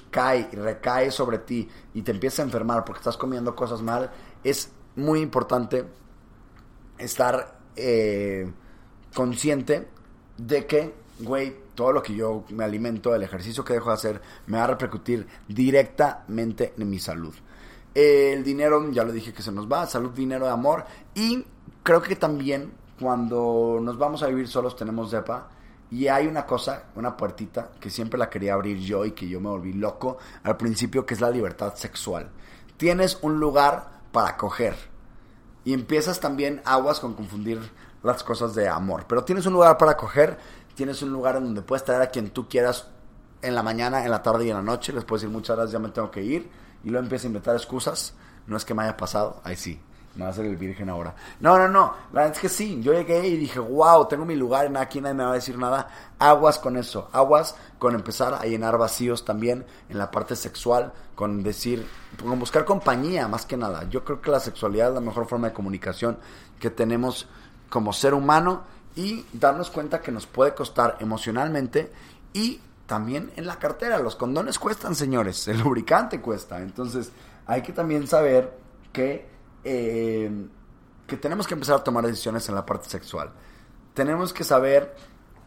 cae 0.10 0.50
y 0.52 0.56
recae 0.56 1.12
sobre 1.12 1.40
ti 1.40 1.70
y 1.94 2.02
te 2.02 2.12
empieza 2.12 2.42
a 2.42 2.46
enfermar 2.46 2.84
porque 2.86 3.00
estás 3.00 3.18
comiendo 3.18 3.56
cosas 3.56 3.82
mal, 3.82 4.12
es 4.44 4.72
muy 4.96 5.22
importante 5.22 5.86
estar 6.98 7.60
eh, 7.76 8.52
consciente 9.14 9.88
de 10.38 10.66
que, 10.66 10.94
güey, 11.20 11.56
todo 11.76 11.94
lo 11.94 12.04
que 12.04 12.14
yo 12.14 12.44
me 12.50 12.64
alimento, 12.64 13.16
el 13.16 13.24
ejercicio 13.24 13.64
que 13.64 13.74
dejo 13.74 13.90
de 13.90 13.96
hacer, 13.96 14.22
me 14.48 14.58
va 14.58 14.66
a 14.66 14.68
repercutir 14.68 15.26
directamente 15.48 16.74
en 16.78 16.90
mi 16.90 17.00
salud. 17.00 17.34
El 17.94 18.44
dinero, 18.44 18.92
ya 18.92 19.04
lo 19.04 19.12
dije 19.12 19.34
que 19.34 19.42
se 19.42 19.52
nos 19.52 19.72
va, 19.72 19.88
salud, 19.88 20.12
dinero, 20.12 20.48
amor. 20.48 20.86
Y 21.16 21.46
creo 21.84 22.02
que 22.02 22.16
también 22.16 22.72
cuando 23.00 23.80
nos 23.82 23.98
vamos 23.98 24.22
a 24.24 24.28
vivir 24.28 24.48
solos 24.48 24.76
tenemos 24.76 25.12
depa. 25.12 25.50
Y 25.92 26.08
hay 26.08 26.28
una 26.28 26.46
cosa, 26.46 26.84
una 26.96 27.18
puertita 27.18 27.72
que 27.80 27.90
siempre 27.90 28.20
la 28.20 28.30
quería 28.30 28.54
abrir 28.54 28.78
yo 28.80 29.06
y 29.06 29.12
que 29.12 29.28
yo 29.28 29.40
me 29.40 29.50
volví 29.50 29.74
loco 29.74 30.18
al 30.44 30.56
principio, 30.56 31.06
que 31.06 31.16
es 31.16 31.22
la 31.22 31.32
libertad 31.32 31.74
sexual. 31.76 32.30
Tienes 32.78 33.18
un 33.22 33.40
lugar 33.40 34.02
para 34.12 34.38
coger. 34.38 34.76
Y 35.66 35.74
empiezas 35.74 36.20
también 36.20 36.62
aguas 36.64 37.00
con 37.00 37.14
confundir 37.16 37.60
las 38.04 38.24
cosas 38.24 38.54
de 38.56 38.70
amor. 38.70 39.06
Pero 39.08 39.24
tienes 39.24 39.46
un 39.46 39.54
lugar 39.54 39.78
para 39.78 39.98
coger, 39.98 40.38
tienes 40.76 41.02
un 41.02 41.10
lugar 41.10 41.36
en 41.38 41.46
donde 41.46 41.62
puedes 41.62 41.84
traer 41.84 42.02
a 42.02 42.10
quien 42.10 42.30
tú 42.30 42.48
quieras 42.48 42.88
en 43.42 43.56
la 43.56 43.64
mañana, 43.64 44.04
en 44.04 44.12
la 44.12 44.22
tarde 44.22 44.46
y 44.46 44.50
en 44.50 44.58
la 44.58 44.64
noche. 44.64 44.94
Les 44.94 45.04
puedes 45.04 45.24
decir 45.24 45.34
muchas 45.34 45.56
gracias, 45.56 45.74
ya 45.74 45.80
me 45.80 45.90
tengo 45.90 46.12
que 46.12 46.22
ir. 46.22 46.50
Y 46.84 46.90
luego 46.90 47.04
empieza 47.04 47.26
a 47.26 47.30
inventar 47.30 47.56
excusas. 47.56 48.14
No 48.48 48.58
es 48.58 48.64
que 48.64 48.74
me 48.74 48.84
haya 48.84 48.96
pasado, 48.96 49.42
ahí 49.44 49.56
sí, 49.56 49.82
me 50.20 50.26
va 50.26 50.32
a 50.32 50.34
hacer 50.34 50.46
el 50.46 50.58
virgen 50.58 50.90
ahora. 50.90 51.16
No, 51.40 51.58
no, 51.58 51.70
no. 51.70 51.94
La 52.12 52.22
verdad 52.22 52.36
es 52.36 52.42
que 52.42 52.50
sí. 52.50 52.82
Yo 52.82 52.92
llegué 52.92 53.26
y 53.26 53.38
dije, 53.38 53.58
wow, 53.58 54.06
tengo 54.10 54.26
mi 54.26 54.36
lugar, 54.36 54.70
aquí 54.76 55.00
nadie 55.00 55.16
me 55.16 55.24
va 55.24 55.32
a 55.32 55.36
decir 55.36 55.58
nada. 55.58 55.88
Aguas 56.20 56.60
con 56.60 56.76
eso. 56.76 57.10
Aguas 57.14 57.56
con 57.80 57.96
empezar 57.96 58.34
a 58.34 58.44
llenar 58.44 58.78
vacíos 58.78 59.24
también 59.24 59.66
en 59.88 59.98
la 59.98 60.12
parte 60.12 60.36
sexual. 60.36 60.92
Con 61.16 61.42
decir, 61.42 61.88
con 62.22 62.38
buscar 62.38 62.66
compañía 62.66 63.30
más 63.30 63.46
que 63.46 63.56
nada. 63.56 63.90
Yo 63.90 64.04
creo 64.04 64.20
que 64.20 64.30
la 64.30 64.42
sexualidad 64.42 64.90
es 64.90 64.96
la 64.96 65.00
mejor 65.00 65.26
forma 65.26 65.48
de 65.48 65.54
comunicación 65.54 66.18
que 66.60 66.70
tenemos 66.70 67.26
como 67.70 67.94
ser 67.94 68.14
humano. 68.14 68.64
Y 68.98 69.26
darnos 69.32 69.70
cuenta 69.70 70.02
que 70.02 70.12
nos 70.12 70.28
puede 70.28 70.54
costar 70.54 70.98
emocionalmente 71.00 71.94
y 72.34 72.60
también 72.88 73.32
en 73.38 73.48
la 73.48 73.58
cartera. 73.58 74.00
Los 74.00 74.18
condones 74.18 74.60
cuestan, 74.60 74.96
señores. 74.96 75.48
El 75.48 75.60
lubricante 75.60 76.20
cuesta. 76.20 76.60
Entonces, 76.60 77.14
hay 77.46 77.62
que 77.62 77.72
también 77.72 78.06
saber 78.06 78.60
que 78.92 79.39
eh, 79.64 80.48
que 81.08 81.18
tenemos 81.18 81.48
que 81.48 81.54
empezar 81.54 81.78
a 81.78 81.84
tomar 81.84 82.06
decisiones 82.06 82.48
en 82.50 82.56
la 82.56 82.66
parte 82.66 82.90
sexual. 82.90 83.32
Tenemos 83.94 84.32
que 84.32 84.44
saber 84.44 84.96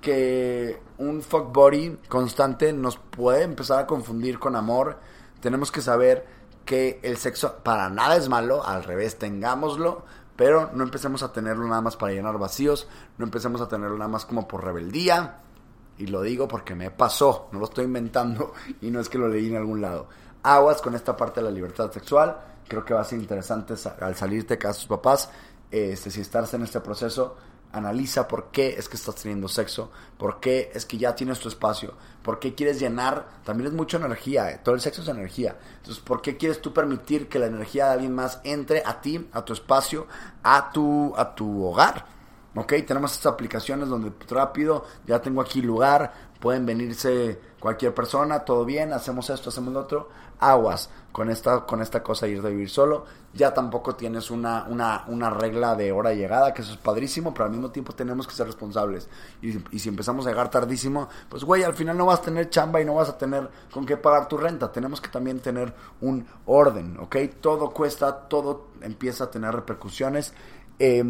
que 0.01 0.83
un 0.98 1.22
fuck 1.22 1.53
body 1.53 1.98
constante 2.09 2.72
nos 2.72 2.96
puede 2.96 3.44
empezar 3.44 3.79
a 3.79 3.87
confundir 3.87 4.38
con 4.38 4.57
amor. 4.57 4.98
Tenemos 5.40 5.70
que 5.70 5.81
saber 5.81 6.27
que 6.64 7.01
el 7.03 7.16
sexo 7.16 7.57
para 7.62 7.88
nada 7.88 8.16
es 8.16 8.29
malo, 8.29 8.64
al 8.64 8.85
revés, 8.85 9.18
tengámoslo, 9.18 10.05
pero 10.37 10.70
no 10.75 10.85
empecemos 10.85 11.22
a 11.22 11.33
tenerlo 11.33 11.66
nada 11.66 11.81
más 11.81 11.96
para 11.96 12.12
llenar 12.12 12.38
vacíos, 12.38 12.88
no 13.18 13.25
empecemos 13.25 13.61
a 13.61 13.68
tenerlo 13.68 13.96
nada 13.96 14.09
más 14.09 14.27
como 14.27 14.46
por 14.46 14.64
rebeldía. 14.64 15.38
Y 15.98 16.07
lo 16.07 16.22
digo 16.22 16.48
porque 16.48 16.75
me 16.75 16.90
pasó, 16.90 17.48
no 17.53 17.61
lo 17.61 17.66
estoy 17.66 17.85
inventando 17.85 18.53
y 18.81 18.90
no 18.90 19.01
es 19.01 19.09
que 19.09 19.18
lo 19.18 19.29
leí 19.29 19.48
en 19.48 19.57
algún 19.57 19.81
lado. 19.81 20.09
Aguas 20.42 20.83
con 20.83 20.94
esta 20.94 21.16
parte 21.16 21.40
de 21.40 21.46
la 21.46 21.52
libertad 21.52 21.90
sexual 21.92 22.37
creo 22.72 22.85
que 22.85 22.94
va 22.94 23.02
a 23.02 23.05
ser 23.05 23.18
interesante 23.18 23.74
al 24.00 24.14
salirte 24.16 24.55
de 24.55 24.59
casa 24.59 24.81
sus 24.81 24.88
papás, 24.88 25.28
este, 25.70 26.11
si 26.11 26.20
estás 26.22 26.55
en 26.55 26.62
este 26.62 26.81
proceso, 26.81 27.37
analiza 27.72 28.28
por 28.28 28.50
qué 28.50 28.76
es 28.78 28.88
que 28.88 28.96
estás 28.96 29.14
teniendo 29.16 29.48
sexo, 29.48 29.90
por 30.18 30.40
qué 30.40 30.70
es 30.74 30.87
que 30.87 30.98
ya 30.98 31.14
tienes 31.14 31.38
tu 31.38 31.48
espacio, 31.48 31.94
por 32.22 32.38
qué 32.38 32.55
quieres 32.55 32.78
llenar, 32.81 33.26
también 33.44 33.68
es 33.68 33.72
mucha 33.74 33.96
energía, 33.98 34.50
eh, 34.50 34.61
todo 34.62 34.74
el 34.74 34.81
sexo 34.81 35.02
es 35.02 35.09
energía, 35.09 35.57
entonces 35.78 36.02
por 36.02 36.22
qué 36.22 36.37
quieres 36.37 36.61
tú 36.61 36.72
permitir 36.72 37.28
que 37.28 37.38
la 37.38 37.46
energía 37.46 37.87
de 37.87 37.92
alguien 37.92 38.14
más 38.14 38.40
entre 38.44 38.83
a 38.85 39.00
ti, 39.00 39.28
a 39.33 39.44
tu 39.44 39.52
espacio, 39.52 40.07
a 40.42 40.70
tu, 40.72 41.14
a 41.16 41.35
tu 41.35 41.64
hogar. 41.64 42.07
Ok, 42.55 42.74
tenemos 42.87 43.12
estas 43.12 43.33
aplicaciones 43.33 43.88
donde 43.88 44.12
rápido, 44.28 44.85
ya 45.07 45.22
tengo 45.22 45.40
aquí 45.40 45.62
lugar, 45.62 46.12
pueden 46.38 46.66
venirse 46.66 47.40
cualquier 47.62 47.94
persona, 47.94 48.40
todo 48.40 48.64
bien, 48.64 48.92
hacemos 48.92 49.31
esto, 49.31 49.51
hacemos 49.51 49.72
lo 49.72 49.79
otro, 49.79 50.09
aguas 50.40 50.90
con 51.12 51.31
esta, 51.31 51.64
con 51.64 51.81
esta 51.81 52.03
cosa 52.03 52.27
ir 52.27 52.42
de 52.42 52.51
vivir 52.51 52.68
solo, 52.68 53.05
ya 53.33 53.55
tampoco 53.55 53.94
tienes 53.94 54.33
una, 54.33 54.64
una, 54.64 55.05
una 55.07 55.31
regla 55.31 55.77
de 55.77 55.92
hora 55.92 56.12
llegada, 56.12 56.53
que 56.53 56.62
eso 56.62 56.72
es 56.72 56.79
padrísimo, 56.79 57.33
pero 57.33 57.44
al 57.44 57.53
mismo 57.53 57.70
tiempo 57.70 57.92
tenemos 57.92 58.27
que 58.27 58.35
ser 58.35 58.48
responsables, 58.48 59.09
y, 59.40 59.79
si 59.79 59.88
empezamos 59.88 60.27
a 60.27 60.31
llegar 60.31 60.51
tardísimo, 60.51 61.09
pues 61.29 61.44
güey, 61.44 61.62
al 61.62 61.75
final 61.75 61.96
no 61.96 62.07
vas 62.07 62.18
a 62.18 62.22
tener 62.22 62.51
chamba 62.51 62.81
y 62.81 62.85
no 62.85 62.94
vas 62.94 63.11
a 63.11 63.16
tener 63.16 63.48
con 63.72 63.87
qué 63.87 63.96
pagar 63.96 64.27
tu 64.27 64.37
renta, 64.37 64.72
tenemos 64.72 65.01
que 65.01 65.09
también 65.09 65.38
tener 65.38 65.72
un 66.01 66.27
orden, 66.46 66.98
ok, 66.98 67.16
todo 67.40 67.70
cuesta, 67.70 68.29
todo 68.29 68.70
empieza 68.81 69.25
a 69.25 69.31
tener 69.31 69.55
repercusiones, 69.55 70.35
eh, 70.81 71.05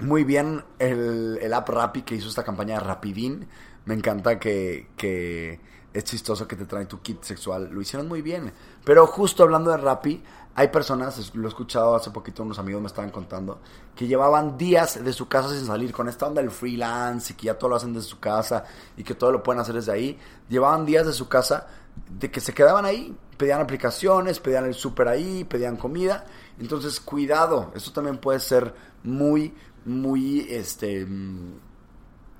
muy 0.00 0.24
bien 0.24 0.64
el, 0.80 1.38
el 1.40 1.54
app 1.54 1.68
Rappi 1.68 2.02
que 2.02 2.14
hizo 2.16 2.28
esta 2.28 2.44
campaña 2.44 2.74
de 2.78 2.80
Rapidín. 2.80 3.48
Me 3.88 3.94
encanta 3.94 4.38
que, 4.38 5.60
es 5.94 6.04
chistoso 6.04 6.46
que 6.46 6.56
te 6.56 6.66
trae 6.66 6.84
tu 6.84 7.00
kit 7.00 7.22
sexual. 7.22 7.70
Lo 7.72 7.80
hicieron 7.80 8.06
muy 8.06 8.20
bien. 8.20 8.52
Pero 8.84 9.06
justo 9.06 9.42
hablando 9.42 9.70
de 9.70 9.78
Rappi, 9.78 10.22
hay 10.54 10.68
personas, 10.68 11.34
lo 11.34 11.46
he 11.46 11.48
escuchado 11.48 11.96
hace 11.96 12.10
poquito, 12.10 12.42
unos 12.42 12.58
amigos 12.58 12.82
me 12.82 12.88
estaban 12.88 13.10
contando, 13.10 13.60
que 13.96 14.06
llevaban 14.06 14.58
días 14.58 15.02
de 15.02 15.12
su 15.14 15.26
casa 15.26 15.48
sin 15.48 15.64
salir, 15.64 15.90
con 15.90 16.06
esta 16.06 16.26
onda 16.26 16.42
del 16.42 16.50
freelance 16.50 17.32
y 17.32 17.36
que 17.36 17.46
ya 17.46 17.54
todo 17.54 17.70
lo 17.70 17.76
hacen 17.76 17.94
desde 17.94 18.10
su 18.10 18.20
casa 18.20 18.64
y 18.94 19.04
que 19.04 19.14
todo 19.14 19.32
lo 19.32 19.42
pueden 19.42 19.62
hacer 19.62 19.76
desde 19.76 19.92
ahí. 19.92 20.18
Llevaban 20.50 20.84
días 20.84 21.06
de 21.06 21.14
su 21.14 21.26
casa 21.26 21.66
de 22.10 22.30
que 22.30 22.42
se 22.42 22.52
quedaban 22.52 22.84
ahí, 22.84 23.16
pedían 23.38 23.62
aplicaciones, 23.62 24.38
pedían 24.38 24.66
el 24.66 24.74
súper 24.74 25.08
ahí, 25.08 25.44
pedían 25.44 25.78
comida. 25.78 26.26
Entonces, 26.60 27.00
cuidado, 27.00 27.72
eso 27.74 27.90
también 27.90 28.18
puede 28.18 28.40
ser 28.40 28.74
muy, 29.02 29.54
muy, 29.86 30.40
este, 30.50 31.06
mm, 31.06 31.67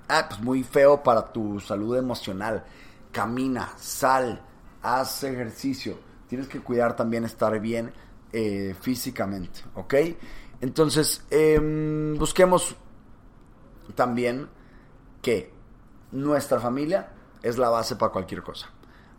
ah, 0.08 0.26
pues 0.28 0.40
muy 0.40 0.62
feo 0.62 1.02
para 1.02 1.32
tu 1.32 1.60
salud 1.60 1.96
emocional. 1.96 2.64
Camina, 3.12 3.72
sal, 3.76 4.42
haz 4.82 5.22
ejercicio. 5.24 5.98
Tienes 6.28 6.48
que 6.48 6.60
cuidar 6.60 6.96
también 6.96 7.24
estar 7.24 7.58
bien 7.60 7.92
eh, 8.32 8.74
físicamente, 8.80 9.60
¿ok? 9.74 9.94
Entonces, 10.60 11.24
em, 11.30 12.16
busquemos 12.18 12.76
también 13.94 14.48
que 15.22 15.52
nuestra 16.12 16.60
familia 16.60 17.10
es 17.42 17.56
la 17.56 17.70
base 17.70 17.96
para 17.96 18.12
cualquier 18.12 18.42
cosa 18.42 18.68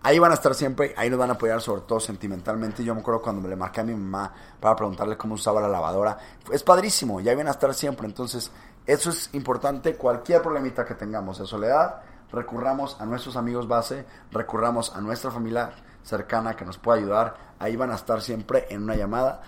ahí 0.02 0.20
van 0.20 0.32
a 0.32 0.36
estar 0.36 0.54
siempre, 0.56 0.94
ahí 0.98 1.10
nos 1.10 1.20
van 1.20 1.30
a 1.30 1.34
apoyar 1.34 1.62
sobre 1.62 1.82
todo 1.82 2.00
sentimentalmente. 2.00 2.84
Yo 2.84 2.94
me 2.94 3.02
acuerdo 3.02 3.22
cuando 3.22 3.42
me 3.42 3.50
le 3.50 3.56
marqué 3.56 3.82
a 3.82 3.84
mi 3.84 3.94
mamá 3.94 4.34
para 4.60 4.76
preguntarle 4.76 5.18
cómo 5.18 5.36
usaba 5.36 5.62
la 5.62 5.68
lavadora. 5.68 6.18
Es 6.52 6.64
padrísimo, 6.64 7.20
ya 7.20 7.36
van 7.36 7.48
a 7.48 7.52
estar 7.52 7.74
siempre. 7.74 8.08
Entonces, 8.08 8.52
eso 8.92 9.10
es 9.10 9.30
importante. 9.34 9.96
Cualquier 9.96 10.42
problemita 10.42 10.86
que 10.86 10.96
tengamos 10.96 11.40
de 11.40 11.46
soledad, 11.46 12.02
recurramos 12.32 13.00
a 13.00 13.06
nuestros 13.06 13.36
amigos 13.36 13.68
base, 13.68 14.06
recurramos 14.32 14.96
a 14.96 15.02
nuestra 15.02 15.32
familia 15.32 15.72
cercana 16.04 16.56
que 16.56 16.66
nos 16.66 16.78
pueda 16.78 16.98
ayudar. 16.98 17.36
Ahí 17.60 17.76
van 17.76 17.92
a 17.92 17.96
estar 17.96 18.22
siempre 18.22 18.68
en 18.70 18.84
una 18.84 18.96
llamada. 18.96 19.42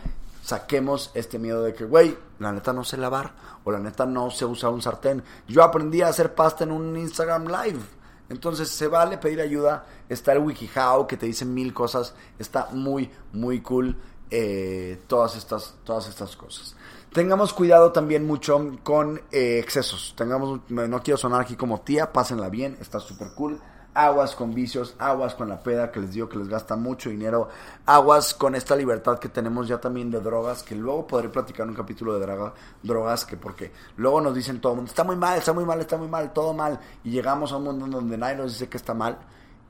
Saquemos 0.44 1.12
este 1.14 1.40
miedo 1.40 1.64
de 1.64 1.74
que, 1.74 1.86
güey, 1.86 2.18
la 2.40 2.52
neta 2.52 2.74
no 2.74 2.84
sé 2.84 2.98
lavar 2.98 3.32
o 3.64 3.72
la 3.72 3.80
neta 3.80 4.06
no 4.06 4.32
sé 4.32 4.46
usar 4.46 4.72
un 4.72 4.82
sartén. 4.82 5.24
Yo 5.48 5.64
aprendí 5.64 6.02
a 6.02 6.08
hacer 6.08 6.34
pasta 6.34 6.64
en 6.64 6.72
un 6.72 6.98
Instagram 6.98 7.48
Live 7.48 8.02
entonces 8.32 8.70
se 8.70 8.88
vale 8.88 9.18
pedir 9.18 9.42
ayuda. 9.42 9.86
Está 10.08 10.32
el 10.32 10.40
WikiHow 10.40 11.06
que 11.06 11.18
te 11.18 11.26
dice 11.26 11.44
mil 11.44 11.74
cosas. 11.74 12.14
Está 12.40 12.70
muy, 12.72 13.12
muy 13.34 13.60
cool 13.62 13.98
eh, 14.30 15.02
todas, 15.08 15.36
estas, 15.36 15.76
todas 15.84 16.08
estas 16.08 16.38
cosas. 16.38 16.78
Tengamos 17.14 17.52
cuidado 17.52 17.92
también 17.92 18.26
mucho 18.26 18.78
con 18.84 19.22
eh, 19.34 19.60
excesos. 19.60 20.14
Tengamos, 20.16 20.62
no 20.70 21.04
quiero 21.04 21.18
sonar 21.18 21.42
aquí 21.42 21.58
como 21.58 21.82
tía, 21.82 22.14
pásenla 22.14 22.48
bien, 22.48 22.78
está 22.80 23.02
súper 23.02 23.34
cool. 23.36 23.60
Aguas 23.94 24.34
con 24.34 24.54
vicios, 24.54 24.96
aguas 24.98 25.36
con 25.36 25.50
la 25.50 25.62
peda 25.62 25.92
que 25.92 26.00
les 26.00 26.14
digo 26.14 26.30
que 26.30 26.38
les 26.38 26.48
gasta 26.48 26.78
mucho 26.78 27.10
dinero, 27.10 27.50
aguas 27.86 28.34
con 28.34 28.56
esta 28.56 28.78
libertad 28.78 29.20
que 29.20 29.28
tenemos 29.28 29.68
ya 29.68 29.82
también 29.82 30.10
de 30.10 30.22
drogas, 30.22 30.64
que 30.64 30.74
luego 30.74 31.06
podré 31.06 31.28
platicar 31.28 31.68
un 31.68 31.74
capítulo 31.74 32.18
de 32.18 32.26
droga, 32.26 32.54
drogas, 32.82 33.26
que 33.26 33.36
porque 33.36 33.74
luego 33.98 34.22
nos 34.22 34.34
dicen 34.34 34.62
todo 34.62 34.72
el 34.72 34.78
mundo, 34.78 34.90
está 34.90 35.04
muy 35.04 35.18
mal, 35.18 35.38
está 35.38 35.52
muy 35.52 35.66
mal, 35.66 35.82
está 35.82 35.98
muy 35.98 36.08
mal, 36.08 36.32
todo 36.32 36.54
mal, 36.54 36.80
y 37.04 37.12
llegamos 37.12 37.52
a 37.52 37.58
un 37.58 37.66
mundo 37.66 37.86
donde 37.86 38.18
nadie 38.18 38.38
nos 38.38 38.54
dice 38.54 38.70
que 38.70 38.78
está 38.78 38.94
mal, 38.94 39.18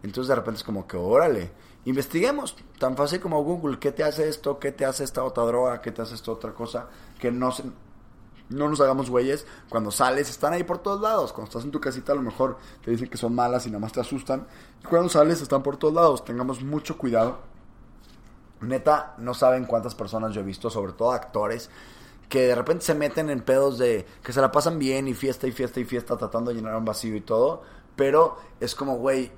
entonces 0.03 0.28
de 0.28 0.36
repente 0.36 0.59
es 0.59 0.63
como 0.63 0.86
que 0.86 0.97
órale, 0.97 1.51
investiguemos, 1.86 2.55
tan 2.79 2.95
fácil 2.95 3.19
como 3.19 3.43
Google, 3.43 3.79
¿qué 3.79 3.91
te 3.91 4.03
hace 4.03 4.29
esto? 4.29 4.59
¿Qué 4.59 4.71
te 4.71 4.86
hace 4.86 5.03
esta 5.03 5.23
otra 5.23 5.43
droga? 5.43 5.82
¿Qué 5.82 5.91
te 5.91 6.01
hace 6.01 6.15
esta 6.15 6.32
otra 6.32 6.53
cosa? 6.53 6.88
Que 7.19 7.32
no 7.32 7.51
no 8.51 8.69
nos 8.69 8.82
hagamos 8.82 9.09
güeyes. 9.09 9.45
Cuando 9.69 9.91
sales, 9.91 10.29
están 10.29 10.53
ahí 10.53 10.63
por 10.63 10.79
todos 10.79 11.01
lados. 11.01 11.34
Cuando 11.34 11.49
estás 11.49 11.63
en 11.63 11.71
tu 11.71 11.79
casita, 11.79 12.11
a 12.11 12.15
lo 12.15 12.21
mejor 12.21 12.57
te 12.84 12.91
dicen 12.91 13.09
que 13.09 13.17
son 13.17 13.34
malas 13.34 13.65
y 13.65 13.69
nada 13.69 13.79
más 13.79 13.93
te 13.93 14.01
asustan. 14.01 14.45
Y 14.84 14.88
cuando 14.88 15.09
sales, 15.09 15.41
están 15.41 15.63
por 15.63 15.77
todos 15.77 15.93
lados. 15.93 16.25
Tengamos 16.25 16.61
mucho 16.61 16.97
cuidado. 16.97 17.39
Neta, 18.61 19.15
no 19.17 19.34
saben 19.34 19.65
cuántas 19.65 19.95
personas 19.95 20.34
yo 20.36 20.41
he 20.41 20.43
visto, 20.43 20.69
sobre 20.69 20.93
todo 20.93 21.11
actores, 21.11 21.71
que 22.29 22.41
de 22.41 22.53
repente 22.53 22.86
se 22.86 22.93
meten 22.93 23.32
en 23.32 23.41
pedos 23.41 23.79
de 23.79 24.05
que 24.23 24.34
se 24.34 24.39
la 24.39 24.51
pasan 24.51 24.77
bien 24.77 25.07
y 25.07 25.15
fiesta 25.15 25.47
y 25.47 25.51
fiesta 25.51 25.79
y 25.79 25.84
fiesta 25.84 26.15
tratando 26.15 26.51
de 26.51 26.57
llenar 26.57 26.75
un 26.75 26.86
vacío 26.86 27.15
y 27.15 27.21
todo. 27.21 27.63
Pero 27.95 28.38
es 28.59 28.75
como, 28.75 28.97
güey, 28.97 29.32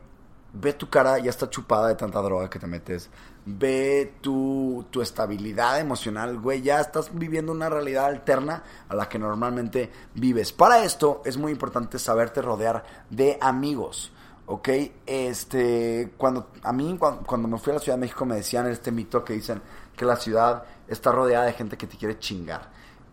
ve 0.53 0.73
tu 0.73 0.89
cara 0.89 1.17
ya 1.17 1.31
está 1.31 1.49
chupada 1.49 1.87
de 1.87 1.95
tanta 1.95 2.21
droga 2.21 2.49
que 2.49 2.59
te 2.59 2.67
metes. 2.67 3.09
Ve 3.45 4.13
tu, 4.21 4.85
tu 4.89 5.01
estabilidad 5.01 5.79
emocional, 5.79 6.39
güey. 6.39 6.61
Ya 6.61 6.79
estás 6.79 7.09
viviendo 7.13 7.51
una 7.51 7.69
realidad 7.69 8.05
alterna 8.05 8.63
a 8.87 8.95
la 8.95 9.09
que 9.09 9.19
normalmente 9.19 9.91
vives. 10.13 10.53
Para 10.53 10.83
esto 10.83 11.21
es 11.25 11.37
muy 11.37 11.51
importante 11.51 11.99
saberte 11.99 12.41
rodear 12.41 12.83
de 13.09 13.37
amigos. 13.41 14.11
¿ok? 14.45 14.69
Este, 15.05 16.13
cuando, 16.17 16.51
a 16.61 16.71
mí 16.71 16.95
cuando, 16.99 17.23
cuando, 17.23 17.47
me 17.47 17.57
fui 17.57 17.71
a 17.71 17.75
la 17.75 17.79
Ciudad 17.79 17.97
de 17.97 18.01
México 18.01 18.25
me 18.25 18.35
decían 18.35 18.67
este 18.67 18.91
mito 18.91 19.23
que 19.23 19.33
dicen 19.33 19.61
que 19.95 20.05
la 20.05 20.15
ciudad 20.15 20.63
está 20.87 21.11
rodeada 21.11 21.45
de 21.45 21.53
gente 21.53 21.77
que 21.77 21.87
te 21.87 21.97
quiere 21.97 22.19
chingar. 22.19 22.69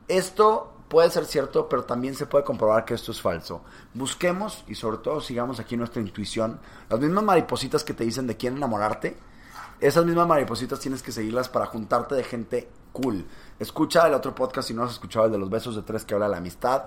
Esto 0.08 0.79
puede 0.90 1.08
ser 1.08 1.24
cierto, 1.24 1.68
pero 1.68 1.84
también 1.84 2.16
se 2.16 2.26
puede 2.26 2.44
comprobar 2.44 2.84
que 2.84 2.94
esto 2.94 3.12
es 3.12 3.22
falso. 3.22 3.62
Busquemos 3.94 4.64
y 4.66 4.74
sobre 4.74 4.98
todo 4.98 5.20
sigamos 5.20 5.60
aquí 5.60 5.76
nuestra 5.76 6.02
intuición. 6.02 6.58
Las 6.90 6.98
mismas 6.98 7.22
maripositas 7.22 7.84
que 7.84 7.94
te 7.94 8.02
dicen 8.02 8.26
de 8.26 8.36
quién 8.36 8.56
enamorarte, 8.56 9.16
esas 9.78 10.04
mismas 10.04 10.26
maripositas 10.26 10.80
tienes 10.80 11.00
que 11.00 11.12
seguirlas 11.12 11.48
para 11.48 11.66
juntarte 11.66 12.16
de 12.16 12.24
gente 12.24 12.68
cool. 12.90 13.24
Escucha 13.60 14.04
el 14.08 14.14
otro 14.14 14.34
podcast 14.34 14.66
si 14.66 14.74
no 14.74 14.82
has 14.82 14.90
escuchado 14.90 15.26
el 15.26 15.32
de 15.32 15.38
los 15.38 15.48
besos 15.48 15.76
de 15.76 15.82
tres 15.82 16.04
que 16.04 16.14
habla 16.14 16.26
de 16.26 16.32
la 16.32 16.38
amistad. 16.38 16.86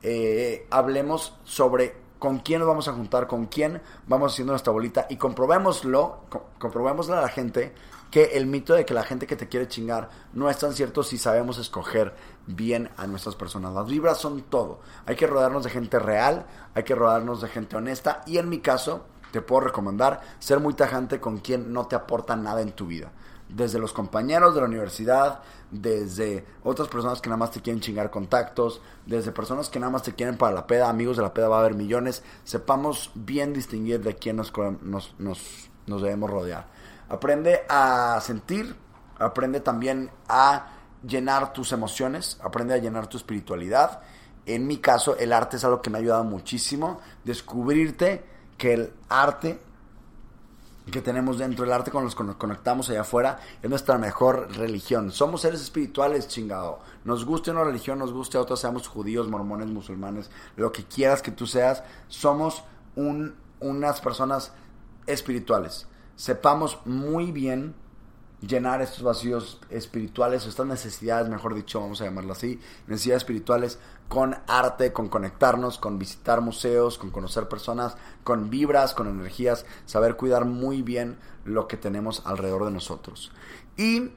Eh, 0.00 0.68
hablemos 0.70 1.34
sobre 1.42 1.96
con 2.20 2.38
quién 2.38 2.60
nos 2.60 2.68
vamos 2.68 2.86
a 2.86 2.92
juntar, 2.92 3.26
con 3.26 3.46
quién 3.46 3.82
vamos 4.06 4.32
haciendo 4.32 4.52
nuestra 4.52 4.72
bolita 4.72 5.08
y 5.10 5.16
comprobémoslo, 5.16 6.20
comprobémoslo 6.60 7.16
a 7.16 7.22
la 7.22 7.28
gente 7.28 7.74
que 8.10 8.36
el 8.36 8.46
mito 8.46 8.74
de 8.74 8.84
que 8.84 8.94
la 8.94 9.04
gente 9.04 9.26
que 9.26 9.36
te 9.36 9.48
quiere 9.48 9.68
chingar 9.68 10.10
no 10.32 10.50
es 10.50 10.58
tan 10.58 10.72
cierto 10.72 11.02
si 11.02 11.16
sabemos 11.16 11.58
escoger 11.58 12.14
bien 12.46 12.90
a 12.96 13.06
nuestras 13.06 13.36
personas. 13.36 13.72
Las 13.72 13.86
vibras 13.86 14.18
son 14.18 14.42
todo. 14.42 14.80
Hay 15.06 15.16
que 15.16 15.26
rodearnos 15.26 15.64
de 15.64 15.70
gente 15.70 15.98
real, 15.98 16.46
hay 16.74 16.82
que 16.82 16.94
rodearnos 16.94 17.40
de 17.40 17.48
gente 17.48 17.76
honesta 17.76 18.22
y 18.26 18.38
en 18.38 18.48
mi 18.48 18.58
caso 18.58 19.06
te 19.30 19.42
puedo 19.42 19.62
recomendar 19.62 20.20
ser 20.40 20.58
muy 20.58 20.74
tajante 20.74 21.20
con 21.20 21.38
quien 21.38 21.72
no 21.72 21.86
te 21.86 21.96
aporta 21.96 22.36
nada 22.36 22.62
en 22.62 22.72
tu 22.72 22.86
vida. 22.86 23.12
Desde 23.48 23.80
los 23.80 23.92
compañeros 23.92 24.54
de 24.54 24.60
la 24.60 24.66
universidad, 24.68 25.40
desde 25.70 26.44
otras 26.62 26.88
personas 26.88 27.20
que 27.20 27.28
nada 27.28 27.38
más 27.38 27.50
te 27.50 27.60
quieren 27.60 27.80
chingar 27.80 28.10
contactos, 28.10 28.80
desde 29.06 29.32
personas 29.32 29.68
que 29.68 29.80
nada 29.80 29.90
más 29.90 30.04
te 30.04 30.14
quieren 30.14 30.36
para 30.36 30.54
la 30.54 30.66
peda, 30.68 30.88
amigos 30.88 31.16
de 31.16 31.24
la 31.24 31.34
peda 31.34 31.48
va 31.48 31.56
a 31.56 31.60
haber 31.60 31.74
millones. 31.74 32.22
Sepamos 32.44 33.10
bien 33.14 33.52
distinguir 33.52 34.02
de 34.02 34.14
quién 34.14 34.36
nos, 34.36 34.52
nos, 34.82 35.14
nos 35.18 36.02
debemos 36.02 36.30
rodear. 36.30 36.79
Aprende 37.10 37.62
a 37.68 38.20
sentir, 38.22 38.76
aprende 39.18 39.58
también 39.58 40.10
a 40.28 40.68
llenar 41.02 41.52
tus 41.52 41.72
emociones, 41.72 42.38
aprende 42.40 42.72
a 42.72 42.78
llenar 42.78 43.08
tu 43.08 43.16
espiritualidad. 43.16 44.00
En 44.46 44.68
mi 44.68 44.78
caso, 44.78 45.16
el 45.18 45.32
arte 45.32 45.56
es 45.56 45.64
algo 45.64 45.82
que 45.82 45.90
me 45.90 45.98
ha 45.98 46.00
ayudado 46.00 46.22
muchísimo. 46.22 47.00
Descubrirte 47.24 48.24
que 48.56 48.74
el 48.74 48.92
arte 49.08 49.60
que 50.92 51.02
tenemos 51.02 51.38
dentro, 51.38 51.64
el 51.64 51.72
arte 51.72 51.90
con 51.90 52.04
los 52.04 52.14
que 52.14 52.22
nos 52.22 52.36
conectamos 52.36 52.88
allá 52.90 53.00
afuera, 53.00 53.40
es 53.60 53.68
nuestra 53.68 53.98
mejor 53.98 54.48
religión. 54.56 55.10
Somos 55.10 55.40
seres 55.40 55.60
espirituales, 55.60 56.28
chingado. 56.28 56.78
Nos 57.04 57.24
guste 57.24 57.50
una 57.50 57.64
religión, 57.64 57.98
nos 57.98 58.12
guste 58.12 58.38
otra, 58.38 58.54
seamos 58.54 58.86
judíos, 58.86 59.28
mormones, 59.28 59.66
musulmanes, 59.66 60.30
lo 60.54 60.70
que 60.70 60.84
quieras 60.84 61.22
que 61.22 61.32
tú 61.32 61.48
seas, 61.48 61.82
somos 62.06 62.62
un, 62.94 63.34
unas 63.58 64.00
personas 64.00 64.52
espirituales 65.06 65.88
sepamos 66.20 66.80
muy 66.84 67.32
bien 67.32 67.74
llenar 68.42 68.82
estos 68.82 69.02
vacíos 69.02 69.58
espirituales, 69.70 70.44
estas 70.44 70.66
necesidades, 70.66 71.30
mejor 71.30 71.54
dicho, 71.54 71.80
vamos 71.80 72.02
a 72.02 72.04
llamarlo 72.04 72.34
así, 72.34 72.60
necesidades 72.86 73.22
espirituales 73.22 73.78
con 74.06 74.36
arte, 74.46 74.92
con 74.92 75.08
conectarnos, 75.08 75.78
con 75.78 75.98
visitar 75.98 76.42
museos, 76.42 76.98
con 76.98 77.10
conocer 77.10 77.48
personas, 77.48 77.96
con 78.22 78.50
vibras, 78.50 78.92
con 78.92 79.08
energías, 79.08 79.64
saber 79.86 80.16
cuidar 80.16 80.44
muy 80.44 80.82
bien 80.82 81.16
lo 81.46 81.66
que 81.66 81.78
tenemos 81.78 82.20
alrededor 82.26 82.66
de 82.66 82.72
nosotros. 82.72 83.32
Y 83.78 84.10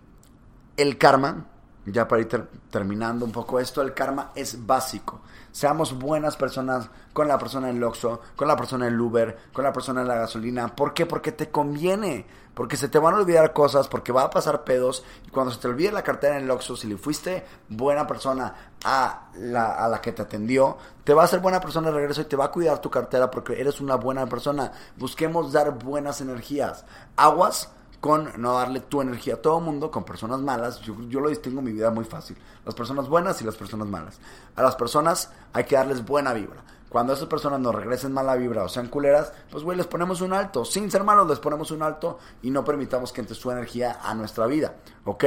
el 0.75 0.97
karma, 0.97 1.45
ya 1.85 2.07
para 2.07 2.21
ir 2.21 2.47
terminando 2.69 3.25
un 3.25 3.31
poco 3.31 3.59
esto, 3.59 3.81
el 3.81 3.93
karma 3.93 4.31
es 4.35 4.65
básico. 4.65 5.21
Seamos 5.51 5.97
buenas 5.99 6.35
personas 6.35 6.89
con 7.11 7.27
la 7.27 7.37
persona 7.37 7.69
en 7.69 7.79
Loxo, 7.79 8.21
con 8.35 8.47
la 8.47 8.55
persona 8.55 8.87
en 8.87 8.99
Uber, 8.99 9.37
con 9.51 9.63
la 9.63 9.73
persona 9.73 10.01
en 10.01 10.07
la 10.07 10.15
gasolina. 10.15 10.75
¿Por 10.75 10.93
qué? 10.93 11.05
Porque 11.05 11.31
te 11.31 11.51
conviene. 11.51 12.25
Porque 12.53 12.77
se 12.77 12.87
te 12.87 12.99
van 12.99 13.15
a 13.15 13.17
olvidar 13.17 13.51
cosas, 13.51 13.87
porque 13.87 14.11
va 14.11 14.23
a 14.23 14.29
pasar 14.29 14.63
pedos. 14.63 15.03
Y 15.27 15.29
cuando 15.31 15.51
se 15.51 15.59
te 15.59 15.67
olvide 15.67 15.91
la 15.91 16.03
cartera 16.03 16.37
en 16.37 16.43
el 16.43 16.51
Oxxo, 16.51 16.75
si 16.75 16.87
le 16.87 16.97
fuiste 16.97 17.43
buena 17.67 18.07
persona 18.07 18.53
a 18.83 19.29
la, 19.35 19.73
a 19.73 19.87
la 19.87 20.01
que 20.01 20.11
te 20.11 20.21
atendió, 20.21 20.77
te 21.03 21.13
va 21.13 21.23
a 21.23 21.27
ser 21.27 21.39
buena 21.39 21.59
persona 21.59 21.89
de 21.89 21.97
regreso 21.97 22.21
y 22.21 22.25
te 22.25 22.35
va 22.35 22.45
a 22.45 22.51
cuidar 22.51 22.79
tu 22.79 22.89
cartera 22.89 23.29
porque 23.29 23.59
eres 23.59 23.81
una 23.81 23.95
buena 23.95 24.27
persona. 24.27 24.71
Busquemos 24.97 25.51
dar 25.51 25.79
buenas 25.79 26.21
energías. 26.21 26.85
Aguas 27.17 27.69
con 28.03 28.33
no 28.35 28.55
darle 28.55 28.81
tu 28.81 29.01
energía 29.01 29.35
a 29.35 29.37
todo 29.41 29.61
mundo, 29.61 29.89
con 29.89 30.03
personas 30.03 30.41
malas. 30.41 30.81
Yo, 30.81 30.93
yo, 31.07 31.21
lo 31.21 31.29
distingo 31.29 31.59
en 31.59 31.65
mi 31.67 31.71
vida 31.71 31.89
muy 31.89 32.03
fácil. 32.03 32.35
Las 32.65 32.75
personas 32.75 33.07
buenas 33.07 33.41
y 33.41 33.45
las 33.45 33.55
personas 33.55 33.87
malas. 33.87 34.19
A 34.57 34.61
las 34.61 34.75
personas 34.75 35.31
hay 35.53 35.63
que 35.63 35.77
darles 35.77 36.05
buena 36.05 36.33
vibra. 36.33 36.65
Cuando 36.89 37.13
esas 37.13 37.29
personas 37.29 37.61
nos 37.61 37.73
regresen 37.73 38.11
mala 38.11 38.35
vibra 38.35 38.65
o 38.65 38.67
sean 38.67 38.89
culeras, 38.89 39.31
pues 39.49 39.63
güey, 39.63 39.77
les 39.77 39.87
ponemos 39.87 40.19
un 40.19 40.33
alto. 40.33 40.65
Sin 40.65 40.91
ser 40.91 41.05
malos, 41.05 41.29
les 41.29 41.39
ponemos 41.39 41.71
un 41.71 41.81
alto 41.81 42.19
y 42.41 42.51
no 42.51 42.65
permitamos 42.65 43.13
que 43.13 43.21
entre 43.21 43.37
su 43.37 43.49
energía 43.51 44.01
a 44.03 44.13
nuestra 44.13 44.47
vida. 44.47 44.75
¿Ok? 45.05 45.23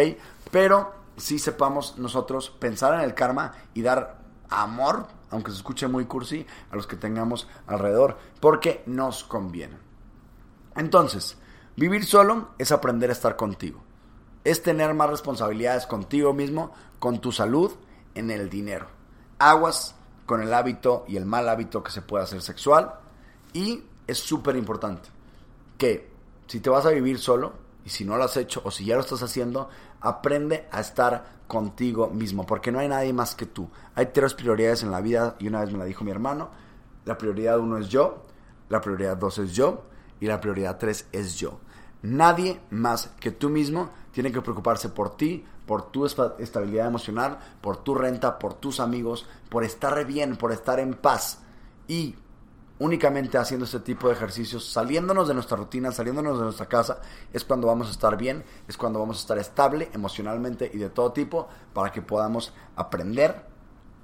Pero 0.50 0.92
sí 1.16 1.38
sepamos 1.38 1.96
nosotros 1.96 2.50
pensar 2.50 2.92
en 2.92 3.00
el 3.00 3.14
karma 3.14 3.54
y 3.72 3.80
dar 3.80 4.18
amor, 4.50 5.06
aunque 5.30 5.50
se 5.50 5.56
escuche 5.56 5.88
muy 5.88 6.04
cursi, 6.04 6.46
a 6.70 6.76
los 6.76 6.86
que 6.86 6.96
tengamos 6.96 7.48
alrededor, 7.66 8.18
porque 8.38 8.82
nos 8.84 9.24
conviene. 9.24 9.78
Entonces, 10.76 11.38
Vivir 11.76 12.06
solo 12.06 12.48
es 12.58 12.72
aprender 12.72 13.10
a 13.10 13.12
estar 13.12 13.36
contigo. 13.36 13.82
Es 14.44 14.62
tener 14.62 14.94
más 14.94 15.10
responsabilidades 15.10 15.86
contigo 15.86 16.32
mismo, 16.32 16.72
con 16.98 17.20
tu 17.20 17.32
salud, 17.32 17.72
en 18.14 18.30
el 18.30 18.48
dinero. 18.48 18.86
Aguas 19.38 19.94
con 20.24 20.42
el 20.42 20.54
hábito 20.54 21.04
y 21.06 21.16
el 21.16 21.26
mal 21.26 21.48
hábito 21.48 21.82
que 21.82 21.92
se 21.92 22.00
puede 22.00 22.24
hacer 22.24 22.40
sexual. 22.40 22.94
Y 23.52 23.84
es 24.06 24.18
súper 24.18 24.56
importante 24.56 25.10
que 25.76 26.10
si 26.46 26.60
te 26.60 26.70
vas 26.70 26.86
a 26.86 26.90
vivir 26.90 27.18
solo, 27.18 27.52
y 27.84 27.90
si 27.90 28.04
no 28.04 28.16
lo 28.16 28.24
has 28.24 28.36
hecho 28.36 28.62
o 28.64 28.70
si 28.70 28.84
ya 28.84 28.96
lo 28.96 29.02
estás 29.02 29.22
haciendo, 29.22 29.68
aprende 30.00 30.66
a 30.72 30.80
estar 30.80 31.36
contigo 31.46 32.08
mismo, 32.08 32.44
porque 32.44 32.72
no 32.72 32.80
hay 32.80 32.88
nadie 32.88 33.12
más 33.12 33.34
que 33.36 33.46
tú. 33.46 33.68
Hay 33.94 34.06
tres 34.06 34.34
prioridades 34.34 34.82
en 34.82 34.90
la 34.90 35.00
vida 35.00 35.36
y 35.38 35.46
una 35.46 35.60
vez 35.60 35.72
me 35.72 35.78
la 35.78 35.84
dijo 35.84 36.02
mi 36.02 36.10
hermano. 36.10 36.50
La 37.04 37.16
prioridad 37.16 37.60
uno 37.60 37.78
es 37.78 37.88
yo, 37.88 38.24
la 38.68 38.80
prioridad 38.80 39.16
dos 39.16 39.38
es 39.38 39.52
yo 39.52 39.84
y 40.18 40.26
la 40.26 40.40
prioridad 40.40 40.78
tres 40.78 41.06
es 41.12 41.36
yo. 41.36 41.60
Nadie 42.02 42.60
más 42.70 43.08
que 43.20 43.30
tú 43.30 43.48
mismo 43.48 43.90
tiene 44.12 44.32
que 44.32 44.42
preocuparse 44.42 44.88
por 44.88 45.16
ti, 45.16 45.44
por 45.66 45.90
tu 45.90 46.06
estabilidad 46.06 46.86
emocional, 46.86 47.38
por 47.60 47.78
tu 47.78 47.94
renta, 47.94 48.38
por 48.38 48.54
tus 48.54 48.80
amigos, 48.80 49.26
por 49.48 49.64
estar 49.64 50.04
bien, 50.06 50.36
por 50.36 50.52
estar 50.52 50.78
en 50.78 50.94
paz. 50.94 51.40
Y 51.88 52.14
únicamente 52.78 53.38
haciendo 53.38 53.64
este 53.64 53.80
tipo 53.80 54.08
de 54.08 54.14
ejercicios, 54.14 54.64
saliéndonos 54.70 55.28
de 55.28 55.34
nuestra 55.34 55.56
rutina, 55.56 55.92
saliéndonos 55.92 56.38
de 56.38 56.44
nuestra 56.44 56.66
casa, 56.66 57.00
es 57.32 57.44
cuando 57.44 57.66
vamos 57.66 57.88
a 57.88 57.90
estar 57.90 58.16
bien, 58.16 58.44
es 58.68 58.76
cuando 58.76 59.00
vamos 59.00 59.16
a 59.16 59.20
estar 59.20 59.38
estable 59.38 59.90
emocionalmente 59.92 60.70
y 60.72 60.78
de 60.78 60.90
todo 60.90 61.12
tipo 61.12 61.48
para 61.72 61.90
que 61.90 62.02
podamos 62.02 62.52
aprender 62.76 63.46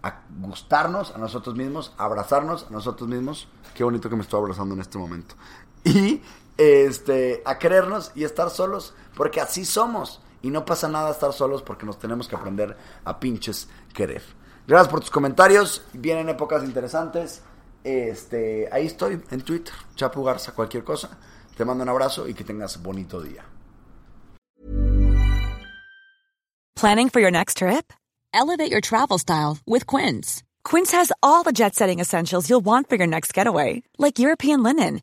a 0.02 0.22
gustarnos 0.40 1.14
a 1.14 1.18
nosotros 1.18 1.54
mismos, 1.54 1.94
a 1.96 2.04
abrazarnos 2.04 2.66
a 2.68 2.70
nosotros 2.70 3.08
mismos. 3.08 3.48
Qué 3.74 3.84
bonito 3.84 4.10
que 4.10 4.16
me 4.16 4.22
estoy 4.22 4.40
abrazando 4.40 4.74
en 4.74 4.80
este 4.80 4.98
momento. 4.98 5.36
Y 5.84 6.22
este, 6.56 7.42
a 7.44 7.58
querernos 7.58 8.12
y 8.14 8.24
estar 8.24 8.50
solos, 8.50 8.94
porque 9.16 9.40
así 9.40 9.64
somos. 9.64 10.20
Y 10.42 10.50
no 10.50 10.64
pasa 10.64 10.88
nada 10.88 11.10
estar 11.10 11.32
solos 11.32 11.62
porque 11.62 11.86
nos 11.86 11.98
tenemos 11.98 12.26
que 12.26 12.34
aprender 12.34 12.76
a 13.04 13.20
pinches 13.20 13.68
querer. 13.94 14.22
Gracias 14.66 14.88
por 14.88 15.00
tus 15.00 15.10
comentarios. 15.10 15.84
Vienen 15.92 16.28
épocas 16.28 16.64
interesantes. 16.64 17.42
Este, 17.84 18.68
ahí 18.72 18.86
estoy 18.86 19.22
en 19.30 19.40
Twitter, 19.42 19.72
Chapu 19.94 20.22
Garza, 20.24 20.52
cualquier 20.52 20.84
cosa. 20.84 21.16
Te 21.56 21.64
mando 21.64 21.82
un 21.82 21.88
abrazo 21.88 22.26
y 22.28 22.34
que 22.34 22.44
tengas 22.44 22.82
bonito 22.82 23.20
día. 23.20 23.44
Planning 26.74 27.10
for 27.10 27.20
your 27.20 27.30
next 27.30 27.58
trip? 27.58 27.92
Elevate 28.34 28.70
your 28.70 28.80
travel 28.80 29.18
style 29.18 29.58
with 29.66 29.86
Quince. 29.86 30.42
Quince 30.64 30.90
has 30.90 31.12
all 31.22 31.44
the 31.44 31.52
jet-setting 31.52 32.00
essentials 32.00 32.48
you'll 32.48 32.64
want 32.64 32.88
for 32.88 32.96
your 32.96 33.06
next 33.06 33.32
getaway, 33.32 33.82
like 33.98 34.18
European 34.18 34.64
linen 34.64 35.02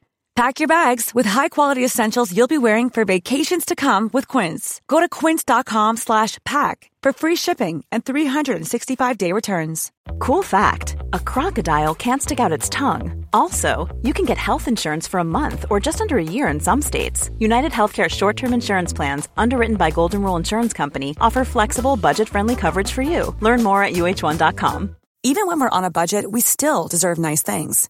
Pack 0.35 0.59
your 0.59 0.67
bags 0.67 1.13
with 1.13 1.25
high-quality 1.25 1.83
essentials 1.83 2.35
you'll 2.35 2.47
be 2.47 2.57
wearing 2.57 2.89
for 2.89 3.03
vacations 3.03 3.65
to 3.65 3.75
come 3.75 4.09
with 4.13 4.27
Quince. 4.29 4.79
Go 4.87 5.01
to 5.01 5.09
quince.com 5.09 5.97
slash 5.97 6.37
pack 6.45 6.89
for 7.03 7.11
free 7.11 7.35
shipping 7.35 7.83
and 7.91 8.05
365-day 8.05 9.33
returns. 9.33 9.91
Cool 10.19 10.41
fact 10.41 10.95
a 11.11 11.19
crocodile 11.19 11.93
can't 11.93 12.21
stick 12.21 12.39
out 12.39 12.53
its 12.53 12.69
tongue. 12.69 13.25
Also, 13.33 13.93
you 14.03 14.13
can 14.13 14.25
get 14.25 14.37
health 14.37 14.69
insurance 14.69 15.05
for 15.05 15.19
a 15.19 15.25
month 15.39 15.65
or 15.69 15.81
just 15.81 15.99
under 15.99 16.17
a 16.17 16.23
year 16.23 16.47
in 16.47 16.61
some 16.61 16.81
states. 16.81 17.29
United 17.37 17.73
Healthcare 17.73 18.09
short 18.09 18.37
term 18.37 18.53
insurance 18.53 18.93
plans, 18.93 19.27
underwritten 19.35 19.75
by 19.75 19.91
Golden 19.91 20.21
Rule 20.23 20.37
Insurance 20.37 20.71
Company, 20.73 21.15
offer 21.19 21.43
flexible, 21.43 21.97
budget 21.97 22.29
friendly 22.29 22.55
coverage 22.55 22.91
for 22.91 23.01
you. 23.01 23.35
Learn 23.41 23.63
more 23.63 23.83
at 23.83 23.93
uh1.com. 23.93 24.95
Even 25.23 25.45
when 25.45 25.59
we're 25.59 25.77
on 25.77 25.83
a 25.83 25.91
budget, 25.91 26.31
we 26.31 26.39
still 26.41 26.87
deserve 26.87 27.19
nice 27.19 27.43
things. 27.43 27.89